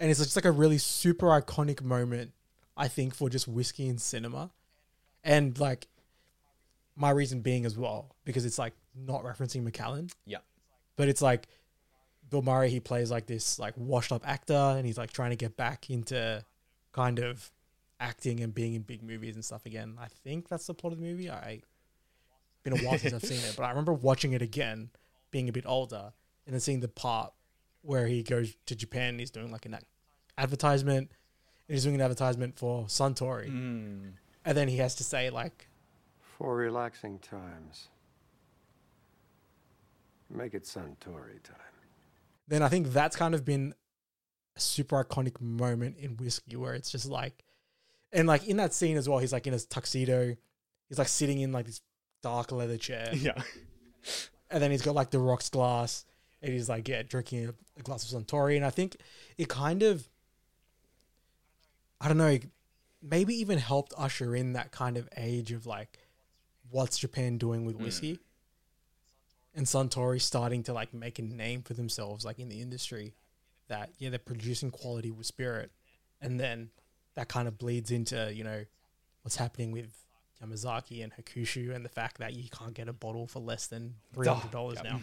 and 0.00 0.10
it's 0.10 0.20
just 0.20 0.36
like 0.36 0.44
a 0.44 0.50
really 0.50 0.78
super 0.78 1.26
iconic 1.26 1.82
moment, 1.82 2.32
I 2.76 2.88
think, 2.88 3.14
for 3.14 3.28
just 3.28 3.46
whiskey 3.46 3.88
and 3.88 4.00
cinema, 4.00 4.50
and 5.22 5.58
like 5.58 5.86
my 6.96 7.10
reason 7.10 7.42
being 7.42 7.66
as 7.66 7.76
well 7.76 8.16
because 8.24 8.46
it's 8.46 8.58
like 8.58 8.72
not 8.94 9.22
referencing 9.22 9.62
Macallan. 9.62 10.08
Yeah. 10.24 10.38
but 10.96 11.08
it's 11.08 11.20
like 11.20 11.46
Bill 12.30 12.42
Murray. 12.42 12.70
He 12.70 12.80
plays 12.80 13.10
like 13.10 13.26
this 13.26 13.58
like 13.58 13.74
washed 13.76 14.12
up 14.12 14.26
actor, 14.28 14.54
and 14.54 14.84
he's 14.86 14.98
like 14.98 15.12
trying 15.12 15.30
to 15.30 15.36
get 15.36 15.56
back 15.56 15.90
into 15.90 16.44
kind 16.92 17.18
of 17.18 17.50
acting 18.00 18.40
and 18.40 18.54
being 18.54 18.74
in 18.74 18.82
big 18.82 19.02
movies 19.02 19.34
and 19.34 19.44
stuff 19.44 19.64
again. 19.66 19.96
I 20.00 20.06
think 20.24 20.48
that's 20.48 20.66
the 20.66 20.74
plot 20.74 20.92
of 20.92 21.00
the 21.00 21.04
movie. 21.06 21.30
I 21.30 21.60
been 22.62 22.72
a 22.78 22.82
while 22.84 22.98
since 22.98 23.14
I've 23.14 23.22
seen 23.22 23.38
it, 23.38 23.54
but 23.56 23.62
I 23.62 23.68
remember 23.70 23.92
watching 23.92 24.32
it 24.32 24.42
again, 24.42 24.90
being 25.30 25.48
a 25.48 25.52
bit 25.52 25.64
older, 25.66 26.12
and 26.46 26.52
then 26.52 26.60
seeing 26.60 26.80
the 26.80 26.88
part 26.88 27.32
where 27.82 28.06
he 28.08 28.22
goes 28.24 28.56
to 28.66 28.74
Japan 28.74 29.10
and 29.10 29.20
he's 29.20 29.30
doing 29.30 29.52
like 29.52 29.66
an 29.66 29.78
advertisement, 30.36 31.10
and 31.68 31.74
he's 31.74 31.84
doing 31.84 31.94
an 31.94 32.00
advertisement 32.00 32.58
for 32.58 32.84
Suntory, 32.86 33.48
Mm. 33.48 34.12
and 34.44 34.56
then 34.56 34.66
he 34.68 34.78
has 34.78 34.96
to 34.96 35.04
say 35.04 35.30
like, 35.30 35.68
For 36.18 36.56
relaxing 36.56 37.20
times. 37.20 37.88
Make 40.28 40.54
it 40.54 40.64
Suntory 40.64 41.40
time. 41.44 41.56
Then 42.48 42.62
I 42.62 42.68
think 42.68 42.92
that's 42.92 43.16
kind 43.16 43.34
of 43.34 43.44
been 43.44 43.74
a 44.56 44.60
super 44.60 45.02
iconic 45.02 45.40
moment 45.40 45.96
in 45.98 46.16
whiskey 46.16 46.56
where 46.56 46.74
it's 46.74 46.90
just 46.90 47.06
like, 47.06 47.44
and 48.12 48.26
like 48.26 48.46
in 48.46 48.56
that 48.58 48.72
scene 48.72 48.96
as 48.96 49.08
well, 49.08 49.18
he's 49.18 49.32
like 49.32 49.46
in 49.46 49.52
his 49.52 49.66
tuxedo, 49.66 50.36
he's 50.88 50.98
like 50.98 51.08
sitting 51.08 51.40
in 51.40 51.52
like 51.52 51.66
this 51.66 51.80
dark 52.22 52.52
leather 52.52 52.78
chair, 52.78 53.10
Yeah. 53.14 53.40
and 54.50 54.62
then 54.62 54.70
he's 54.70 54.82
got 54.82 54.94
like 54.94 55.10
the 55.10 55.18
rocks 55.18 55.50
glass, 55.50 56.04
and 56.42 56.52
he's 56.52 56.68
like 56.68 56.88
yeah 56.88 57.02
drinking 57.02 57.52
a, 57.78 57.82
glass 57.82 58.10
of 58.10 58.26
Suntory, 58.26 58.56
and 58.56 58.64
I 58.64 58.70
think 58.70 58.96
it 59.36 59.48
kind 59.48 59.82
of, 59.82 60.08
I 62.00 62.08
don't 62.08 62.18
know, 62.18 62.38
maybe 63.02 63.34
even 63.34 63.58
helped 63.58 63.92
usher 63.98 64.34
in 64.34 64.54
that 64.54 64.70
kind 64.70 64.96
of 64.96 65.08
age 65.16 65.52
of 65.52 65.66
like, 65.66 65.98
what's 66.70 66.98
Japan 66.98 67.38
doing 67.38 67.64
with 67.64 67.78
mm. 67.78 67.84
whiskey, 67.84 68.18
and 69.56 69.66
Suntory 69.66 70.20
starting 70.20 70.62
to 70.64 70.72
like 70.72 70.94
make 70.94 71.18
a 71.18 71.22
name 71.22 71.62
for 71.62 71.74
themselves 71.74 72.24
like 72.24 72.38
in 72.38 72.48
the 72.48 72.60
industry, 72.60 73.14
that 73.68 73.90
yeah 73.98 74.10
they're 74.10 74.18
producing 74.18 74.70
quality 74.70 75.10
with 75.10 75.26
spirit, 75.26 75.72
and 76.20 76.38
then 76.38 76.70
that 77.14 77.28
kind 77.28 77.48
of 77.48 77.58
bleeds 77.58 77.90
into 77.90 78.32
you 78.32 78.44
know 78.44 78.64
what's 79.22 79.36
happening 79.36 79.72
with 79.72 79.92
Yamazaki 80.44 81.02
and 81.02 81.12
Hakushu 81.14 81.74
and 81.74 81.84
the 81.84 81.88
fact 81.88 82.18
that 82.18 82.34
you 82.34 82.48
can't 82.50 82.74
get 82.74 82.88
a 82.88 82.92
bottle 82.92 83.26
for 83.26 83.40
less 83.40 83.66
than 83.66 83.94
three 84.12 84.28
hundred 84.28 84.50
dollars 84.50 84.78
yep. 84.84 84.92
now. 84.92 85.00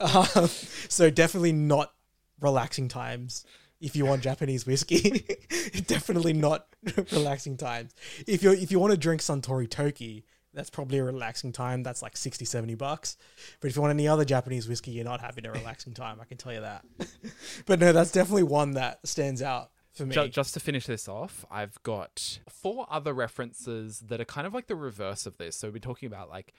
Um, 0.00 0.46
so 0.88 1.10
definitely 1.10 1.52
not 1.52 1.92
relaxing 2.40 2.88
times 2.88 3.44
if 3.80 3.96
you 3.96 4.06
want 4.06 4.22
Japanese 4.22 4.66
whiskey. 4.66 5.24
definitely 5.86 6.32
not 6.32 6.66
relaxing 7.12 7.56
times. 7.56 7.94
If 8.26 8.42
you 8.42 8.52
if 8.52 8.70
you 8.70 8.78
want 8.78 8.92
to 8.92 8.96
drink 8.96 9.20
Suntory 9.20 9.68
Toki, 9.68 10.24
that's 10.54 10.70
probably 10.70 10.98
a 10.98 11.04
relaxing 11.04 11.52
time. 11.52 11.82
That's 11.82 12.02
like 12.02 12.16
60, 12.16 12.44
70 12.44 12.74
bucks. 12.74 13.16
But 13.60 13.68
if 13.68 13.76
you 13.76 13.82
want 13.82 13.92
any 13.92 14.08
other 14.08 14.24
Japanese 14.24 14.68
whiskey, 14.68 14.92
you're 14.92 15.04
not 15.04 15.20
having 15.20 15.46
a 15.46 15.52
relaxing 15.52 15.94
time. 15.94 16.18
I 16.20 16.24
can 16.24 16.36
tell 16.36 16.52
you 16.52 16.60
that. 16.60 16.84
but 17.66 17.80
no, 17.80 17.92
that's 17.92 18.12
definitely 18.12 18.44
one 18.44 18.72
that 18.72 19.06
stands 19.06 19.42
out 19.42 19.70
For 19.92 20.06
me. 20.06 20.14
Ju- 20.14 20.28
just 20.28 20.54
to 20.54 20.60
finish 20.60 20.86
this 20.86 21.08
off, 21.08 21.44
I've 21.50 21.82
got 21.82 22.38
four 22.48 22.86
other 22.88 23.12
references 23.12 24.00
that 24.00 24.20
are 24.20 24.24
kind 24.26 24.46
of 24.46 24.54
like 24.54 24.68
the 24.68 24.76
reverse 24.76 25.26
of 25.26 25.36
this. 25.38 25.56
So 25.56 25.70
we're 25.70 25.78
talking 25.78 26.06
about 26.06 26.30
like 26.30 26.54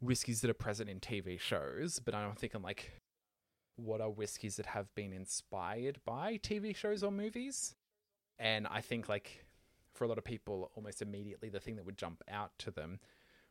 whiskeys 0.00 0.40
that 0.40 0.50
are 0.50 0.54
present 0.54 0.88
in 0.88 1.00
TV 1.00 1.38
shows, 1.38 1.98
but 1.98 2.14
I'm 2.14 2.34
thinking 2.34 2.62
like, 2.62 3.00
what 3.76 4.00
are 4.00 4.10
whiskeys 4.10 4.56
that 4.56 4.66
have 4.66 4.94
been 4.94 5.12
inspired 5.12 5.98
by 6.04 6.38
TV 6.38 6.74
shows 6.74 7.02
or 7.02 7.10
movies? 7.10 7.74
And 8.38 8.66
I 8.66 8.80
think 8.80 9.08
like 9.08 9.44
for 9.94 10.04
a 10.04 10.08
lot 10.08 10.18
of 10.18 10.24
people, 10.24 10.70
almost 10.74 11.02
immediately 11.02 11.48
the 11.48 11.60
thing 11.60 11.76
that 11.76 11.86
would 11.86 11.96
jump 11.96 12.22
out 12.28 12.52
to 12.58 12.70
them 12.70 12.98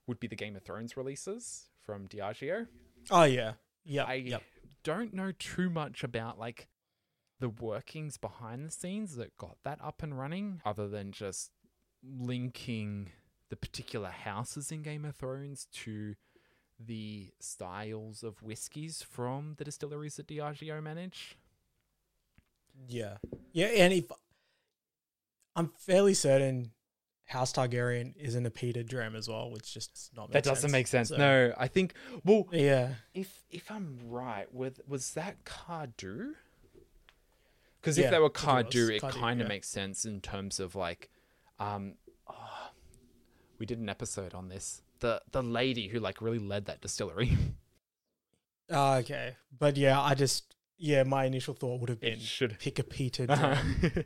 would 0.07 0.19
be 0.19 0.27
the 0.27 0.35
Game 0.35 0.55
of 0.55 0.63
Thrones 0.63 0.97
releases 0.97 1.65
from 1.85 2.07
Diageo. 2.07 2.67
Oh 3.11 3.23
yeah. 3.23 3.53
Yeah. 3.85 4.03
I 4.03 4.15
yep. 4.15 4.43
don't 4.83 5.13
know 5.13 5.31
too 5.37 5.69
much 5.69 6.03
about 6.03 6.39
like 6.39 6.67
the 7.39 7.49
workings 7.49 8.17
behind 8.17 8.65
the 8.65 8.71
scenes 8.71 9.15
that 9.15 9.37
got 9.37 9.57
that 9.63 9.79
up 9.83 10.01
and 10.01 10.17
running, 10.17 10.61
other 10.65 10.87
than 10.87 11.11
just 11.11 11.51
linking 12.01 13.09
the 13.49 13.55
particular 13.55 14.09
houses 14.09 14.71
in 14.71 14.81
Game 14.81 15.05
of 15.05 15.15
Thrones 15.15 15.67
to 15.73 16.15
the 16.79 17.31
styles 17.39 18.23
of 18.23 18.41
whiskies 18.41 19.01
from 19.01 19.55
the 19.57 19.63
distilleries 19.63 20.15
that 20.15 20.27
Diageo 20.27 20.81
manage. 20.81 21.37
Yeah. 22.87 23.17
Yeah, 23.51 23.67
and 23.67 23.93
if 23.93 24.05
I'm 25.55 25.67
fairly 25.77 26.13
certain 26.13 26.71
House 27.25 27.53
Targaryen 27.53 28.13
isn't 28.17 28.45
a 28.45 28.51
peated 28.51 28.87
dram 28.87 29.15
as 29.15 29.27
well, 29.29 29.49
which 29.49 29.73
just 29.73 29.93
does 29.93 30.11
not 30.15 30.31
That 30.31 30.43
doesn't 30.43 30.61
sense. 30.63 30.71
make 30.71 30.87
sense. 30.87 31.09
So- 31.09 31.17
No, 31.17 31.53
I 31.57 31.67
think 31.67 31.93
well, 32.23 32.47
Yeah. 32.51 32.95
If 33.13 33.43
if 33.49 33.71
I'm 33.71 33.97
right, 34.09 34.53
with 34.53 34.81
was 34.87 35.13
that 35.13 35.43
Cardhu? 35.45 36.33
Because 37.79 37.97
Yeah, 37.97 38.05
if 38.05 38.11
they 38.11 38.19
were 38.19 38.29
think 38.29 38.43
it 38.43 38.47
Cardhu, 38.47 38.89
it 38.95 39.01
kind 39.01 39.41
of 39.41 39.45
yeah. 39.45 39.49
makes 39.49 39.67
sense 39.69 40.05
in 40.05 40.21
terms 40.21 40.59
of 40.59 40.73
like, 40.75 41.09
um, 41.59 41.95
oh, 42.27 42.69
we 43.57 43.65
did 43.65 43.79
an 43.79 43.89
episode 43.89 44.33
on 44.33 44.49
this. 44.49 44.81
The 44.99 45.21
the 45.31 45.41
lady 45.43 45.87
who 45.89 45.99
like 45.99 46.21
really 46.21 46.39
led 46.39 46.65
that 46.65 46.81
distillery. 46.81 47.37
Ah, 48.71 48.95
okay. 48.99 49.35
But 49.59 49.75
yeah, 49.75 49.99
I 49.99 50.15
just 50.15 50.55
yeah, 50.77 51.03
my 51.03 51.25
initial 51.25 51.53
thought 51.53 51.81
would 51.81 51.89
have 51.89 51.99
been 51.99 52.19
should- 52.19 52.57
pick 52.59 52.79
a 52.79 52.83
Peter. 52.83 53.25
Dram. 53.27 54.05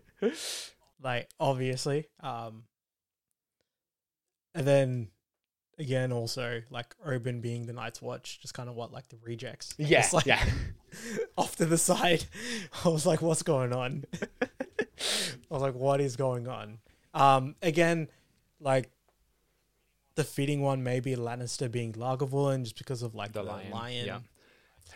like 1.02 1.30
obviously. 1.40 2.08
Um 2.22 2.64
and 4.58 4.68
then 4.68 5.08
again 5.80 6.12
also 6.12 6.62
like 6.72 6.96
Oban 7.06 7.40
being 7.40 7.68
the 7.68 7.74
Night's 7.74 8.02
Watch, 8.02 8.40
just 8.42 8.54
kind 8.54 8.68
of 8.68 8.76
what 8.76 8.92
like 8.92 9.08
the 9.10 9.18
rejects. 9.24 9.76
Yeah, 9.78 10.06
like, 10.12 10.26
yeah. 10.26 10.44
off 11.38 11.56
to 11.58 11.66
the 11.66 11.78
side. 11.78 12.26
I 12.86 12.90
was 12.90 13.06
like, 13.06 13.22
what's 13.22 13.44
going 13.44 13.72
on? 13.72 14.06
I 14.42 14.48
was 15.50 15.62
like, 15.62 15.76
what 15.76 16.02
is 16.02 16.16
going 16.16 16.48
on? 16.48 16.80
Um 17.14 17.56
again, 17.62 18.10
like 18.60 18.90
the 20.16 20.24
fitting 20.24 20.62
one 20.62 20.84
maybe 20.84 21.16
Lannister 21.16 21.72
being 21.72 21.94
Lagavulin 21.94 22.64
just 22.64 22.78
because 22.80 23.04
of 23.04 23.14
like 23.14 23.34
the, 23.34 23.44
lion. 23.44 23.72
lion, 23.72 24.06
yeah. 24.08 24.20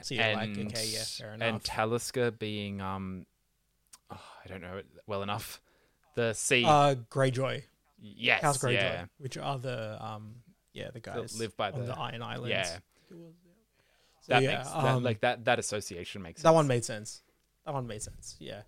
So 0.01 0.15
you're 0.15 0.33
like, 0.33 0.49
okay, 0.57 0.87
yeah, 0.87 1.03
fair 1.03 1.33
enough. 1.33 1.47
And 1.47 1.63
Talisker 1.63 2.31
being 2.31 2.81
um, 2.81 3.27
oh, 4.09 4.19
I 4.43 4.47
don't 4.47 4.61
know 4.61 4.77
it 4.77 4.87
well 5.05 5.21
enough. 5.21 5.61
The 6.15 6.33
sea. 6.33 6.65
Uh, 6.65 6.95
Greyjoy. 7.11 7.63
Yes, 8.01 8.41
House 8.41 8.57
Greyjoy, 8.57 8.73
yeah. 8.73 9.05
which 9.19 9.37
are 9.37 9.59
the 9.59 10.03
um, 10.03 10.35
yeah, 10.73 10.89
the 10.91 10.99
guys 10.99 11.37
live 11.37 11.55
by 11.55 11.71
on 11.71 11.81
the, 11.81 11.85
the 11.87 11.97
Iron 11.99 12.23
Islands. 12.23 12.49
Yeah. 12.49 12.77
So, 13.09 13.15
that 14.27 14.43
yeah, 14.43 14.57
makes 14.57 14.69
that, 14.69 14.83
um, 14.83 15.03
like 15.03 15.21
that 15.21 15.45
that 15.45 15.59
association 15.59 16.21
makes 16.21 16.41
that 16.41 16.47
sense. 16.49 16.55
one 16.55 16.67
made 16.67 16.85
sense. 16.85 17.21
That 17.65 17.73
one 17.73 17.87
made 17.87 18.01
sense. 18.01 18.37
Yeah. 18.39 18.61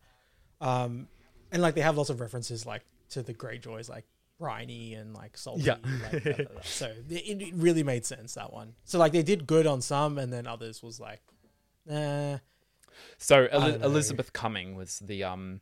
Um, 0.61 1.07
and 1.51 1.61
like 1.61 1.75
they 1.75 1.81
have 1.81 1.97
lots 1.97 2.09
of 2.09 2.21
references 2.21 2.65
like 2.65 2.83
to 3.09 3.23
the 3.23 3.33
Greyjoys, 3.33 3.89
like 3.89 4.05
briny 4.39 4.93
and 4.93 5.13
like 5.13 5.37
salty. 5.37 5.63
Yeah. 5.63 5.77
like, 6.11 6.23
da, 6.23 6.31
da, 6.31 6.43
da. 6.43 6.61
So 6.63 6.93
it, 7.09 7.41
it 7.41 7.53
really 7.55 7.83
made 7.83 8.05
sense 8.05 8.35
that 8.35 8.53
one. 8.53 8.73
So 8.83 8.99
like 8.99 9.13
they 9.13 9.23
did 9.23 9.47
good 9.47 9.65
on 9.65 9.81
some, 9.81 10.17
and 10.17 10.31
then 10.31 10.47
others 10.47 10.83
was 10.83 10.99
like, 10.99 11.21
nah. 11.85 12.37
So 13.17 13.47
I 13.51 13.55
Eli- 13.55 13.71
don't 13.71 13.81
know. 13.81 13.85
Elizabeth 13.87 14.33
Cumming 14.33 14.75
was 14.75 14.99
the 14.99 15.23
um 15.23 15.61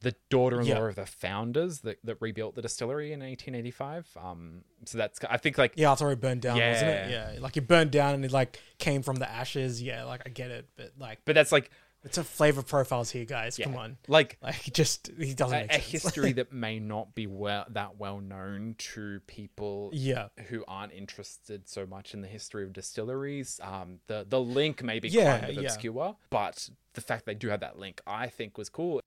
the 0.00 0.14
daughter-in-law 0.30 0.66
Yeah. 0.66 0.88
of 0.88 0.94
the 0.96 1.06
founders 1.06 1.80
that, 1.80 1.98
that 2.04 2.16
rebuilt 2.20 2.54
the 2.54 2.62
distillery 2.62 3.12
in 3.12 3.20
1885. 3.20 4.16
Um, 4.22 4.64
so 4.86 4.98
that's 4.98 5.20
I 5.28 5.36
think 5.36 5.58
like 5.58 5.72
Yeah, 5.76 5.92
after 5.92 6.10
it 6.10 6.20
burned 6.20 6.42
down, 6.42 6.58
wasn't 6.58 6.90
it? 6.90 7.10
Yeah. 7.10 7.32
Yeah, 7.34 7.40
like 7.40 7.56
it 7.56 7.68
burned 7.68 7.90
down 7.90 8.14
and 8.14 8.24
it 8.24 8.32
like 8.32 8.58
came 8.78 9.02
from 9.02 9.16
the 9.16 9.30
ashes. 9.30 9.82
Yeah, 9.82 10.04
like 10.04 10.22
I 10.26 10.30
get 10.30 10.50
it, 10.50 10.68
but 10.76 10.92
like, 10.98 11.18
but 11.24 11.34
that's 11.34 11.52
like 11.52 11.70
it's 12.02 12.16
a 12.16 12.24
flavor 12.24 12.62
profiles 12.62 13.10
here, 13.10 13.26
guys. 13.26 13.58
Yeah. 13.58 13.66
Come 13.66 13.76
on, 13.76 13.98
like 14.08 14.38
like 14.42 14.62
just 14.72 15.10
he 15.18 15.34
doesn't 15.34 15.54
a, 15.54 15.60
make 15.64 15.72
a 15.74 15.78
history 15.78 16.32
that 16.40 16.50
may 16.50 16.78
not 16.78 17.14
be 17.14 17.26
well 17.26 17.66
that 17.68 17.98
well 17.98 18.20
known 18.20 18.76
to 18.78 19.20
people 19.26 19.90
Yeah. 19.92 20.28
who 20.48 20.64
aren't 20.66 20.94
interested 20.94 21.68
so 21.68 21.84
much 21.84 22.14
in 22.14 22.22
the 22.22 22.26
history 22.28 22.64
of 22.64 22.72
distilleries. 22.72 23.60
Um, 23.62 23.98
the 24.06 24.24
the 24.26 24.40
link 24.40 24.82
may 24.82 24.98
be 24.98 25.10
Yeah, 25.10 25.40
kind 25.40 25.50
of 25.50 25.62
yeah. 25.62 25.68
obscure, 25.68 26.16
but 26.30 26.70
the 26.94 27.02
fact 27.02 27.26
they 27.26 27.34
do 27.34 27.48
have 27.48 27.60
that 27.60 27.78
link, 27.78 28.00
I 28.06 28.28
think, 28.28 28.56
was 28.56 28.70
cool. 28.70 29.00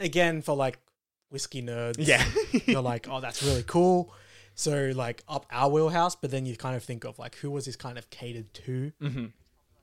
Again, 0.00 0.42
for 0.42 0.56
like 0.56 0.78
whiskey 1.30 1.62
nerds, 1.62 1.96
Yeah. 1.98 2.24
you're 2.66 2.80
like, 2.82 3.06
oh, 3.08 3.20
that's 3.20 3.42
really 3.42 3.62
cool. 3.62 4.12
So 4.56 4.90
like 4.94 5.22
up 5.28 5.46
our 5.52 5.70
wheelhouse, 5.70 6.16
but 6.16 6.30
then 6.32 6.44
you 6.46 6.56
kind 6.56 6.74
of 6.74 6.82
think 6.82 7.04
of 7.04 7.18
like 7.18 7.36
who 7.36 7.50
was 7.50 7.66
this 7.66 7.76
kind 7.76 7.96
of 7.98 8.10
catered 8.10 8.52
to, 8.54 8.92
Mhm. 9.00 9.32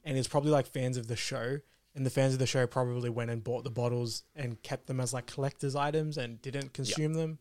and 0.03 0.18
it's 0.18 0.28
probably 0.28 0.51
like 0.51 0.68
fans 0.68 0.97
of 0.97 1.07
the 1.07 1.15
show. 1.15 1.59
And 1.95 2.05
the 2.05 2.11
fans 2.11 2.34
of 2.34 2.39
the 2.39 2.45
show 2.45 2.68
probably 2.68 3.09
went 3.09 3.32
and 3.32 3.43
bought 3.43 3.63
the 3.63 3.72
bottles 3.72 4.22
and 4.36 4.61
kept 4.61 4.86
them 4.86 4.99
as 4.99 5.13
like 5.13 5.26
collector's 5.26 5.76
items 5.76 6.15
and 6.18 6.39
didn't 6.43 6.74
consume 6.74 7.15
them. 7.15 7.39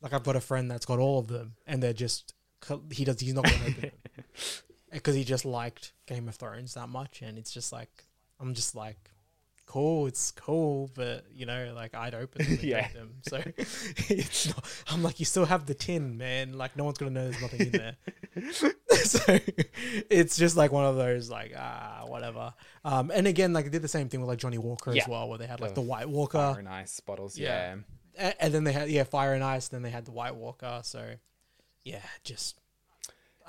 Like 0.00 0.12
I've 0.12 0.24
got 0.24 0.34
a 0.34 0.40
friend 0.40 0.68
that's 0.70 0.84
got 0.86 0.98
all 0.98 1.18
of 1.20 1.28
them, 1.28 1.54
and 1.66 1.80
they're 1.82 1.92
just 1.92 2.34
he 2.90 3.04
does 3.04 3.20
he's 3.20 3.34
not 3.34 3.44
going 3.44 3.58
to 3.60 3.66
open 3.68 3.80
them 3.82 4.24
because 4.92 5.14
he 5.14 5.22
just 5.22 5.44
liked 5.44 5.92
Game 6.06 6.28
of 6.28 6.34
Thrones 6.34 6.74
that 6.74 6.88
much, 6.88 7.22
and 7.22 7.38
it's 7.38 7.52
just 7.52 7.72
like 7.72 8.04
I'm 8.40 8.52
just 8.54 8.74
like, 8.74 9.10
cool, 9.68 10.06
it's 10.06 10.30
cool, 10.32 10.90
but 10.94 11.24
you 11.34 11.44
know, 11.46 11.72
like 11.76 11.94
I'd 11.94 12.14
open 12.14 12.42
them, 12.44 12.52
and 12.54 12.62
Yeah. 12.74 12.88
them, 12.92 13.10
so 13.28 13.36
it's 13.56 14.46
not. 14.48 14.64
I'm 14.88 15.02
like, 15.02 15.20
you 15.20 15.26
still 15.26 15.44
have 15.44 15.66
the 15.66 15.74
tin, 15.74 16.16
man. 16.16 16.54
Like 16.56 16.76
no 16.76 16.84
one's 16.84 16.98
gonna 16.98 17.10
know 17.12 17.30
there's 17.30 17.42
nothing 17.42 17.60
in 17.60 17.72
there. 17.72 17.96
so 19.04 19.38
it's 20.10 20.36
just 20.36 20.56
like 20.56 20.72
one 20.72 20.84
of 20.86 20.96
those 20.96 21.28
like 21.30 21.52
ah 21.56 22.04
whatever. 22.06 22.54
Um, 22.84 23.10
and 23.14 23.26
again, 23.26 23.52
like 23.52 23.64
they 23.66 23.70
did 23.70 23.82
the 23.82 23.88
same 23.88 24.08
thing 24.08 24.20
with 24.20 24.28
like 24.28 24.38
Johnnie 24.38 24.58
Walker 24.58 24.92
Yeah. 24.94 25.02
as 25.02 25.08
well, 25.08 25.28
where 25.28 25.38
they 25.38 25.46
had 25.46 25.60
like 25.60 25.74
The 25.74 25.82
the 25.82 25.86
White 25.86 26.08
Walker. 26.08 26.38
Fire 26.38 26.58
and 26.58 26.68
ice 26.68 26.98
bottles, 27.00 27.36
yeah. 27.38 27.76
A- 28.18 28.42
And 28.42 28.52
then 28.54 28.64
they 28.64 28.72
had 28.72 28.88
yeah 28.90 29.04
Fire 29.04 29.34
and 29.34 29.44
Ice. 29.44 29.68
Then 29.68 29.82
they 29.82 29.90
had 29.90 30.04
the 30.06 30.12
White 30.12 30.34
Walker. 30.34 30.80
So 30.82 31.14
yeah, 31.84 32.00
just 32.24 32.58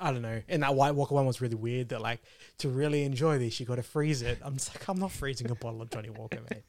I 0.02 0.12
don't 0.12 0.22
know. 0.22 0.40
And 0.48 0.62
that 0.62 0.74
White 0.74 0.94
Walker 0.94 1.14
one 1.14 1.26
was 1.26 1.40
really 1.42 1.54
weird. 1.56 1.90
That 1.90 2.00
like 2.00 2.20
to 2.58 2.68
really 2.70 3.04
enjoy 3.04 3.38
this, 3.38 3.60
you 3.60 3.66
got 3.66 3.76
to 3.76 3.82
freeze 3.82 4.22
it. 4.22 4.38
I'm 4.42 4.54
just 4.54 4.74
like 4.74 4.88
I'm 4.88 4.98
not 4.98 5.12
freezing 5.12 5.50
a 5.50 5.54
bottle 5.54 5.82
of 5.82 5.90
Johnnie 5.90 6.10
Walker, 6.10 6.38
mate. 6.50 6.62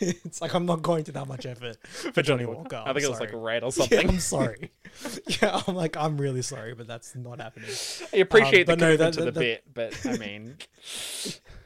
it's 0.24 0.40
like 0.40 0.54
I'm 0.54 0.64
not 0.66 0.80
going 0.82 1.04
to 1.04 1.12
that 1.12 1.28
much 1.28 1.44
effort 1.46 1.76
For 1.86 2.22
Johnnie 2.22 2.46
Walker. 2.46 2.76
I 2.76 2.88
I'm 2.88 2.94
think 2.94 3.04
it 3.04 3.10
was, 3.10 3.20
like, 3.20 3.30
red 3.34 3.62
or 3.62 3.66
Yeah, 3.76 3.84
something. 3.86 4.08
I'm 4.08 4.18
sorry. 4.20 4.70
yeah, 5.42 5.60
I'm 5.66 5.74
like 5.74 5.96
I'm 5.96 6.16
really 6.18 6.42
sorry, 6.42 6.74
but 6.74 6.86
that's 6.86 7.14
not 7.14 7.40
happening. 7.40 7.70
I 8.12 8.16
appreciate 8.16 8.68
Um, 8.68 8.78
the 8.78 8.84
no, 8.86 8.96
that- 8.96 9.12
to 9.14 9.24
the 9.24 9.32
bit, 9.32 9.64
but 9.72 9.94
I 10.06 10.16
mean, 10.16 10.56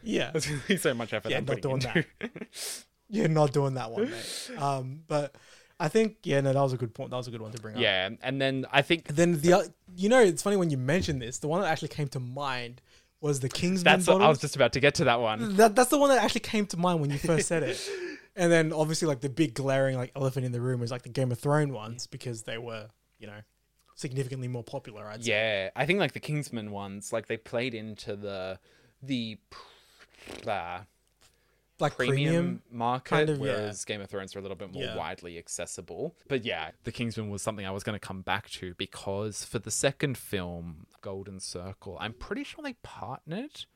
Yeah. 0.03 0.31
there's 0.33 0.51
really 0.51 0.77
so 0.77 0.95
much 0.95 1.13
effort 1.13 1.31
Yeah, 1.31 1.39
I'm 1.39 1.45
not 1.45 1.61
doing 1.61 1.75
into. 1.77 2.05
that. 2.21 2.31
You're 3.11 3.29
not 3.29 3.53
doing 3.53 3.75
that 3.75 3.91
one, 3.91 4.11
mate. 4.11 4.51
Um, 4.59 5.01
but 5.07 5.35
I 5.81 5.89
think 5.89 6.19
yeah, 6.23 6.41
no, 6.41 6.53
that 6.53 6.61
was 6.61 6.73
a 6.73 6.77
good 6.77 6.95
point. 6.95 7.11
That 7.11 7.17
was 7.17 7.29
a 7.29 7.31
good 7.31 7.43
one 7.43 7.53
to 7.53 7.61
bring 7.61 7.75
up. 7.75 7.81
Yeah, 7.81 8.11
and 8.23 8.41
then 8.41 8.67
I 8.71 8.83
think 8.83 9.09
Then 9.09 9.41
the 9.41 9.55
oth- 9.55 9.73
you 9.97 10.09
know 10.09 10.21
it's 10.21 10.43
funny 10.43 10.57
when 10.57 10.71
you 10.71 10.79
mentioned 10.79 11.21
this. 11.21 11.39
The 11.39 11.49
one 11.49 11.61
that 11.61 11.71
actually 11.71 11.89
came 11.89 12.09
to 12.09 12.21
mind 12.21 12.81
was 13.21 13.41
the 13.41 13.49
Kingsman. 13.49 13.85
that's 13.85 14.07
what, 14.07 14.21
I 14.23 14.29
was 14.29 14.39
just 14.39 14.55
about 14.55 14.75
to 14.75 14.81
get 14.81 14.97
to 14.97 15.05
that 15.05 15.21
one. 15.21 15.57
That, 15.57 15.75
that's 15.75 15.91
the 15.91 15.99
one 15.99 16.11
that 16.11 16.23
actually 16.23 16.43
came 16.43 16.67
to 16.67 16.77
mind 16.77 17.01
when 17.01 17.11
you 17.11 17.19
first 17.19 17.49
said 17.49 17.63
it. 17.63 17.81
And 18.37 18.51
then 18.51 18.73
obviously 18.73 19.07
like 19.07 19.21
the 19.21 19.29
big 19.29 19.55
glaring 19.55 19.97
like 19.97 20.11
elephant 20.17 20.45
in 20.45 20.51
the 20.51 20.61
room 20.61 20.83
is 20.83 20.91
like 20.91 21.03
the 21.03 21.09
Game 21.09 21.31
of 21.31 21.39
Thrones 21.39 21.71
ones 21.71 22.09
because 22.09 22.43
they 22.43 22.59
were 22.59 22.89
you 23.21 23.29
know 23.29 23.39
significantly 23.95 24.49
more 24.49 24.65
popular. 24.65 25.07
I'd 25.07 25.25
say. 25.25 25.31
Yeah, 25.31 25.71
I 25.77 25.87
think 25.87 26.01
like 26.01 26.15
the 26.15 26.21
Kingsman 26.21 26.73
ones, 26.73 27.13
like 27.13 27.29
they 27.29 27.37
played 27.37 27.75
into 27.75 28.17
the 28.17 28.59
the 29.03 29.39
uh, 30.47 30.81
Like 31.81 31.97
premium, 31.97 32.17
premium 32.17 32.63
market, 32.71 33.09
kind 33.11 33.31
of, 33.31 33.39
yeah. 33.39 33.43
whereas 33.43 33.85
Game 33.85 34.01
of 34.01 34.09
Thrones 34.09 34.37
are 34.37 34.39
a 34.39 34.43
little 34.43 34.57
bit 34.57 34.73
more 34.73 34.85
Yeah. 34.85 34.97
widely 34.97 35.39
accessible. 35.39 36.15
But 36.29 36.45
yeah, 36.45 36.71
the 36.85 36.93
Kingsman 36.93 37.31
was 37.31 37.43
something 37.43 37.67
I 37.67 37.73
was 37.73 37.83
going 37.83 37.99
to 37.99 38.07
come 38.07 38.23
back 38.23 38.49
to 38.51 38.75
because 38.75 39.45
for 39.45 39.59
the 39.59 39.73
second 39.73 40.17
film, 40.17 40.87
Golden 41.01 41.41
Circle, 41.41 41.97
I'm 42.01 42.13
pretty 42.13 42.45
sure 42.45 42.63
they 42.63 42.75
partnered 42.85 43.67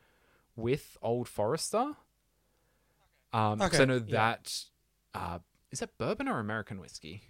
with 0.54 0.96
Old 1.02 1.28
Forester. 1.28 1.94
Um, 3.32 3.58
'cause 3.58 3.74
I 3.74 3.82
Okay, 3.82 3.84
know 3.86 3.94
yeah. 4.06 4.34
that 4.36 4.64
uh, 5.14 5.38
is 5.70 5.80
that 5.80 5.98
bourbon 5.98 6.28
or 6.28 6.38
American 6.38 6.80
whiskey? 6.80 7.24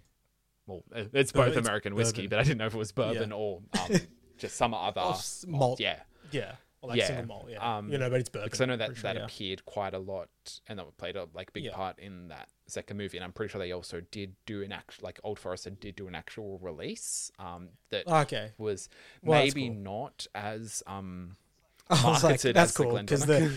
Well, 0.67 0.83
it's 0.93 1.31
both 1.31 1.49
it's 1.49 1.57
American 1.67 1.95
whiskey, 1.95 2.27
but 2.27 2.37
I 2.39 2.43
didn't 2.43 2.59
know 2.59 2.67
if 2.67 2.75
it 2.75 2.77
was 2.77 2.91
bourbon 2.91 3.29
Yeah. 3.31 3.35
or 3.35 3.61
um, 3.79 3.95
just 4.37 4.55
some 4.55 4.73
other 4.75 5.13
malt. 5.47 5.79
Yeah, 5.79 5.99
Yeah. 6.31 6.55
Or 6.81 6.89
like 6.89 7.01
single 7.03 7.25
malt, 7.25 7.47
yeah. 7.49 7.77
Um, 7.77 7.91
You 7.91 7.97
know, 7.97 8.09
but 8.09 8.21
it's 8.21 8.29
bourbon, 8.29 8.45
because 8.47 8.61
I 8.61 8.65
know 8.65 8.77
that 8.77 8.95
sure, 8.95 9.03
that 9.03 9.15
yeah. 9.17 9.25
appeared 9.25 9.65
quite 9.65 9.93
a 9.93 9.99
lot, 9.99 10.29
and 10.67 10.79
that 10.79 10.97
played 10.97 11.17
a 11.17 11.27
like 11.33 11.51
big 11.51 11.65
Yeah. 11.65 11.73
part 11.75 11.99
in 11.99 12.29
that 12.29 12.47
second 12.67 12.95
movie, 12.97 13.17
and 13.17 13.23
I'm 13.25 13.33
pretty 13.33 13.51
sure 13.51 13.59
they 13.59 13.73
also 13.73 14.01
did 14.11 14.35
do 14.45 14.61
an 14.63 14.71
actual 14.71 15.03
like 15.03 15.19
Old 15.23 15.39
Forester 15.39 15.71
did 15.71 15.97
do 15.97 16.07
an 16.07 16.15
actual 16.15 16.57
release 16.59 17.31
um, 17.37 17.69
that 17.89 18.07
Okay. 18.07 18.51
was 18.57 18.87
Well, 19.23 19.39
maybe 19.43 19.67
cool. 19.67 19.75
not 19.75 20.27
as 20.33 20.81
um 20.87 21.35
was 21.89 22.01
like, 22.03 22.21
marketed 22.23 22.55
that's 22.55 22.71
as 22.71 22.77
cool 22.77 22.97
because 22.97 23.25
the 23.25 23.51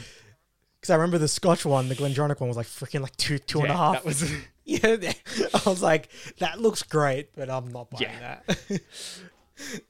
because 0.81 0.91
I 0.91 0.95
remember 0.97 1.19
the 1.19 1.29
Scotch 1.29 1.65
one, 1.65 1.89
the 1.89 1.95
Glendronach 1.95 2.41
one 2.41 2.49
was 2.49 2.57
like 2.57 2.67
freaking 2.67 3.03
like 3.03 3.15
two 3.17 3.39
two 3.39 3.61
and 3.61 3.69
a 3.71 3.73
Yeah, 3.75 3.77
half. 3.79 3.93
that 3.93 4.05
was- 4.05 4.33
yeah. 4.65 5.13
I 5.55 5.69
was 5.71 5.81
like, 5.83 6.09
that 6.39 6.61
looks 6.61 6.83
great, 6.83 7.35
but 7.37 7.49
I'm 7.51 7.71
not 7.71 7.89
buying 7.91 8.03
Yeah. 8.11 8.41
that. 8.49 8.81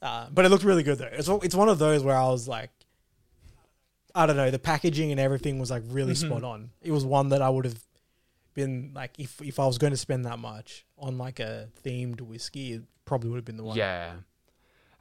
uh, 0.03 0.27
but 0.33 0.45
it 0.45 0.49
looked 0.51 0.65
really 0.65 0.83
good 0.83 0.99
though. 0.99 1.09
It's 1.13 1.29
it's 1.29 1.55
one 1.55 1.69
of 1.69 1.79
those 1.79 2.03
where 2.03 2.17
I 2.17 2.27
was 2.29 2.47
like, 2.49 2.71
I 4.15 4.27
don't 4.27 4.37
know, 4.37 4.51
the 4.51 4.59
packaging 4.59 5.11
and 5.11 5.19
everything 5.21 5.59
was 5.59 5.71
like 5.71 5.83
really 5.87 6.13
Mhm. 6.15 6.27
spot 6.27 6.45
on. 6.45 6.71
It 6.83 6.91
was 6.93 7.05
one 7.05 7.31
that 7.31 7.41
I 7.43 7.49
would 7.49 7.65
have 7.65 7.83
been 8.55 8.93
like 8.95 9.19
if 9.19 9.41
if 9.41 9.59
I 9.59 9.67
was 9.67 9.79
going 9.79 9.93
to 9.93 9.97
spend 9.97 10.25
that 10.27 10.39
much 10.39 10.85
on 10.99 11.17
like 11.19 11.41
a 11.41 11.69
themed 11.85 12.21
whiskey, 12.21 12.73
it 12.75 12.83
probably 13.05 13.31
would 13.31 13.37
have 13.37 13.45
been 13.45 13.57
the 13.57 13.65
one. 13.65 13.77
Yeah. 13.77 14.17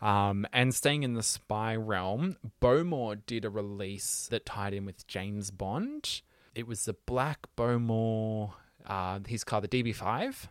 Um, 0.02 0.48
and 0.52 0.74
staying 0.74 1.04
in 1.04 1.14
the 1.14 1.22
spy 1.24 1.76
realm, 1.76 2.38
Bowmore 2.60 3.18
did 3.26 3.46
a 3.46 3.50
release 3.50 4.28
that 4.32 4.46
tied 4.48 4.74
in 4.74 4.86
with 4.86 5.06
James 5.06 5.52
Bond. 5.52 6.22
It 6.56 6.66
was 6.66 6.86
the 6.86 6.94
Black 7.06 7.46
Bowmore, 7.56 8.54
uh, 8.86 9.20
his 9.28 9.44
car, 9.44 9.62
the 9.62 9.68
DB5. 9.68 10.48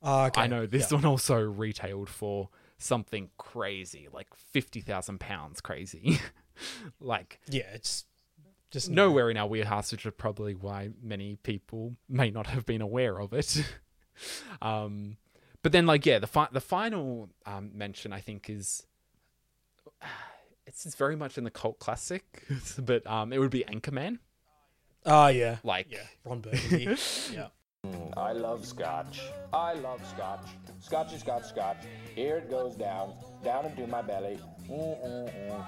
Ah, 0.00 0.26
okay. 0.26 0.42
I 0.42 0.46
know 0.46 0.66
this 0.66 0.90
Yeah. 0.90 0.98
one 0.98 1.06
also 1.06 1.40
retailed 1.40 2.08
for 2.08 2.50
something 2.78 3.30
crazy, 3.36 4.08
like 4.12 4.28
fifty 4.34 4.80
thousand 4.80 5.18
pounds 5.18 5.60
crazy. 5.60 6.20
like 7.00 7.40
Yeah, 7.48 7.70
it's 7.74 8.04
just 8.70 8.90
nowhere 8.90 9.30
in 9.30 9.36
our 9.36 9.46
wheelhouse, 9.46 9.92
which 9.92 10.06
is 10.06 10.12
probably 10.16 10.54
why 10.54 10.90
many 11.02 11.36
people 11.36 11.96
may 12.08 12.30
not 12.30 12.46
have 12.46 12.64
been 12.64 12.80
aware 12.80 13.20
of 13.20 13.32
it. 13.32 13.62
um, 14.62 15.18
but 15.62 15.72
then, 15.72 15.86
like, 15.86 16.06
yeah, 16.06 16.18
the 16.18 16.26
fi- 16.26 16.48
the 16.50 16.60
final 16.60 17.28
um, 17.46 17.70
mention 17.74 18.12
I 18.12 18.20
think 18.20 18.48
is 18.50 18.84
it's, 20.66 20.86
it's 20.86 20.94
very 20.94 21.16
much 21.16 21.38
in 21.38 21.44
the 21.44 21.50
cult 21.50 21.78
classic, 21.78 22.44
but 22.78 23.06
um, 23.06 23.32
it 23.32 23.38
would 23.38 23.50
be 23.50 23.64
Anchorman. 23.64 24.18
Oh 25.04 25.26
yeah, 25.28 25.58
like 25.62 25.90
yeah, 25.90 26.06
Ron 26.24 26.40
Burgundy. 26.40 26.96
yeah. 27.32 27.48
I 28.16 28.32
love 28.32 28.64
scotch. 28.64 29.22
I 29.52 29.74
love 29.74 30.00
scotch. 30.08 30.46
Scotchy, 30.80 31.18
scotch, 31.18 31.44
scotch. 31.46 31.78
Here 32.14 32.36
it 32.36 32.48
goes 32.50 32.76
down, 32.76 33.14
down 33.42 33.66
into 33.66 33.86
my 33.88 34.02
belly. 34.02 34.38
Mm-mm-mm. 34.68 35.64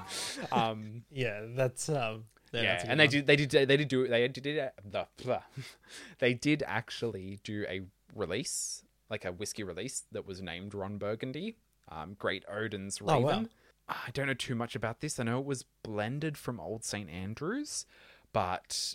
Um, 0.52 1.02
yeah, 1.10 1.40
that's 1.56 1.88
um, 1.88 2.24
yeah, 2.52 2.62
yeah, 2.62 2.72
that's 2.76 2.84
and 2.84 3.00
they 3.00 3.06
did 3.08 3.26
they 3.26 3.36
did 3.36 3.50
they 3.50 3.76
did 3.76 3.88
do 3.88 4.06
they 4.06 4.28
did 4.28 4.70
the 4.88 5.06
blah. 5.22 5.42
they 6.20 6.34
did 6.34 6.62
actually 6.66 7.40
do 7.42 7.64
a 7.68 7.80
release 8.14 8.82
like 9.10 9.24
a 9.24 9.32
whiskey 9.32 9.64
release 9.64 10.04
that 10.12 10.24
was 10.26 10.40
named 10.40 10.72
Ron 10.74 10.98
Burgundy, 10.98 11.56
um, 11.90 12.14
Great 12.18 12.44
Odin's 12.48 13.00
Oh, 13.02 13.06
Raven. 13.22 13.42
wow. 13.44 13.48
I 13.88 14.10
don't 14.12 14.28
know 14.28 14.34
too 14.34 14.54
much 14.54 14.74
about 14.74 15.00
this. 15.00 15.18
I 15.20 15.24
know 15.24 15.40
it 15.40 15.44
was 15.44 15.64
blended 15.82 16.38
from 16.38 16.58
Old 16.58 16.84
St 16.84 17.10
Andrews, 17.10 17.84
but 18.32 18.94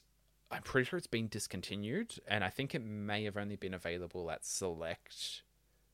I'm 0.51 0.63
pretty 0.63 0.85
sure 0.89 0.97
it's 0.97 1.07
been 1.07 1.27
discontinued, 1.27 2.15
and 2.27 2.43
I 2.43 2.49
think 2.49 2.73
it 2.73 2.83
may 2.83 3.23
have 3.25 3.37
only 3.37 3.55
been 3.55 3.73
available 3.73 4.31
at 4.31 4.45
select 4.45 5.43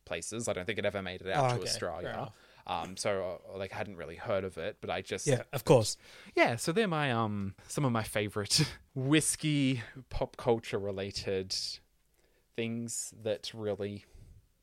places. 0.06 0.47
I 0.47 0.53
don't 0.53 0.66
think 0.66 0.80
it 0.80 0.86
ever 0.86 1.01
made 1.01 1.22
it 1.22 1.30
out 1.32 1.45
Oh, 1.45 1.47
to 1.49 1.62
okay, 1.62 1.70
Australia. 1.70 2.32
Um, 2.68 2.97
so 2.97 3.39
uh, 3.53 3.58
like 3.58 3.74
I 3.74 3.78
hadn't 3.78 3.97
really 3.97 4.16
heard 4.16 4.43
of 4.43 4.58
it, 4.58 4.78
but 4.82 4.89
I 4.89 5.01
just 5.01 5.28
Yeah, 5.28 5.43
of 5.53 5.66
course. 5.66 5.97
yeah, 6.36 6.56
so 6.56 6.72
they're 6.72 6.88
my 6.88 7.12
um 7.12 7.53
some 7.68 7.86
of 7.86 7.91
my 7.91 8.03
favorite 8.03 8.66
whiskey 8.95 9.82
pop 10.10 10.38
culture 10.38 10.80
related 10.80 11.56
things 12.56 13.14
that 13.24 13.51
really 13.53 14.06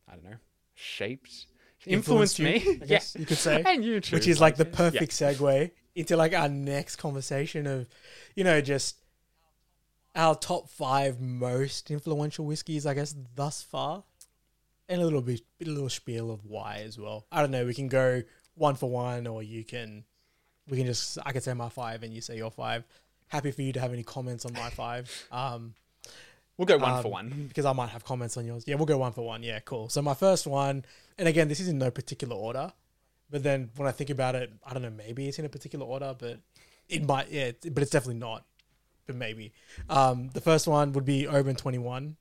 I 0.09 0.14
don't 0.14 0.24
know 0.24 0.36
shaped 0.74 1.47
influenced, 1.86 2.38
you, 2.38 2.45
me. 2.47 2.78
Guess 2.86 3.14
yeah. 3.14 3.20
you 3.20 3.26
could 3.26 3.38
say, 3.38 3.62
and 3.66 3.84
you 3.84 4.01
too, 4.01 4.16
which 4.16 4.26
is 4.26 4.40
like 4.40 4.57
the 4.57 4.66
yeah. 4.66 4.76
perfect 4.76 5.12
segue 5.12 5.70
into 5.95 6.16
like 6.16 6.34
our 6.34 6.49
next 6.49 6.97
conversation 6.97 7.66
of, 7.66 7.88
you 8.34 8.45
know, 8.45 8.61
just 8.61 8.97
our 10.14 10.34
top 10.34 10.68
five 10.68 11.20
most 11.20 11.90
influential 11.90 12.44
whiskeys, 12.44 12.86
I 12.86 12.94
guess, 12.94 13.14
thus 13.34 13.62
far, 13.62 14.04
and 14.88 15.00
a 15.00 15.04
little 15.04 15.22
bit, 15.22 15.42
a 15.64 15.68
little 15.68 15.88
spiel 15.88 16.30
of 16.30 16.44
why 16.44 16.82
as 16.84 16.98
well. 16.98 17.26
I 17.32 17.40
don't 17.40 17.50
know. 17.50 17.64
We 17.64 17.74
can 17.74 17.88
go 17.88 18.22
one 18.54 18.74
for 18.74 18.90
one, 18.90 19.26
or 19.26 19.42
you 19.42 19.64
can, 19.64 20.04
we 20.68 20.76
can 20.76 20.86
just, 20.86 21.18
I 21.24 21.32
can 21.32 21.40
say 21.40 21.54
my 21.54 21.68
five 21.68 22.02
and 22.02 22.12
you 22.12 22.20
say 22.20 22.36
your 22.36 22.50
five. 22.50 22.84
Happy 23.28 23.50
for 23.50 23.62
you 23.62 23.72
to 23.72 23.80
have 23.80 23.92
any 23.92 24.02
comments 24.02 24.44
on 24.44 24.52
my 24.52 24.70
five. 24.70 25.10
Um, 25.30 25.74
We'll 26.58 26.66
go 26.66 26.76
one 26.76 27.00
for 27.00 27.08
um, 27.08 27.12
one. 27.12 27.44
because 27.48 27.64
I 27.64 27.72
might 27.72 27.88
have 27.88 28.04
comments 28.04 28.36
on 28.36 28.44
yours. 28.44 28.64
Yeah, 28.66 28.74
we'll 28.74 28.86
go 28.86 28.98
one 28.98 29.12
for 29.12 29.24
one. 29.24 29.42
Yeah, 29.42 29.58
cool. 29.60 29.88
So 29.88 30.02
my 30.02 30.14
first 30.14 30.46
one, 30.46 30.84
and 31.18 31.26
again, 31.26 31.48
this 31.48 31.60
is 31.60 31.68
in 31.68 31.78
no 31.78 31.90
particular 31.90 32.36
order, 32.36 32.72
but 33.30 33.42
then 33.42 33.70
when 33.76 33.88
I 33.88 33.90
think 33.90 34.10
about 34.10 34.34
it, 34.34 34.52
I 34.64 34.74
don't 34.74 34.82
know, 34.82 34.90
maybe 34.90 35.26
it's 35.26 35.38
in 35.38 35.46
a 35.46 35.48
particular 35.48 35.86
order, 35.86 36.14
but 36.16 36.40
it 36.88 37.06
might, 37.08 37.30
yeah, 37.30 37.52
but 37.70 37.82
it's 37.82 37.90
definitely 37.90 38.20
not. 38.20 38.44
Maybe. 39.18 39.52
Um, 39.88 40.30
the 40.32 40.40
first 40.40 40.66
one 40.66 40.92
would 40.92 41.04
be 41.04 41.26
Oban 41.26 41.56
Twenty 41.56 41.78
One. 41.78 42.16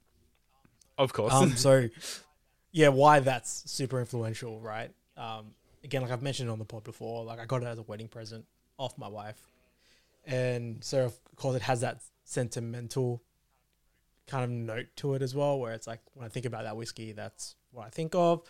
Of 0.98 1.14
course. 1.14 1.34
Um, 1.34 1.56
so, 1.56 1.90
yeah, 2.72 2.90
why 2.90 3.20
that's 3.20 3.70
super 3.72 4.00
influential, 4.00 4.60
right? 4.60 4.92
Um, 5.18 5.54
again, 5.84 6.02
like 6.02 6.12
I've 6.12 6.22
mentioned 6.22 6.50
on 6.50 6.60
the 6.60 6.66
pod 6.66 6.84
before, 6.84 7.24
like 7.24 7.40
I 7.40 7.46
got 7.46 7.64
it 7.64 7.68
as 7.68 7.78
a 7.78 7.84
wedding 7.84 8.08
present 8.08 8.46
off 8.78 8.98
my 8.98 9.08
wife, 9.08 9.48
and 10.26 10.84
so 10.84 11.06
of 11.06 11.36
course 11.36 11.56
it 11.56 11.64
has 11.64 11.82
that 11.82 12.02
sentimental 12.24 13.22
kind 14.28 14.44
of 14.44 14.50
note 14.50 14.88
to 14.98 15.14
it 15.16 15.22
as 15.22 15.36
well, 15.36 15.60
where 15.60 15.74
it's 15.74 15.88
like 15.88 16.00
when 16.14 16.26
I 16.26 16.30
think 16.30 16.46
about 16.46 16.64
that 16.64 16.78
whiskey, 16.78 17.12
that's 17.12 17.56
what 17.72 17.86
I 17.86 17.90
think 17.90 18.16
of. 18.16 18.42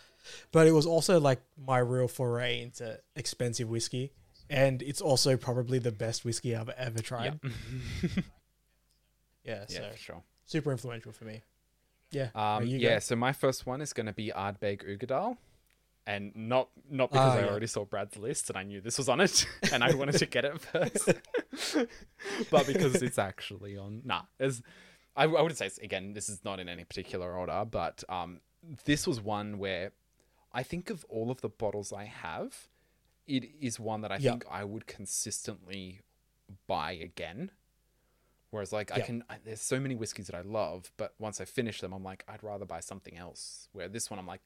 But 0.52 0.68
it 0.68 0.72
was 0.72 0.86
also 0.86 1.20
like 1.20 1.42
my 1.58 1.80
real 1.80 2.08
foray 2.08 2.62
into 2.62 3.00
expensive 3.16 3.70
whiskey, 3.70 4.12
and 4.52 4.82
it's 4.84 5.02
also 5.02 5.36
probably 5.38 5.80
the 5.80 5.92
best 5.92 6.24
whiskey 6.26 6.56
I've 6.56 6.70
ever 6.70 7.00
tried. 7.02 7.40
yeah, 9.44 9.66
so 9.68 9.82
Yeah, 9.82 9.90
for 9.92 9.98
sure. 9.98 10.24
super 10.46 10.72
influential 10.72 11.12
for 11.12 11.26
me. 11.26 11.42
Yeah, 12.12 12.30
Um, 12.36 12.66
yeah, 12.68 12.96
go. 12.96 13.00
so 13.00 13.16
my 13.16 13.32
first 13.32 13.66
one 13.66 13.82
is 13.82 13.94
going 13.94 14.06
to 14.08 14.14
be 14.14 14.32
Ardbeg 14.36 14.84
Uigeadail. 14.88 15.38
And 16.08 16.36
not 16.36 16.70
not 16.90 17.10
Ah, 17.12 17.14
because 17.14 17.36
I 17.36 17.42
yeah. 17.42 17.48
already 17.52 17.68
saw 17.68 17.86
Brad's 17.86 18.18
list 18.18 18.50
and 18.50 18.58
I 18.58 18.64
knew 18.64 18.82
this 18.82 18.98
was 18.98 19.08
on 19.08 19.22
it 19.22 19.46
and 19.72 19.84
I 19.84 19.94
wanted 19.94 20.18
to 20.18 20.26
get 20.26 20.44
it 20.46 20.60
first, 20.60 21.14
but 22.50 22.66
because 22.66 22.96
it's 23.04 23.20
actually 23.20 23.78
on. 23.78 24.02
Nah, 24.04 24.24
as 24.40 24.64
I, 25.16 25.26
I 25.26 25.28
wouldn't 25.28 25.58
say 25.60 25.68
it's, 25.68 25.78
again. 25.78 26.14
This 26.14 26.28
is 26.28 26.44
not 26.44 26.60
in 26.60 26.68
any 26.68 26.86
particular 26.86 27.38
order, 27.38 27.64
but 27.70 28.04
um, 28.10 28.42
this 28.86 29.06
was 29.06 29.22
one 29.22 29.60
where 29.60 29.92
I 30.52 30.64
think 30.64 30.90
of 30.90 31.06
all 31.08 31.30
of 31.30 31.42
the 31.42 31.50
bottles 31.50 31.94
I 31.94 32.06
have, 32.06 32.68
it 33.28 33.44
is 33.60 33.80
one 33.80 34.02
that 34.02 34.12
I 34.12 34.18
Yeah. 34.18 34.32
think 34.32 34.46
I 34.50 34.64
would 34.64 34.88
consistently 34.88 36.02
buy 36.68 36.92
again. 36.94 37.52
Whereas, 38.50 38.74
like, 38.74 38.92
I 38.92 39.00
can, 39.00 39.24
I, 39.30 39.38
there's 39.46 39.62
so 39.62 39.80
many 39.80 39.96
whiskeys 39.96 40.28
that 40.28 40.36
I 40.36 40.42
love, 40.42 40.92
but 40.98 41.14
once 41.20 41.40
I 41.40 41.46
finish 41.46 41.80
them, 41.80 41.94
I'm 41.94 42.04
like, 42.04 42.26
I'd 42.28 42.44
rather 42.44 42.66
buy 42.66 42.82
something 42.82 43.18
else. 43.18 43.70
Where 43.72 43.88
this 43.88 44.10
one, 44.10 44.20
I'm 44.20 44.28
like, 44.28 44.42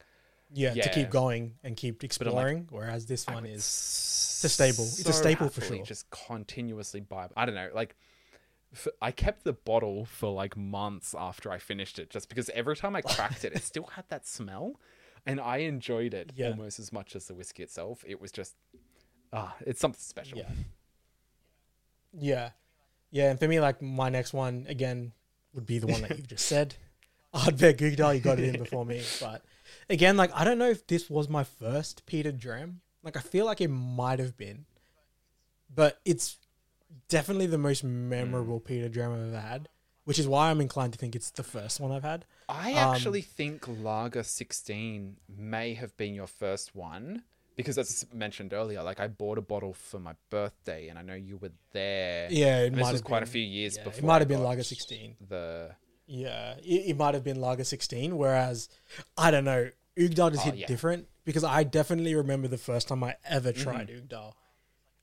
yeah, 0.54 0.74
to 0.74 0.88
keep 0.88 1.10
going 1.10 1.54
and 1.64 1.76
keep 1.76 1.94
I'm 1.96 2.00
like, 2.00 2.04
exploring. 2.04 2.68
whereas 2.70 3.06
this 3.06 3.26
one 3.26 3.44
is 3.46 3.56
it's 3.56 4.44
a 4.44 4.48
staple. 4.48 4.84
It's 4.84 5.08
a 5.08 5.12
staple 5.12 5.48
for 5.48 5.60
sure. 5.60 5.82
Just 5.84 6.08
continuously 6.10 7.00
buy. 7.00 7.28
I 7.36 7.46
don't 7.46 7.56
know, 7.56 7.70
like. 7.74 7.96
f 8.72 8.86
I 9.02 9.10
kept 9.10 9.42
the 9.44 9.52
bottle 9.54 10.04
for 10.04 10.28
like 10.30 10.56
months 10.56 11.14
after 11.18 11.50
I 11.50 11.58
finished 11.58 11.98
it, 11.98 12.10
just 12.10 12.28
because 12.28 12.48
every 12.50 12.76
time 12.76 12.94
I 12.94 13.00
cracked 13.14 13.44
it, 13.44 13.54
it 13.54 13.62
still 13.64 13.88
had 13.96 14.04
that 14.08 14.26
smell, 14.26 14.78
and 15.24 15.40
I 15.40 15.58
enjoyed 15.58 16.14
it 16.14 16.32
Yeah. 16.36 16.50
almost 16.50 16.78
as 16.78 16.92
much 16.92 17.16
as 17.16 17.26
the 17.26 17.34
whiskey 17.34 17.62
itself. 17.64 18.04
It 18.06 18.20
was 18.20 18.30
just, 18.30 18.54
ah, 19.32 19.54
it's 19.60 19.80
something 19.80 20.00
special. 20.00 20.38
Yeah. 20.38 20.50
Yeah. 22.12 22.50
Yeah, 23.10 23.30
and 23.30 23.38
for 23.38 23.48
me, 23.48 23.60
like 23.60 23.80
my 23.80 24.08
next 24.08 24.32
one 24.32 24.66
again 24.68 25.12
would 25.54 25.66
be 25.66 25.78
the 25.78 25.86
one 25.86 26.02
that 26.02 26.16
you've 26.16 26.26
just 26.28 26.46
said. 26.46 26.74
Ardbeg 27.34 27.76
Uigeadail, 27.78 28.14
you 28.14 28.20
got 28.20 28.38
it 28.38 28.54
in 28.54 28.62
before 28.62 28.84
me. 28.84 29.02
But 29.20 29.42
again, 29.90 30.16
like 30.16 30.30
I 30.34 30.44
don't 30.44 30.58
know 30.58 30.70
if 30.70 30.86
this 30.86 31.08
was 31.10 31.28
my 31.28 31.44
first 31.44 32.04
Peter 32.06 32.32
Dram. 32.32 32.80
Like 33.02 33.16
I 33.16 33.20
feel 33.20 33.44
like 33.46 33.60
it 33.60 33.68
might 33.68 34.18
have 34.18 34.36
been. 34.36 34.66
But 35.72 36.00
it's 36.04 36.38
definitely 37.08 37.46
the 37.46 37.58
most 37.58 37.84
memorable 37.84 38.60
Peter 38.60 38.88
Dram 38.88 39.12
I've 39.12 39.28
ever 39.28 39.40
had. 39.40 39.68
Which 40.04 40.18
is 40.20 40.28
why 40.28 40.50
I'm 40.50 40.60
inclined 40.60 40.92
to 40.92 40.98
think 40.98 41.16
it's 41.16 41.30
the 41.32 41.42
first 41.42 41.80
one 41.80 41.90
I've 41.90 42.04
had. 42.04 42.24
I 42.48 42.72
Um, 42.74 42.94
actually 42.94 43.22
think 43.22 43.66
Lager 43.66 44.22
16 44.22 45.16
may 45.28 45.74
have 45.74 45.96
been 45.96 46.14
your 46.14 46.28
first 46.28 46.76
one 46.76 47.24
because, 47.56 47.78
as 47.78 48.06
mentioned 48.12 48.52
earlier, 48.52 48.82
like 48.82 49.00
I 49.00 49.08
bought 49.08 49.38
a 49.38 49.42
bottle 49.42 49.72
for 49.72 49.98
my 49.98 50.14
birthday, 50.30 50.88
and 50.88 50.98
I 50.98 51.02
know 51.02 51.14
you 51.14 51.36
were 51.38 51.52
there. 51.72 52.28
Yeah, 52.30 52.60
it 52.60 52.66
and 52.68 52.76
might 52.76 52.82
this 52.82 52.92
was 52.92 53.00
have 53.00 53.04
quite 53.04 53.22
a 53.22 53.26
few 53.26 53.42
years 53.42 53.76
yeah, 53.76 53.84
before. 53.84 53.98
It 53.98 54.04
might 54.04 54.20
have 54.20 54.28
been 54.28 54.42
Lager 54.42 54.62
16. 54.62 55.16
The 55.28 55.70
Yeah, 56.06 56.54
it, 56.58 56.90
it 56.90 56.96
might 56.96 57.14
have 57.14 57.24
been 57.24 57.40
Lager 57.40 57.64
16, 57.64 58.16
whereas 58.16 58.68
I 59.16 59.30
don't 59.30 59.44
know, 59.44 59.70
Uigeadail 59.98 60.32
just 60.32 60.46
Oh, 60.46 60.50
hit 60.50 60.60
yeah. 60.60 60.66
different 60.66 61.08
because 61.24 61.42
I 61.44 61.64
definitely 61.64 62.14
remember 62.14 62.48
the 62.48 62.58
first 62.58 62.88
time 62.88 63.02
I 63.02 63.16
ever 63.24 63.52
Mhm. 63.52 63.62
tried 63.62 63.88
Uigeadail. 63.88 64.32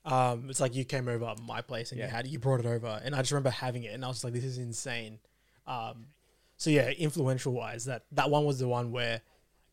Um, 0.06 0.50
it's 0.50 0.60
like 0.60 0.76
you 0.76 0.84
came 0.84 1.08
over 1.08 1.26
at 1.26 1.40
my 1.40 1.62
place 1.62 1.92
and 1.92 2.00
Yeah. 2.00 2.06
you 2.08 2.12
had 2.12 2.26
it, 2.26 2.30
you 2.30 2.40
brought 2.40 2.60
it 2.60 2.66
over, 2.66 3.02
and 3.04 3.16
I 3.16 3.20
just 3.20 3.32
remember 3.32 3.50
having 3.52 3.84
it, 3.84 3.94
and 3.94 4.04
I 4.04 4.10
was 4.10 4.24
like, 4.24 4.34
this 4.34 4.44
is 4.44 4.58
insane. 4.58 5.20
Um, 5.66 6.08
So 6.58 6.70
yeah, 6.70 6.90
influential 6.92 7.52
wise, 7.54 7.86
that 7.86 8.06
that 8.12 8.30
one 8.30 8.46
was 8.46 8.60
the 8.60 8.68
one 8.68 8.92
where 8.92 9.22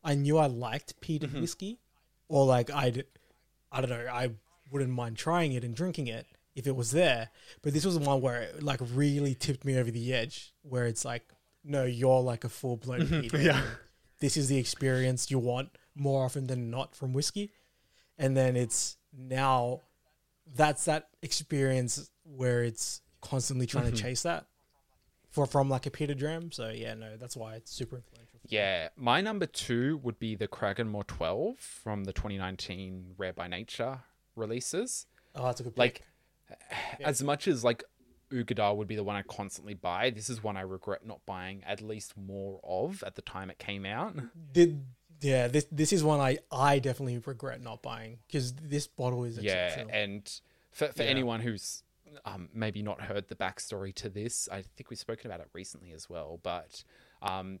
I 0.03 0.15
knew 0.15 0.37
I 0.37 0.47
liked 0.47 0.99
peated 0.99 1.29
Mhm. 1.31 1.41
whiskey, 1.41 1.79
or 2.31 2.45
like 2.45 2.71
I'd, 2.71 3.03
I 3.71 3.81
don't 3.81 3.89
know, 3.89 4.07
I 4.11 4.31
wouldn't 4.71 4.91
mind 4.91 5.17
trying 5.17 5.51
it 5.51 5.63
and 5.65 5.75
drinking 5.75 6.07
it 6.07 6.25
if 6.55 6.65
it 6.65 6.75
was 6.75 6.91
there. 6.91 7.29
But 7.61 7.73
this 7.73 7.85
was 7.85 7.99
the 7.99 8.05
one 8.05 8.21
where 8.21 8.41
it 8.43 8.63
like 8.63 8.79
really 8.93 9.35
tipped 9.35 9.65
me 9.65 9.77
over 9.77 9.91
the 9.91 10.13
edge, 10.13 10.53
where 10.61 10.85
it's 10.85 11.03
like, 11.03 11.23
no, 11.63 11.83
you're 11.83 12.21
like 12.21 12.43
a 12.45 12.49
full 12.49 12.77
blown 12.77 13.01
Mhm. 13.01 13.43
Yeah. 13.43 13.61
This 14.19 14.37
is 14.37 14.47
the 14.47 14.57
experience 14.57 15.29
you 15.29 15.39
want 15.39 15.69
more 15.93 16.23
often 16.23 16.47
than 16.47 16.69
not 16.71 16.95
from 16.95 17.11
whiskey, 17.11 17.51
and 18.17 18.35
then 18.37 18.55
it's 18.55 18.95
now 19.11 19.81
that's 20.55 20.85
that 20.85 21.09
experience 21.21 22.09
where 22.23 22.63
it's 22.63 23.01
constantly 23.21 23.65
trying 23.67 23.85
Mhm. 23.91 23.95
to 23.95 24.01
chase 24.01 24.23
that 24.23 24.45
for 25.29 25.45
from 25.45 25.69
like 25.69 25.85
a 25.85 25.91
Peter 25.91 26.13
Dram. 26.13 26.51
So 26.51 26.69
yeah, 26.69 26.93
no, 26.93 27.17
that's 27.17 27.35
why 27.35 27.55
it's 27.55 27.71
super 27.71 27.97
influential. 27.97 28.30
Yeah, 28.51 28.89
my 28.95 29.21
number 29.21 29.45
two 29.45 29.97
would 30.03 30.19
be 30.19 30.35
the 30.35 30.47
Cragganmore 30.47 31.07
12 31.07 31.57
from 31.57 32.03
the 32.03 32.13
2019 32.13 33.15
Rare 33.17 33.33
by 33.33 33.47
Nature 33.47 33.99
releases. 34.35 35.07
Oh, 35.33 35.45
that's 35.45 35.61
a 35.61 35.63
good 35.63 35.77
Like, 35.77 36.01
as 37.03 37.23
much 37.23 37.47
as 37.47 37.63
like 37.63 37.83
Uigeadail 38.29 38.75
would 38.75 38.87
be 38.87 38.95
the 38.95 39.03
one 39.03 39.15
I 39.15 39.21
constantly 39.23 39.73
buy, 39.73 40.09
this 40.09 40.29
is 40.29 40.43
one 40.43 40.57
I 40.57 40.61
regret 40.61 41.05
not 41.05 41.25
buying 41.25 41.63
at 41.65 41.81
least 41.81 42.17
more 42.17 42.59
of 42.63 43.03
at 43.03 43.15
the 43.15 43.21
time 43.21 43.49
it 43.49 43.57
came 43.57 43.85
out. 43.85 44.15
Did 44.53 44.83
yeah, 45.21 45.47
this 45.47 45.65
this 45.71 45.93
is 45.93 46.03
one 46.03 46.19
I 46.19 46.39
I 46.51 46.79
definitely 46.79 47.19
regret 47.19 47.61
not 47.61 47.81
buying 47.81 48.19
because 48.27 48.53
this 48.53 48.87
bottle 48.87 49.23
is 49.23 49.37
a. 49.37 49.43
yeah, 49.43 49.83
and 49.89 50.29
for, 50.71 50.87
for 50.87 51.03
Yeah. 51.03 51.09
anyone 51.09 51.39
who's 51.41 51.83
um, 52.25 52.49
maybe 52.53 52.81
not 52.81 53.01
heard 53.01 53.27
the 53.29 53.35
backstory 53.35 53.93
to 53.95 54.09
this, 54.09 54.49
I 54.51 54.63
think 54.63 54.89
we've 54.89 54.99
spoken 54.99 55.29
about 55.31 55.39
it 55.41 55.47
recently 55.53 55.91
as 55.91 56.09
well. 56.09 56.39
But 56.41 56.83
um, 57.21 57.59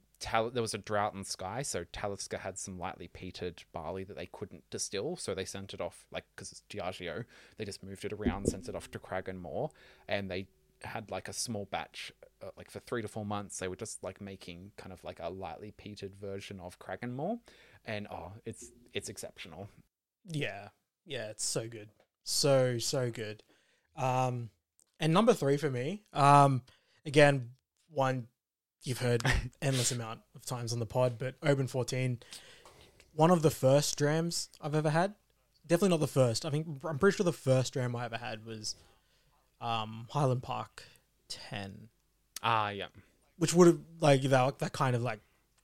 there 0.53 0.61
was 0.61 0.73
a 0.73 0.79
drought 0.79 1.13
in 1.13 1.23
Skye, 1.23 1.61
so 1.61 1.83
Talisker 1.91 2.39
had 2.39 2.57
some 2.57 2.79
lightly 2.79 3.07
peated 3.07 3.59
barley 3.71 4.03
that 4.03 4.17
they 4.17 4.27
couldn't 4.27 4.63
distill, 4.69 5.15
so 5.15 5.33
they 5.33 5.45
sent 5.45 5.73
it 5.73 5.81
off 5.81 6.05
like 6.11 6.25
because 6.35 6.51
it's 6.51 6.63
Diageo. 6.69 7.25
They 7.57 7.65
just 7.65 7.83
moved 7.83 8.05
it 8.05 8.13
around, 8.13 8.47
sent 8.47 8.67
it 8.69 8.75
off 8.75 8.89
to 8.91 8.99
Cragganmore, 8.99 9.69
and 10.07 10.29
they 10.29 10.47
had 10.83 11.11
like 11.11 11.27
a 11.27 11.33
small 11.33 11.67
batch, 11.69 12.11
uh, 12.41 12.49
like 12.57 12.71
for 12.71 12.79
three 12.79 13.01
to 13.01 13.07
four 13.07 13.25
months. 13.25 13.59
They 13.59 13.67
were 13.67 13.75
just 13.75 14.03
like 14.03 14.19
making 14.19 14.71
kind 14.77 14.91
of 14.91 15.03
like 15.03 15.19
a 15.19 15.29
lightly 15.29 15.73
peated 15.77 16.15
version 16.15 16.59
of 16.59 16.79
Cragganmore, 16.79 17.39
and 17.85 18.07
oh, 18.11 18.33
it's 18.45 18.71
it's 18.93 19.09
exceptional. 19.09 19.69
Yeah, 20.27 20.69
yeah, 21.05 21.29
it's 21.29 21.45
so 21.45 21.67
good, 21.67 21.89
so 22.23 22.79
so 22.79 23.11
good. 23.11 23.43
Um, 23.95 24.49
and 24.99 25.13
number 25.13 25.33
three 25.33 25.57
for 25.57 25.69
me, 25.69 26.03
um, 26.13 26.63
again, 27.05 27.51
one 27.89 28.27
you've 28.83 28.99
heard 28.99 29.23
endless 29.61 29.91
amount 29.91 30.21
of 30.35 30.45
times 30.45 30.73
on 30.73 30.79
the 30.79 30.85
pod, 30.85 31.17
but 31.17 31.35
Oban 31.43 31.67
fourteen, 31.67 32.19
one 33.13 33.31
of 33.31 33.41
the 33.41 33.51
first 33.51 33.97
drams 33.97 34.49
I've 34.61 34.75
ever 34.75 34.89
had. 34.89 35.15
Definitely 35.67 35.89
not 35.89 35.99
the 35.99 36.07
first. 36.07 36.45
I 36.45 36.49
think 36.49 36.67
I'm 36.83 36.97
pretty 36.99 37.15
sure 37.15 37.23
the 37.23 37.31
first 37.33 37.73
dram 37.73 37.95
I 37.95 38.05
ever 38.05 38.17
had 38.17 38.45
was 38.45 38.75
um, 39.61 40.07
Highland 40.09 40.43
Park 40.43 40.83
ten. 41.27 41.89
Ah, 42.43 42.69
yeah. 42.69 42.87
which 43.37 43.53
would 43.53 43.67
have 43.67 43.79
like 43.99 44.21
that 44.23 44.59
that 44.59 44.73
kind 44.73 44.95
of 44.95 45.01
like 45.03 45.19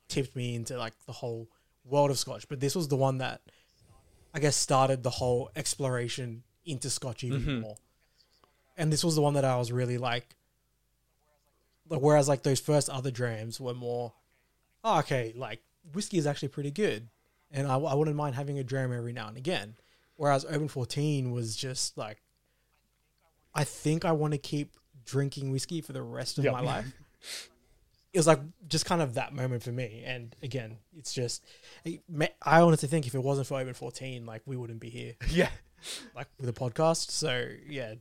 tipped 0.07 0.35
me 0.35 0.55
into 0.55 0.77
like 0.77 0.93
the 1.07 1.11
whole 1.11 1.49
world 1.83 2.11
of 2.11 2.19
Scotch. 2.19 2.47
But 2.47 2.59
this 2.59 2.75
was 2.75 2.87
the 2.87 2.95
one 2.95 3.17
that 3.17 3.41
I 4.33 4.39
guess 4.39 4.55
started 4.55 5.01
the 5.03 5.09
whole 5.09 5.49
exploration 5.55 6.43
into 6.65 6.89
Scotch 6.89 7.23
even 7.23 7.41
Mhm. 7.41 7.61
more. 7.61 7.75
And 8.77 8.93
this 8.93 9.03
was 9.03 9.15
the 9.15 9.21
one 9.21 9.33
that 9.33 9.43
I 9.45 9.57
was 9.57 9.71
really 9.71 9.97
like. 9.97 10.35
Whereas 11.89 12.27
like 12.27 12.43
those 12.43 12.59
first 12.59 12.89
other 12.89 13.11
drams 13.11 13.59
were 13.59 13.73
more, 13.73 14.13
oh, 14.83 14.99
okay, 14.99 15.33
like 15.35 15.61
whiskey 15.93 16.17
is 16.17 16.27
actually 16.27 16.49
pretty 16.49 16.71
good, 16.71 17.07
and 17.51 17.67
I, 17.67 17.75
I 17.77 17.93
wouldn't 17.93 18.17
mind 18.17 18.35
having 18.35 18.59
a 18.59 18.63
dram 18.63 18.91
every 18.93 19.13
now 19.13 19.27
and 19.27 19.37
again. 19.37 19.75
Whereas 20.15 20.45
Oban 20.45 20.67
Fourteen 20.67 21.31
was 21.31 21.55
just 21.55 21.97
like, 21.97 22.21
I 23.53 23.63
think 23.63 24.03
I 24.05 24.11
want 24.11 24.33
to 24.33 24.37
keep 24.37 24.75
drinking 25.05 25.51
whiskey 25.51 25.81
for 25.81 25.93
the 25.93 26.01
rest 26.01 26.37
of 26.37 26.43
Yep. 26.43 26.53
my 26.53 26.59
life 26.59 26.93
it 28.13 28.19
was 28.19 28.27
like 28.27 28.39
just 28.67 28.85
kind 28.85 29.01
of 29.01 29.13
that 29.13 29.33
moment 29.33 29.63
for 29.63 29.71
me. 29.71 30.03
And 30.05 30.35
again, 30.41 30.77
it's 30.97 31.13
just 31.13 31.45
I 31.85 32.61
honestly 32.61 32.89
think 32.89 33.05
if 33.05 33.13
it 33.15 33.23
wasn't 33.23 33.47
for 33.47 33.59
Oban 33.59 33.73
Fourteen, 33.73 34.25
like 34.25 34.41
we 34.45 34.57
wouldn't 34.57 34.79
be 34.79 34.89
here. 34.89 35.13
Yeah, 35.29 35.49
like 36.15 36.27
with 36.39 36.49
a 36.49 36.53
podcast. 36.53 37.11
So 37.11 37.47
yeah, 37.67 37.95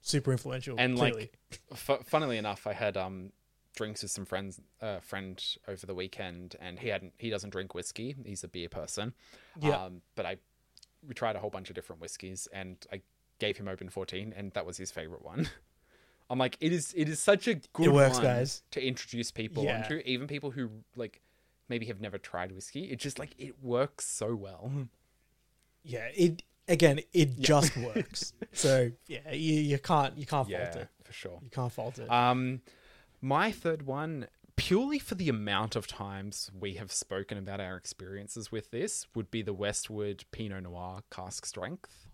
super 0.00 0.32
influential. 0.32 0.76
and 0.78 0.96
clearly. 0.96 1.30
like 1.50 1.60
f- 1.72 2.00
funnily 2.06 2.38
enough 2.38 2.66
i 2.66 2.72
had 2.72 2.96
um 2.96 3.32
drinks 3.76 4.02
with 4.02 4.10
some 4.10 4.24
friends 4.24 4.60
uh 4.80 4.98
friend 5.00 5.44
over 5.68 5.86
the 5.86 5.94
weekend 5.94 6.56
and 6.60 6.78
he 6.78 6.88
hadn't 6.88 7.12
he 7.18 7.30
doesn't 7.30 7.50
drink 7.50 7.74
whiskey 7.74 8.16
he's 8.24 8.42
a 8.44 8.48
beer 8.48 8.68
person 8.68 9.12
Yeah. 9.60 9.84
um 9.84 10.02
but 10.16 10.26
i 10.26 10.36
we 11.06 11.14
tried 11.14 11.36
a 11.36 11.38
whole 11.38 11.50
bunch 11.50 11.68
of 11.68 11.74
different 11.74 12.00
whiskeys 12.02 12.48
and 12.52 12.76
i 12.92 13.00
gave 13.38 13.56
him 13.56 13.68
Oban 13.68 13.88
14 13.88 14.34
and 14.36 14.52
that 14.54 14.66
was 14.66 14.76
his 14.76 14.90
favorite 14.90 15.22
one 15.24 15.48
i'm 16.30 16.38
like 16.38 16.56
it 16.60 16.72
is 16.72 16.92
it 16.96 17.08
is 17.08 17.20
such 17.20 17.46
a 17.46 17.54
good 17.72 17.90
works, 17.92 18.14
one 18.16 18.22
guys. 18.24 18.62
to 18.72 18.84
introduce 18.84 19.30
people 19.30 19.62
Yeah. 19.64 19.82
onto 19.82 20.02
even 20.04 20.26
people 20.26 20.50
who 20.50 20.70
like 20.96 21.20
maybe 21.68 21.86
have 21.86 22.00
never 22.00 22.18
tried 22.18 22.50
whiskey 22.52 22.84
it 22.90 22.98
just 22.98 23.18
like 23.18 23.34
it 23.38 23.62
works 23.62 24.06
so 24.06 24.34
well 24.34 24.70
yeah, 25.84 26.08
it 26.14 26.42
again, 26.68 27.00
it 27.12 27.38
just 27.40 27.76
works. 27.76 28.32
So 28.52 28.90
yeah, 29.06 29.30
you, 29.32 29.54
you 29.60 29.78
can't 29.78 30.16
you 30.18 30.26
can't 30.26 30.48
fault 30.48 30.76
it. 30.76 30.88
for 31.04 31.12
sure 31.12 31.38
You 31.42 31.50
can't 31.50 31.70
fault 31.72 31.98
it. 31.98 32.10
Um, 32.10 32.60
my 33.20 33.52
third 33.52 33.82
one, 33.82 34.26
purely 34.56 34.98
for 34.98 35.14
the 35.14 35.28
amount 35.28 35.76
of 35.76 35.86
times 35.86 36.50
we 36.58 36.74
have 36.74 36.90
spoken 36.90 37.38
about 37.38 37.60
our 37.60 37.76
experiences 37.76 38.50
with 38.50 38.70
this, 38.70 39.06
would 39.14 39.30
be 39.30 39.42
the 39.42 39.52
Westward 39.52 40.24
Pinot 40.32 40.64
Noir 40.64 41.02
cask 41.10 41.46
strength. 41.46 42.06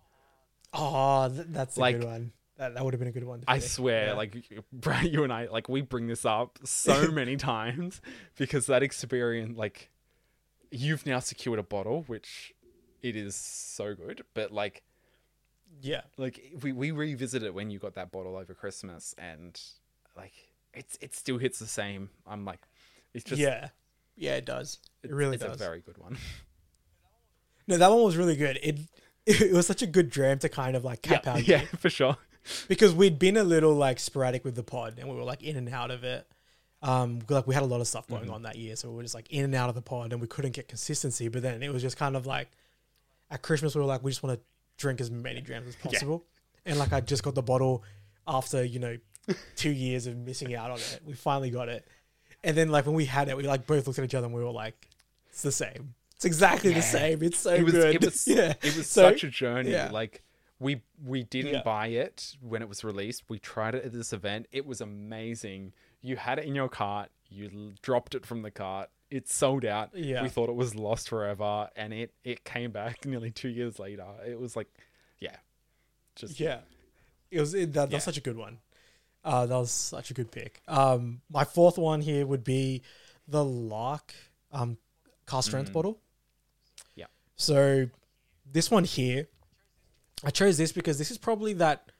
oh, 0.73 1.29
th- 1.29 1.47
that's 1.49 1.77
a 1.77 1.79
like- 1.79 1.99
good 1.99 2.05
one. 2.07 2.31
That, 2.57 2.75
that 2.75 2.85
would 2.85 2.93
have 2.93 2.99
been 2.99 3.09
a 3.09 3.11
good 3.11 3.25
one. 3.25 3.43
I 3.49 3.59
swear, 3.59 4.07
Yeah. 4.07 4.13
like 4.13 4.63
Brad, 4.71 5.11
you 5.11 5.25
and 5.25 5.33
I, 5.33 5.47
like 5.47 5.67
we 5.67 5.81
bring 5.81 6.07
this 6.07 6.23
up 6.25 6.57
so 6.63 7.11
many 7.11 7.35
times 7.35 7.99
because 8.37 8.67
that 8.67 8.81
experience, 8.81 9.57
like, 9.57 9.89
you've 10.71 11.05
now 11.05 11.19
secured 11.19 11.59
a 11.59 11.63
bottle, 11.63 12.03
which 12.07 12.53
it 13.01 13.15
is 13.15 13.35
so 13.35 13.93
good, 13.95 14.23
but 14.33 14.51
like, 14.51 14.83
yeah, 15.81 16.01
like 16.17 16.53
we 16.61 16.71
we 16.71 16.91
revisit 16.91 17.43
it 17.43 17.53
when 17.53 17.69
you 17.69 17.79
got 17.79 17.95
that 17.95 18.11
bottle 18.11 18.35
over 18.35 18.53
Christmas, 18.53 19.13
and 19.17 19.59
like 20.17 20.33
it's 20.73 20.97
it 21.01 21.13
still 21.15 21.37
hits 21.37 21.59
the 21.59 21.67
same. 21.67 22.09
I'm 22.27 22.45
like, 22.45 22.59
it's 23.13 23.23
just 23.23 23.41
yeah, 23.41 23.69
yeah, 24.15 24.35
it 24.35 24.45
does. 24.45 24.79
It 25.03 25.11
really 25.11 25.35
it's 25.35 25.43
does. 25.43 25.55
a 25.55 25.63
very 25.63 25.81
good 25.81 25.97
one. 25.97 26.17
No, 27.67 27.77
that 27.77 27.89
one 27.89 28.03
was 28.03 28.15
really 28.15 28.35
good. 28.35 28.59
It 28.61 28.79
it 29.25 29.51
was 29.51 29.65
such 29.65 29.81
a 29.81 29.87
good 29.87 30.09
dram 30.11 30.37
to 30.39 30.49
kind 30.49 30.75
of 30.75 30.83
like 30.83 31.01
cap 31.01 31.25
Yeah, 31.25 31.31
our 31.31 31.39
yeah, 31.39 31.61
for 31.79 31.89
sure. 31.89 32.15
because 32.67 32.93
we'd 32.93 33.17
been 33.17 33.37
a 33.37 33.43
little 33.43 33.73
like 33.73 33.99
sporadic 33.99 34.45
with 34.45 34.53
the 34.55 34.61
pod 34.63 34.99
and 34.99 35.09
we 35.09 35.15
were 35.15 35.23
like 35.23 35.41
in 35.41 35.55
and 35.55 35.67
out 35.69 35.89
of 35.89 36.03
it. 36.03 36.27
Um, 36.83 37.21
like 37.27 37.47
we 37.47 37.55
had 37.55 37.63
a 37.63 37.65
lot 37.65 37.81
of 37.81 37.87
stuff 37.87 38.07
going 38.07 38.25
Mhm. 38.27 38.33
on 38.33 38.41
that 38.43 38.57
year, 38.57 38.75
so 38.75 38.89
we 38.91 38.97
were 38.97 39.01
just 39.01 39.15
like 39.15 39.31
in 39.31 39.43
and 39.45 39.55
out 39.55 39.69
of 39.69 39.73
the 39.75 39.81
pod, 39.81 40.11
and 40.11 40.21
we 40.21 40.27
couldn't 40.27 40.51
get 40.51 40.67
consistency. 40.67 41.27
But 41.27 41.41
then 41.41 41.63
it 41.63 41.73
was 41.73 41.81
just 41.81 41.97
kind 41.97 42.15
of 42.15 42.27
like 42.27 42.51
at 43.35 43.41
Christmas 43.41 43.75
we 43.75 43.81
were 43.81 43.87
like, 43.87 44.03
we 44.03 44.11
just 44.11 44.23
want 44.23 44.39
to 44.39 44.45
drink 44.77 44.99
as 45.01 45.11
many 45.11 45.41
drams 45.41 45.67
as 45.67 45.75
Yeah. 45.83 45.91
possible, 45.91 46.25
and 46.65 46.79
like 46.79 46.93
I 46.93 47.01
just 47.01 47.21
got 47.23 47.35
the 47.35 47.43
bottle 47.43 47.83
after 48.27 48.63
you 48.63 48.79
know 48.79 48.97
two 49.55 49.71
years 49.71 50.07
of 50.07 50.15
missing 50.17 50.55
out 50.55 50.71
on 50.71 50.77
it. 50.79 51.01
We 51.05 51.13
finally 51.13 51.49
got 51.51 51.69
it, 51.69 51.85
and 52.43 52.55
then 52.57 52.69
like 52.69 52.85
when 52.85 52.95
we 52.95 53.05
had 53.05 53.27
it, 53.29 53.37
we 53.37 53.43
like 53.43 53.67
both 53.67 53.85
looked 53.87 53.99
at 53.99 54.05
each 54.05 54.15
other 54.15 54.25
and 54.25 54.33
we 54.35 54.43
were 54.43 54.51
like, 54.51 54.87
it's 55.29 55.41
the 55.41 55.51
same. 55.51 55.93
It's 56.15 56.25
exactly 56.25 56.69
Yeah. 56.71 56.77
the 56.77 56.81
same. 56.83 57.23
It's 57.23 57.39
so 57.39 57.53
it 57.53 57.63
was, 57.63 57.73
good. 57.73 57.95
It 57.95 58.05
was, 58.05 58.27
yeah, 58.35 58.53
it 58.63 58.75
was 58.77 58.87
So- 58.87 59.11
such 59.11 59.23
a 59.25 59.29
journey. 59.29 59.71
yeah. 59.71 59.91
Like 59.91 60.23
we 60.59 60.81
we 61.03 61.23
didn't 61.23 61.53
Yeah. 61.55 61.63
buy 61.63 61.87
it 61.87 62.35
when 62.39 62.61
it 62.61 62.69
was 62.69 62.83
released. 62.83 63.23
We 63.29 63.37
tried 63.39 63.75
it 63.75 63.83
at 63.85 63.91
this 63.91 64.13
event. 64.13 64.47
It 64.53 64.65
was 64.65 64.79
amazing. 64.81 65.73
You 66.01 66.15
had 66.15 66.39
it 66.39 66.45
in 66.45 66.55
your 66.55 66.69
cart. 66.69 67.09
You 67.29 67.73
dropped 67.81 68.15
it 68.15 68.25
from 68.25 68.43
the 68.43 68.51
cart. 68.51 68.89
It 69.11 69.29
sold 69.29 69.65
out. 69.65 69.91
Yeah. 69.95 70.23
We 70.23 70.29
thought 70.29 70.49
it 70.49 70.55
was 70.55 70.75
lost 70.75 71.09
forever, 71.09 71.69
and 71.75 71.93
it 71.93 72.13
it 72.23 72.43
came 72.43 72.71
back 72.71 73.05
nearly 73.05 73.31
two 73.31 73.49
years 73.49 73.79
later. 73.79 74.05
It 74.27 74.39
was 74.39 74.55
like, 74.55 74.67
yeah, 75.19 75.35
just 76.15 76.39
Yeah, 76.39 76.59
it 77.31 77.39
was 77.39 77.53
it, 77.53 77.73
that, 77.73 77.73
that 77.73 77.91
Yeah. 77.91 77.97
was 77.97 78.03
such 78.03 78.17
a 78.17 78.21
good 78.21 78.37
one. 78.37 78.59
Uh, 79.23 79.45
that 79.45 79.55
was 79.55 79.71
such 79.71 80.11
a 80.11 80.13
good 80.13 80.31
pick. 80.31 80.61
Um, 80.67 81.21
my 81.29 81.43
fourth 81.45 81.77
one 81.77 82.01
here 82.01 82.25
would 82.25 82.43
be 82.43 82.81
the 83.27 83.43
Lark 83.43 84.13
um 84.51 84.77
cask 85.27 85.47
strength 85.49 85.69
Mm. 85.71 85.73
bottle. 85.73 85.99
Yeah. 86.95 87.05
So 87.35 87.89
this 88.51 88.69
one 88.71 88.83
here, 88.83 89.27
I 90.23 90.29
chose 90.31 90.57
this 90.57 90.71
because 90.71 90.97
this 90.97 91.09
is 91.11 91.17
probably 91.17 91.53
that 91.53 91.91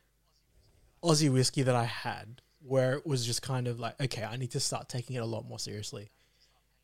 Aussie 1.03 1.31
whiskey 1.31 1.61
that 1.63 1.75
I 1.75 1.85
had 1.85 2.41
where 2.63 2.93
it 2.93 3.05
was 3.05 3.25
just 3.25 3.41
kind 3.43 3.67
of 3.67 3.79
like, 3.79 3.99
okay, 4.01 4.23
I 4.23 4.37
need 4.37 4.51
to 4.51 4.59
start 4.59 4.89
taking 4.89 5.15
it 5.15 5.19
a 5.19 5.25
lot 5.25 5.45
more 5.47 5.59
seriously. 5.59 6.09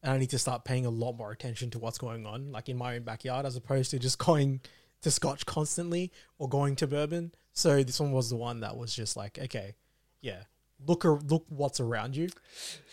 And 0.04 0.14
I 0.14 0.18
need 0.18 0.32
to 0.32 0.40
start 0.40 0.66
paying 0.66 0.86
a 0.86 0.90
lot 0.90 1.14
more 1.14 1.32
attention 1.32 1.70
to 1.72 1.80
what's 1.80 1.98
going 1.98 2.26
on, 2.26 2.52
like 2.52 2.70
in 2.70 2.78
my 2.78 2.96
own 2.96 3.04
backyard, 3.04 3.46
as 3.46 3.56
opposed 3.56 3.92
to 3.92 4.00
just 4.00 4.18
going 4.26 4.62
to 5.02 5.12
Scotch 5.12 5.46
constantly 5.46 6.12
or 6.40 6.50
going 6.50 6.76
to 6.78 6.88
bourbon. 6.88 7.34
So 7.54 7.84
this 7.84 8.00
one 8.00 8.12
was 8.12 8.30
the 8.30 8.36
one 8.36 8.62
that 8.62 8.78
was 8.78 8.94
just 8.96 9.16
like, 9.18 9.38
okay, 9.38 9.76
yeah, 10.22 10.44
look 10.88 11.06
ar- 11.06 11.20
look 11.20 11.46
what's 11.50 11.80
around 11.80 12.16
you 12.16 12.30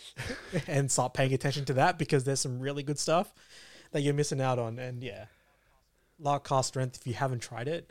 and 0.67 0.91
start 0.91 1.13
paying 1.13 1.33
attention 1.33 1.65
to 1.65 1.73
that 1.73 1.97
because 1.97 2.23
there's 2.23 2.39
some 2.39 2.59
really 2.59 2.83
good 2.83 2.99
stuff 2.99 3.33
that 3.91 4.01
you're 4.01 4.13
missing 4.13 4.41
out 4.41 4.59
on. 4.59 4.77
And 4.79 5.03
yeah, 5.03 5.25
Lark 6.19 6.47
cask 6.47 6.67
strength. 6.69 6.97
If 6.99 7.07
you 7.07 7.13
haven't 7.13 7.39
tried 7.41 7.67
it, 7.67 7.89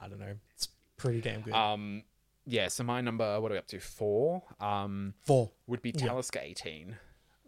I 0.00 0.08
don't 0.08 0.20
know, 0.20 0.34
it's 0.54 0.68
pretty 0.96 1.20
damn 1.20 1.40
good. 1.42 1.54
Um, 1.54 2.02
yeah. 2.44 2.68
So 2.68 2.84
my 2.84 3.00
number, 3.00 3.40
what 3.40 3.50
are 3.50 3.54
we 3.54 3.58
up 3.58 3.66
to? 3.68 3.78
Four. 3.80 4.42
Um, 4.60 5.14
Four 5.24 5.52
would 5.66 5.82
be 5.82 5.92
Yeah. 5.94 6.08
Talisker 6.08 6.40
eighteen. 6.42 6.96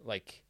Like 0.03 0.40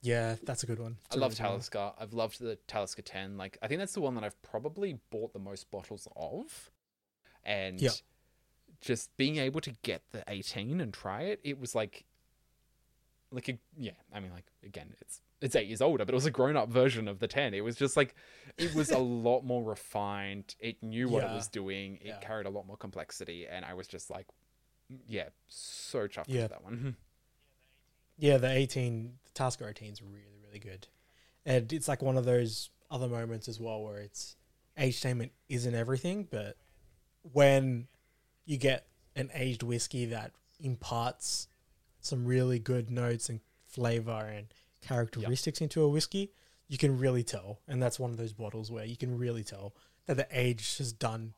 yeah, 0.00 0.36
that's 0.42 0.62
a 0.62 0.66
good 0.66 0.78
one. 0.78 0.98
It's 1.06 1.16
I 1.16 1.20
love 1.20 1.32
really. 1.32 1.36
Talisker. 1.50 1.92
I've 1.98 2.12
loved 2.12 2.40
the 2.40 2.56
Talisker 2.66 3.02
10. 3.02 3.36
Like, 3.36 3.58
I 3.62 3.66
think 3.68 3.78
that's 3.80 3.94
the 3.94 4.00
one 4.00 4.14
that 4.14 4.24
I've 4.24 4.40
probably 4.42 4.98
bought 5.10 5.32
the 5.32 5.38
most 5.38 5.70
bottles 5.70 6.06
of. 6.16 6.70
And 7.44 7.80
Yeah. 7.80 7.90
just 8.80 9.16
being 9.16 9.36
able 9.38 9.60
to 9.62 9.72
get 9.82 10.02
the 10.12 10.22
18 10.28 10.80
and 10.80 10.92
try 10.94 11.22
it, 11.22 11.40
it 11.42 11.58
was 11.58 11.74
like, 11.74 12.04
like, 13.30 13.48
a, 13.48 13.58
yeah, 13.76 13.92
I 14.12 14.20
mean, 14.20 14.32
like, 14.32 14.46
again, 14.64 14.94
it's, 15.00 15.20
it's 15.40 15.54
eight 15.56 15.66
years 15.68 15.80
older, 15.82 16.04
but 16.04 16.14
it 16.14 16.16
was 16.16 16.26
a 16.26 16.30
grown 16.30 16.56
up 16.56 16.68
version 16.68 17.08
of 17.08 17.18
the 17.18 17.28
10. 17.28 17.52
It 17.54 17.62
was 17.62 17.76
just 17.76 17.96
like, 17.96 18.14
it 18.56 18.72
was 18.74 18.90
a 18.90 18.98
lot 18.98 19.42
more 19.42 19.62
refined. 19.62 20.54
It 20.60 20.82
knew 20.82 21.08
what 21.08 21.24
it 21.24 21.30
was 21.30 21.48
doing. 21.48 21.98
It 22.00 22.20
carried 22.20 22.46
a 22.46 22.50
lot 22.50 22.66
more 22.66 22.76
complexity. 22.76 23.46
And 23.46 23.64
I 23.64 23.74
was 23.74 23.86
just 23.86 24.10
like, 24.10 24.26
mm, 24.92 24.98
yeah, 25.06 25.28
so 25.48 26.06
chuffed 26.08 26.24
Yeah. 26.28 26.42
with 26.42 26.50
that 26.52 26.62
one. 26.64 26.96
Yeah, 28.20 28.38
the 28.38 28.50
18, 28.50 29.12
18 29.40 29.92
is 29.92 30.02
really, 30.02 30.38
really 30.44 30.58
good. 30.58 30.86
And 31.46 31.72
it's 31.72 31.88
like 31.88 32.02
one 32.02 32.16
of 32.16 32.24
those 32.24 32.70
other 32.90 33.08
moments 33.08 33.48
as 33.48 33.60
well 33.60 33.82
where 33.82 33.98
it's 33.98 34.36
age 34.76 34.96
statement 34.96 35.32
isn't 35.48 35.74
everything, 35.74 36.28
but 36.30 36.56
when 37.32 37.86
you 38.44 38.56
get 38.56 38.86
an 39.16 39.30
aged 39.34 39.62
whiskey 39.62 40.06
that 40.06 40.32
imparts 40.60 41.48
some 42.00 42.24
really 42.24 42.58
good 42.58 42.90
notes 42.90 43.28
and 43.28 43.40
flavor 43.66 44.30
and 44.34 44.46
characteristics 44.80 45.60
into 45.60 45.82
a 45.82 45.88
whiskey, 45.88 46.32
you 46.68 46.78
can 46.78 46.98
really 46.98 47.22
tell. 47.22 47.60
And 47.66 47.82
that's 47.82 47.98
one 47.98 48.10
of 48.10 48.16
those 48.16 48.32
bottles 48.32 48.70
where 48.70 48.84
you 48.84 48.96
can 48.96 49.18
really 49.18 49.44
tell 49.44 49.74
that 50.06 50.16
the 50.16 50.26
age 50.32 50.78
has 50.78 50.92
done 50.92 51.34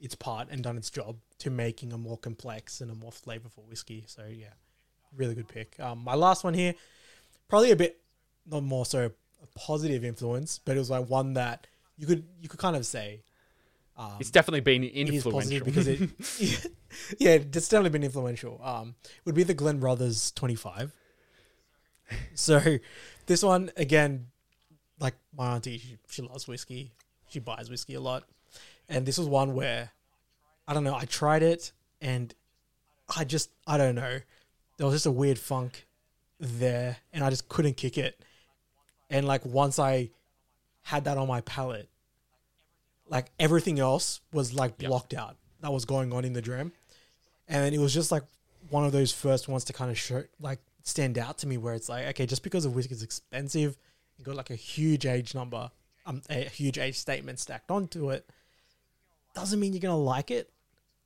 its 0.00 0.14
part 0.14 0.48
and 0.50 0.62
done 0.62 0.76
its 0.76 0.90
job 0.90 1.16
to 1.38 1.50
making 1.50 1.92
a 1.92 1.98
more 1.98 2.16
complex 2.16 2.80
and 2.80 2.90
a 2.90 2.94
more 2.94 3.10
flavorful 3.12 3.66
whiskey. 3.68 4.04
So 4.06 4.24
yeah, 4.26 4.54
really 5.14 5.34
good 5.34 5.48
pick. 5.48 5.78
Um, 5.78 5.98
my 5.98 6.14
last 6.14 6.44
one 6.44 6.54
here, 6.54 6.74
probably 7.50 7.70
a 7.72 7.76
bit 7.76 8.00
not 8.46 8.62
more 8.62 8.86
so 8.86 9.10
a 9.42 9.58
positive 9.58 10.04
influence, 10.04 10.58
but 10.64 10.76
it 10.76 10.78
was 10.78 10.90
like 10.90 11.08
one 11.08 11.34
that 11.34 11.66
you 11.98 12.06
could 12.06 12.24
you 12.40 12.48
could 12.48 12.60
kind 12.60 12.76
of 12.76 12.86
say. 12.86 13.22
Um, 13.96 14.12
It's 14.18 14.30
definitely 14.30 14.60
been 14.60 14.84
it 14.84 15.10
is 15.10 15.24
positive 15.24 15.66
influential. 15.66 16.06
because 16.16 16.52
it, 16.54 16.72
yeah, 17.18 17.32
it's 17.32 17.68
definitely 17.68 17.90
been 17.90 18.04
influential. 18.04 18.58
Um, 18.64 18.94
would 19.26 19.34
be 19.34 19.42
the 19.42 19.54
Glenrothes 19.54 20.34
twenty 20.34 20.54
five. 20.54 20.92
So, 22.34 22.78
this 23.26 23.42
one 23.42 23.70
again, 23.76 24.26
like 24.98 25.14
my 25.36 25.54
auntie, 25.54 25.78
she, 25.78 25.96
she 26.08 26.22
loves 26.22 26.48
whiskey. 26.48 26.92
She 27.28 27.38
buys 27.38 27.70
whiskey 27.70 27.94
a 27.94 28.00
lot, 28.00 28.24
and 28.88 29.06
this 29.06 29.18
was 29.18 29.28
one 29.28 29.54
where 29.54 29.90
I 30.66 30.74
don't 30.74 30.82
know. 30.82 30.96
I 30.96 31.04
tried 31.04 31.42
it, 31.42 31.72
and 32.00 32.34
I 33.16 33.24
just 33.24 33.50
I 33.66 33.76
don't 33.78 33.94
know. 33.94 34.20
There 34.76 34.86
was 34.86 34.94
just 34.94 35.06
a 35.06 35.10
weird 35.12 35.38
funk 35.38 35.86
there, 36.40 36.96
and 37.12 37.22
I 37.22 37.30
just 37.30 37.48
couldn't 37.48 37.76
kick 37.76 37.98
it. 37.98 38.18
And 39.10 39.26
like 39.26 39.44
once 39.44 39.78
I 39.78 40.10
had 40.82 41.04
that 41.04 41.18
on 41.18 41.28
my 41.28 41.42
palate, 41.42 41.88
like 43.08 43.30
everything 43.38 43.78
else 43.78 44.20
was 44.32 44.54
like 44.54 44.78
blocked 44.78 45.14
out 45.14 45.36
that 45.60 45.72
was 45.72 45.84
going 45.84 46.12
on 46.12 46.24
in 46.24 46.32
the 46.32 46.42
dram, 46.42 46.72
and 47.46 47.74
it 47.74 47.78
was 47.78 47.92
just 47.92 48.10
like 48.10 48.22
one 48.70 48.84
of 48.84 48.92
those 48.92 49.12
first 49.12 49.48
ones 49.48 49.64
to 49.64 49.72
kind 49.72 49.90
of 49.90 49.98
show 49.98 50.24
like 50.40 50.60
stand 50.82 51.18
out 51.18 51.38
to 51.38 51.46
me 51.46 51.58
where 51.58 51.74
it's 51.74 51.88
like 51.88 52.06
okay, 52.08 52.26
just 52.26 52.42
because 52.42 52.64
the 52.64 52.70
whiskey 52.70 52.94
is 52.94 53.02
expensive, 53.02 53.76
you 54.16 54.24
got 54.24 54.36
like 54.36 54.50
a 54.50 54.56
huge 54.56 55.06
age 55.06 55.34
number, 55.34 55.70
um, 56.06 56.22
a 56.30 56.44
huge 56.44 56.78
age 56.78 56.96
statement 56.96 57.38
stacked 57.38 57.70
onto 57.70 58.10
it, 58.10 58.28
doesn't 59.34 59.60
mean 59.60 59.72
you're 59.72 59.80
gonna 59.80 59.96
like 59.96 60.30
it, 60.30 60.50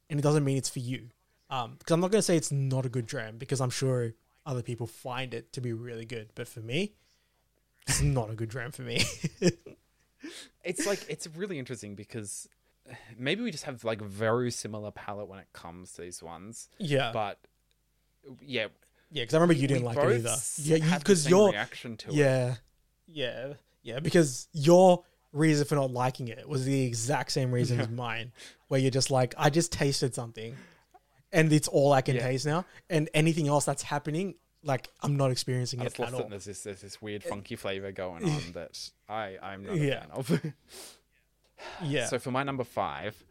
and 0.08 0.20
it 0.20 0.22
doesn't 0.22 0.44
mean 0.44 0.56
it's 0.56 0.68
for 0.68 0.80
you. 0.80 1.08
Um, 1.50 1.76
because 1.78 1.92
I'm 1.92 2.00
not 2.00 2.10
gonna 2.10 2.22
say 2.22 2.36
it's 2.36 2.52
not 2.52 2.86
a 2.86 2.88
good 2.88 3.06
dram 3.06 3.36
because 3.38 3.60
I'm 3.60 3.70
sure 3.70 4.12
other 4.46 4.62
people 4.62 4.86
find 4.86 5.34
it 5.34 5.52
to 5.52 5.60
be 5.60 5.72
really 5.72 6.04
good, 6.04 6.30
but 6.34 6.48
for 6.48 6.60
me, 6.60 6.92
it's 7.86 8.02
not 8.02 8.30
a 8.30 8.34
good 8.34 8.48
dram 8.48 8.72
for 8.72 8.82
me. 8.82 9.02
it's 10.64 10.86
like 10.86 11.04
it's 11.08 11.26
really 11.36 11.58
interesting 11.58 11.94
because 11.94 12.48
maybe 13.18 13.42
we 13.42 13.50
just 13.50 13.64
have 13.64 13.84
like 13.84 14.00
very 14.00 14.50
similar 14.50 14.90
palate 14.90 15.28
when 15.28 15.38
it 15.38 15.48
comes 15.52 15.92
to 15.92 16.02
these 16.02 16.22
ones. 16.22 16.68
Yeah. 16.78 17.10
But 17.12 17.38
yeah. 18.40 18.68
Yeah, 19.10 19.22
because 19.22 19.34
I 19.34 19.36
remember 19.38 19.54
you 19.54 19.68
didn't 19.68 19.84
like 19.84 19.96
it 19.96 20.26
either. 20.26 20.36
Yeah, 20.58 20.98
because 20.98 21.28
your 21.28 21.50
reaction 21.50 21.96
to 21.98 22.08
it. 22.08 22.14
yeah, 22.14 22.54
yeah, 23.06 23.52
yeah. 23.82 24.00
Because 24.00 24.48
your 24.52 25.04
reason 25.32 25.66
for 25.66 25.76
not 25.76 25.92
liking 25.92 26.28
it 26.28 26.48
was 26.48 26.64
the 26.64 26.82
exact 26.84 27.30
same 27.30 27.52
reason 27.52 27.80
as 27.80 27.88
mine, 27.88 28.32
where 28.68 28.80
you're 28.80 28.90
just 28.90 29.12
like, 29.12 29.34
I 29.38 29.50
just 29.50 29.70
tasted 29.70 30.16
something, 30.16 30.56
and 31.34 31.52
it's 31.52 31.68
all 31.68 31.92
I 31.92 32.00
can 32.00 32.16
Yeah. 32.16 32.22
taste 32.28 32.46
now, 32.46 32.64
and 32.88 33.10
anything 33.12 33.46
else 33.48 33.66
that's 33.66 33.82
happening, 33.82 34.36
like 34.62 34.88
I'm 35.02 35.16
not 35.18 35.30
experiencing 35.30 35.80
I 35.80 35.82
it 35.82 35.86
just 35.86 36.00
at 36.00 36.00
lost 36.00 36.12
it. 36.12 36.16
all. 36.16 36.22
and 36.22 36.32
There's 36.32 36.44
this, 36.46 36.62
there's 36.62 36.80
this 36.80 37.02
weird 37.02 37.22
funky 37.22 37.56
flavor 37.56 37.92
going 37.92 38.24
on 38.30 38.42
that 38.52 38.90
I 39.08 39.36
I'm 39.42 39.64
not 39.64 39.74
a 39.74 39.78
Yeah. 39.78 40.00
fan 40.00 40.10
of. 40.12 40.42
Yeah. 41.82 42.06
So 42.06 42.18
for 42.18 42.30
my 42.30 42.42
number 42.42 42.64
five, 42.64 43.22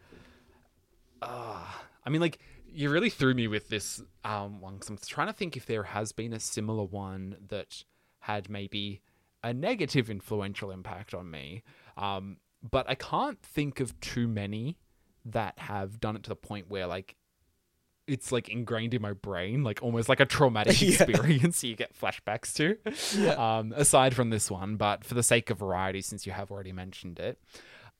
ah, 1.22 1.84
I 2.06 2.10
mean, 2.10 2.22
like 2.22 2.40
you 2.72 2.90
really 2.90 3.10
threw 3.10 3.34
me 3.34 3.48
with 3.48 3.70
this 3.70 4.02
um 4.24 4.60
one. 4.62 4.78
Cause 4.80 4.90
I'm 4.90 4.98
trying 4.98 5.28
to 5.28 5.34
think 5.34 5.56
if 5.58 5.66
there 5.66 5.84
has 5.84 6.12
been 6.12 6.34
a 6.34 6.40
similar 6.40 6.84
one 6.84 7.36
that 7.50 7.84
had 8.20 8.50
maybe 8.50 9.02
a 9.44 9.54
negative 9.54 10.10
influential 10.10 10.72
impact 10.72 11.14
on 11.14 11.30
me. 11.30 11.64
Um, 11.98 12.38
but 12.68 12.90
I 12.90 12.96
can't 12.96 13.42
think 13.42 13.80
of 13.82 14.00
too 14.00 14.28
many 14.28 14.78
that 15.26 15.60
have 15.60 16.00
done 16.00 16.16
it 16.16 16.24
to 16.24 16.30
the 16.30 16.36
point 16.36 16.70
where 16.70 16.88
like 16.88 17.16
it's 18.08 18.32
like 18.32 18.50
ingrained 18.50 18.94
in 18.94 19.02
my 19.02 19.14
brain, 19.14 19.64
like 19.64 19.82
almost 19.82 20.10
like 20.10 20.20
a 20.20 20.26
traumatic 20.38 20.82
Yeah. 20.82 21.04
experience 21.04 21.64
you 21.64 21.76
get 21.76 21.98
flashbacks 21.98 22.54
to. 22.56 22.78
Yeah. 23.20 23.58
Um, 23.60 23.74
aside 23.76 24.16
from 24.16 24.30
this 24.30 24.52
one, 24.52 24.76
but 24.76 25.04
for 25.06 25.14
the 25.14 25.24
sake 25.24 25.50
of 25.50 25.60
variety, 25.60 26.02
since 26.02 26.26
you 26.26 26.32
have 26.34 26.52
already 26.52 26.72
mentioned 26.74 27.20
it, 27.20 27.40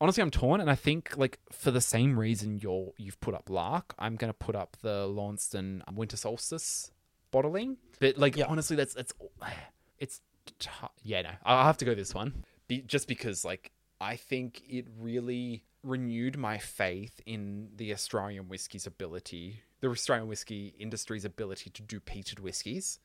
honestly, 0.02 0.22
I'm 0.22 0.32
torn, 0.32 0.60
and 0.62 0.70
I 0.70 0.76
think 0.76 1.18
like 1.18 1.40
for 1.52 1.72
the 1.72 1.82
same 1.82 2.20
reason 2.20 2.60
you're 2.62 2.92
you've 2.98 3.20
put 3.22 3.34
up 3.34 3.50
Lark, 3.50 3.94
I'm 3.98 4.16
gonna 4.16 4.34
put 4.34 4.56
up 4.56 4.78
the 4.82 5.08
Launceston 5.08 5.84
Winter 5.94 6.18
Solstice 6.18 6.92
bottling. 7.32 7.78
But 8.00 8.18
like 8.18 8.38
honestly, 8.48 8.76
that's 8.76 8.94
that's 8.94 9.14
it's 10.00 10.20
t- 10.60 10.70
yeah. 11.04 11.22
No, 11.22 11.30
I'll 11.46 11.66
have 11.66 11.78
to 11.78 11.86
go 11.86 11.96
this 11.96 12.14
one, 12.14 12.44
Be- 12.68 12.82
just 12.82 13.08
because 13.08 13.46
like 13.46 13.72
I 14.02 14.18
think 14.18 14.62
it 14.68 14.86
really 15.00 15.64
renewed 15.84 16.38
my 16.38 16.58
faith 16.58 17.22
in 17.26 17.70
the 17.76 17.94
Australian 17.94 18.48
whiskey's 18.50 18.86
ability, 18.88 19.62
the 19.84 19.90
Australian 19.90 20.28
whiskey 20.30 20.74
industry's 20.80 21.26
ability 21.26 21.70
to 21.72 21.82
do 21.82 22.00
peated 22.00 22.40
whiskies, 22.40 23.00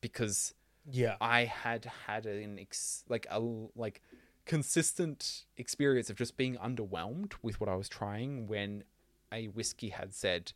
because 0.00 0.54
Yeah. 0.90 1.16
I 1.20 1.44
had 1.44 1.84
had 2.06 2.24
an 2.26 2.58
ex- 2.58 3.04
like 3.08 3.26
a 3.30 3.38
like 3.38 4.00
consistent 4.46 5.44
experience 5.58 6.08
of 6.08 6.16
just 6.16 6.36
being 6.36 6.56
underwhelmed 6.56 7.34
with 7.42 7.60
what 7.60 7.68
I 7.68 7.74
was 7.74 7.88
trying 7.88 8.46
when 8.46 8.84
a 9.30 9.48
whiskey 9.48 9.90
had 9.90 10.14
said 10.14 10.52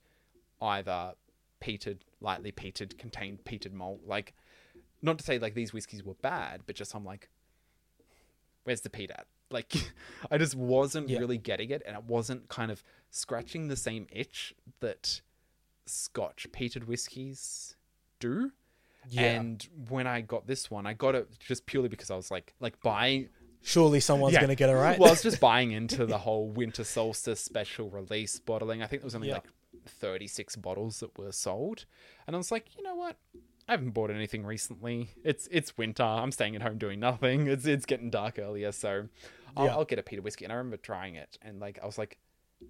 either 0.62 1.14
peated, 1.60 1.98
lightly 2.20 2.52
peated, 2.52 2.96
contained 2.96 3.44
peated 3.44 3.72
malt. 3.72 4.00
Like, 4.06 4.32
not 5.02 5.18
to 5.18 5.24
say 5.24 5.38
like 5.38 5.54
these 5.54 5.72
whiskeys 5.74 6.02
were 6.04 6.14
bad, 6.14 6.62
but 6.66 6.74
just 6.76 6.94
I'm 6.94 7.04
like, 7.04 7.28
where's 8.64 8.80
the 8.80 8.90
peat 8.90 9.10
at? 9.10 9.26
Like, 9.52 9.74
I 10.30 10.38
just 10.38 10.54
wasn't 10.54 11.08
Yeah. 11.08 11.18
really 11.18 11.36
getting 11.36 11.70
it, 11.70 11.82
and 11.84 11.96
it 11.96 12.04
wasn't 12.04 12.48
kind 12.48 12.70
of 12.70 12.84
scratching 13.10 13.66
the 13.66 13.74
same 13.74 14.06
itch 14.12 14.54
that 14.78 15.20
Scotch 15.90 16.46
peated 16.52 16.84
whiskies 16.84 17.76
do. 18.18 18.52
Yeah. 19.08 19.22
And 19.32 19.66
when 19.88 20.06
I 20.06 20.20
got 20.20 20.46
this 20.46 20.70
one, 20.70 20.86
I 20.86 20.92
got 20.92 21.14
it 21.14 21.28
just 21.38 21.66
purely 21.66 21.88
because 21.88 22.10
I 22.10 22.16
was 22.16 22.30
like, 22.30 22.54
like 22.60 22.80
buying. 22.82 23.28
Surely 23.62 24.00
someone's 24.00 24.36
gonna 24.38 24.54
get 24.54 24.70
it 24.70 24.74
right. 24.74 24.98
Well, 24.98 25.08
I 25.08 25.12
was 25.12 25.22
just 25.22 25.40
buying 25.50 25.72
into 25.72 26.06
the 26.06 26.18
whole 26.18 26.48
winter 26.48 26.84
solstice 26.84 27.40
special 27.40 27.90
release 27.90 28.38
bottling. 28.38 28.82
I 28.82 28.86
think 28.86 29.02
there 29.02 29.06
was 29.06 29.14
only 29.14 29.28
Yeah. 29.28 29.34
like 29.34 29.48
36 29.86 30.56
bottles 30.56 31.00
that 31.00 31.16
were 31.18 31.32
sold, 31.32 31.84
and 32.26 32.34
I 32.34 32.38
was 32.38 32.50
like, 32.50 32.76
you 32.76 32.82
know 32.82 32.94
what? 32.94 33.16
I 33.68 33.72
haven't 33.72 33.90
bought 33.90 34.10
anything 34.10 34.44
recently. 34.44 35.10
It's 35.24 35.46
it's 35.50 35.76
winter. 35.78 36.02
I'm 36.02 36.32
staying 36.32 36.56
at 36.56 36.62
home 36.62 36.78
doing 36.78 37.00
nothing. 37.00 37.46
It's 37.46 37.66
it's 37.66 37.86
getting 37.86 38.10
dark 38.10 38.38
earlier, 38.38 38.72
so 38.72 39.08
I'll, 39.56 39.66
Yeah. 39.66 39.72
I'll 39.72 39.84
get 39.84 39.98
a 39.98 40.02
peated 40.02 40.20
whiskey. 40.22 40.44
And 40.44 40.52
I 40.52 40.56
remember 40.56 40.76
trying 40.78 41.14
it, 41.14 41.38
and 41.42 41.60
like 41.60 41.78
I 41.82 41.86
was 41.86 41.98
like, 41.98 42.18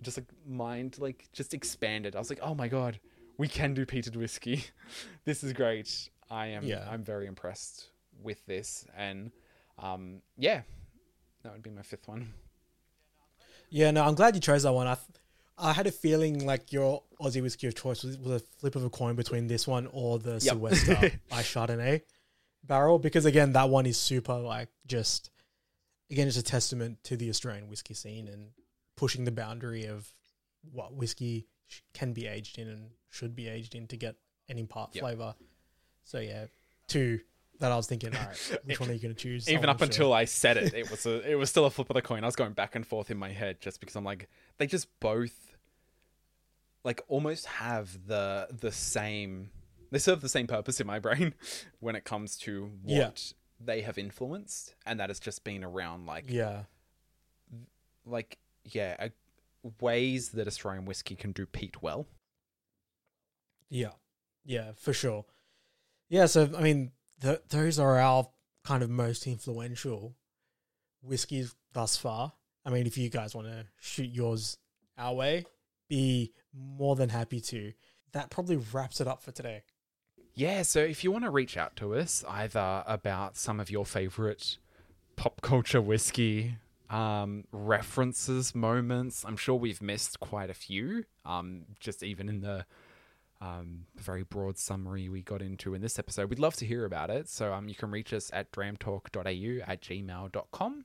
just 0.02 0.18
like 0.18 0.26
mind 0.46 0.98
like 0.98 1.28
just 1.32 1.54
expanded. 1.54 2.14
I 2.16 2.18
was 2.18 2.30
like, 2.30 2.40
oh 2.42 2.54
my 2.54 2.68
god, 2.68 2.98
we 3.40 3.48
can 3.48 3.74
do 3.74 3.86
peated 3.86 4.16
whiskey. 4.16 4.64
this 5.24 5.42
is 5.42 5.52
great. 5.52 6.10
I 6.30 6.48
am 6.48 6.62
Yeah. 6.64 6.86
I'm 6.90 7.02
very 7.02 7.26
impressed 7.26 7.88
with 8.22 8.44
this, 8.46 8.86
and 8.96 9.32
um 9.78 10.20
yeah, 10.36 10.60
that 11.42 11.52
would 11.52 11.62
be 11.62 11.70
my 11.70 11.82
fifth 11.82 12.06
one. 12.06 12.34
Yeah, 13.70 13.90
no, 13.92 14.04
I'm 14.04 14.14
glad 14.14 14.34
you 14.34 14.40
chose 14.40 14.64
that 14.64 14.72
one. 14.72 14.86
I, 14.86 14.94
th- 14.94 15.06
I 15.56 15.72
had 15.72 15.86
a 15.86 15.92
feeling 15.92 16.44
like 16.44 16.72
your 16.72 17.02
Aussie 17.20 17.40
whiskey 17.42 17.66
of 17.68 17.74
choice 17.74 18.02
was, 18.02 18.18
was 18.18 18.42
a 18.42 18.44
flip 18.58 18.74
of 18.76 18.84
a 18.84 18.90
coin 18.90 19.14
between 19.14 19.46
this 19.46 19.66
one 19.66 19.88
or 19.92 20.18
the 20.18 20.32
Yep. 20.32 20.40
Sylvester 20.42 20.96
by 21.30 21.42
Chardonnay 21.42 22.02
barrel 22.64 22.98
because 22.98 23.24
again 23.24 23.52
that 23.52 23.70
one 23.70 23.86
is 23.86 23.96
super 23.96 24.34
like 24.34 24.68
just 24.86 25.30
again 26.10 26.28
it's 26.28 26.36
a 26.36 26.42
testament 26.42 26.98
to 27.04 27.16
the 27.16 27.30
Australian 27.30 27.68
whiskey 27.68 27.94
scene 27.94 28.28
and 28.28 28.48
pushing 28.96 29.24
the 29.24 29.32
boundary 29.32 29.86
of 29.86 30.06
what 30.72 30.92
whiskey 30.92 31.46
can 31.94 32.12
be 32.12 32.26
aged 32.26 32.58
in 32.58 32.68
and 32.68 32.90
should 33.10 33.34
be 33.36 33.48
aged 33.48 33.74
in 33.74 33.86
to 33.88 33.96
get 33.96 34.16
an 34.48 34.58
impart 34.58 34.94
Yep. 34.94 35.02
flavor. 35.02 35.34
So 36.04 36.18
yeah, 36.20 36.46
two 36.88 37.20
that 37.60 37.70
I 37.70 37.76
was 37.76 37.86
thinking, 37.86 38.16
all 38.16 38.24
right, 38.24 38.58
which 38.64 38.80
one 38.80 38.88
are 38.88 38.92
you 38.94 38.98
going 39.00 39.14
to 39.14 39.20
choose? 39.20 39.48
Even 39.50 39.68
up 39.68 39.78
sure. 39.78 39.84
until 39.84 40.12
I 40.14 40.24
said 40.24 40.56
it, 40.56 40.72
it 40.72 40.90
was 40.90 41.04
a, 41.04 41.30
it 41.30 41.34
was 41.34 41.50
still 41.50 41.66
a 41.66 41.70
flip 41.70 41.90
of 41.90 41.94
the 41.94 42.00
coin. 42.02 42.24
I 42.24 42.26
was 42.26 42.34
going 42.36 42.52
back 42.54 42.74
and 42.74 42.86
forth 42.86 43.10
in 43.10 43.18
my 43.18 43.30
head 43.30 43.60
just 43.60 43.80
because 43.80 43.96
I'm 43.96 44.04
like, 44.04 44.28
they 44.56 44.66
just 44.66 44.88
both, 44.98 45.56
like, 46.84 47.02
almost 47.08 47.46
have 47.46 48.06
the 48.06 48.48
the 48.50 48.72
same. 48.72 49.50
They 49.90 49.98
serve 49.98 50.20
the 50.22 50.28
same 50.28 50.46
purpose 50.46 50.80
in 50.80 50.86
my 50.86 50.98
brain 51.00 51.34
when 51.80 51.96
it 51.96 52.04
comes 52.04 52.36
to 52.38 52.70
what 52.82 52.94
Yeah. 52.94 53.10
they 53.66 53.82
have 53.82 53.98
influenced, 53.98 54.74
and 54.86 54.98
that 55.00 55.10
has 55.10 55.20
just 55.20 55.44
been 55.44 55.62
around 55.62 56.06
like 56.06 56.24
yeah, 56.28 56.62
like 58.06 58.38
yeah, 58.64 59.08
ways 59.80 60.30
that 60.30 60.46
Australian 60.46 60.84
whiskey 60.86 61.14
can 61.16 61.32
do 61.32 61.44
peat 61.46 61.82
well. 61.82 62.06
Yeah, 63.70 63.92
yeah, 64.44 64.72
for 64.76 64.92
sure. 64.92 65.24
Yeah, 66.08 66.26
so 66.26 66.50
I 66.56 66.60
mean, 66.60 66.90
th- 67.22 67.42
those 67.48 67.78
are 67.78 67.98
our 67.98 68.28
kind 68.64 68.82
of 68.82 68.90
most 68.90 69.26
influential 69.26 70.16
whiskeys 71.02 71.54
thus 71.72 71.96
far. 71.96 72.32
I 72.64 72.70
mean, 72.70 72.86
if 72.86 72.98
you 72.98 73.08
guys 73.08 73.34
want 73.34 73.46
to 73.46 73.66
shoot 73.80 74.10
yours 74.10 74.58
our 74.98 75.14
way, 75.14 75.46
be 75.88 76.32
more 76.54 76.96
than 76.96 77.08
happy 77.08 77.40
to. 77.40 77.72
That 78.12 78.30
probably 78.30 78.56
wraps 78.56 79.00
it 79.00 79.06
up 79.06 79.22
for 79.22 79.30
today. 79.30 79.62
Yeah, 80.34 80.62
so 80.62 80.80
if 80.80 81.04
you 81.04 81.10
want 81.10 81.24
to 81.24 81.30
reach 81.30 81.56
out 81.56 81.76
to 81.76 81.94
us 81.94 82.24
either 82.28 82.82
about 82.86 83.36
some 83.36 83.60
of 83.60 83.70
your 83.70 83.84
favorite 83.84 84.58
pop 85.16 85.40
culture 85.42 85.80
whiskey 85.80 86.56
um, 86.88 87.44
references, 87.52 88.54
moments, 88.54 89.24
I'm 89.26 89.36
sure 89.36 89.54
we've 89.54 89.82
missed 89.82 90.18
quite 90.20 90.50
a 90.50 90.54
few, 90.54 91.04
um, 91.24 91.62
just 91.78 92.02
even 92.02 92.28
in 92.28 92.40
the 92.40 92.64
um, 93.40 93.86
very 93.96 94.22
broad 94.22 94.58
summary 94.58 95.08
we 95.08 95.22
got 95.22 95.40
into 95.40 95.74
in 95.74 95.80
this 95.80 95.98
episode. 95.98 96.28
We'd 96.28 96.38
love 96.38 96.56
to 96.56 96.66
hear 96.66 96.84
about 96.84 97.10
it. 97.10 97.28
So 97.28 97.52
um, 97.52 97.68
you 97.68 97.74
can 97.74 97.90
reach 97.90 98.12
us 98.12 98.30
at 98.32 98.52
dramtalk.au 98.52 99.22
at 99.66 99.80
gmail.com 99.80 100.84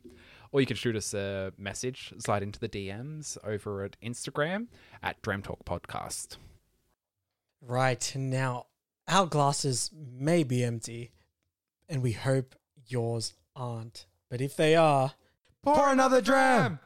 or 0.52 0.62
you 0.62 0.68
can 0.68 0.78
shoot 0.78 0.96
us 0.96 1.14
a 1.14 1.52
message, 1.58 2.14
slide 2.18 2.42
into 2.44 2.60
the 2.60 2.70
DMs 2.70 3.38
over 3.44 3.84
at 3.84 3.98
Instagram 4.02 4.68
at 5.04 5.22
Dramtalk 5.22 5.66
Podcast. 5.66 6.38
Right 7.62 8.14
now, 8.16 8.68
our 9.08 9.26
glasses 9.26 9.92
may 9.94 10.44
be 10.44 10.64
empty, 10.64 11.12
and 11.90 12.02
we 12.02 12.14
hope 12.14 12.56
yours 12.88 13.34
aren't. 13.56 14.06
But 14.30 14.40
if 14.40 14.56
they 14.56 14.76
are, 14.76 15.14
Pour 15.62 15.90
another 15.90 16.22
dram! 16.22 16.80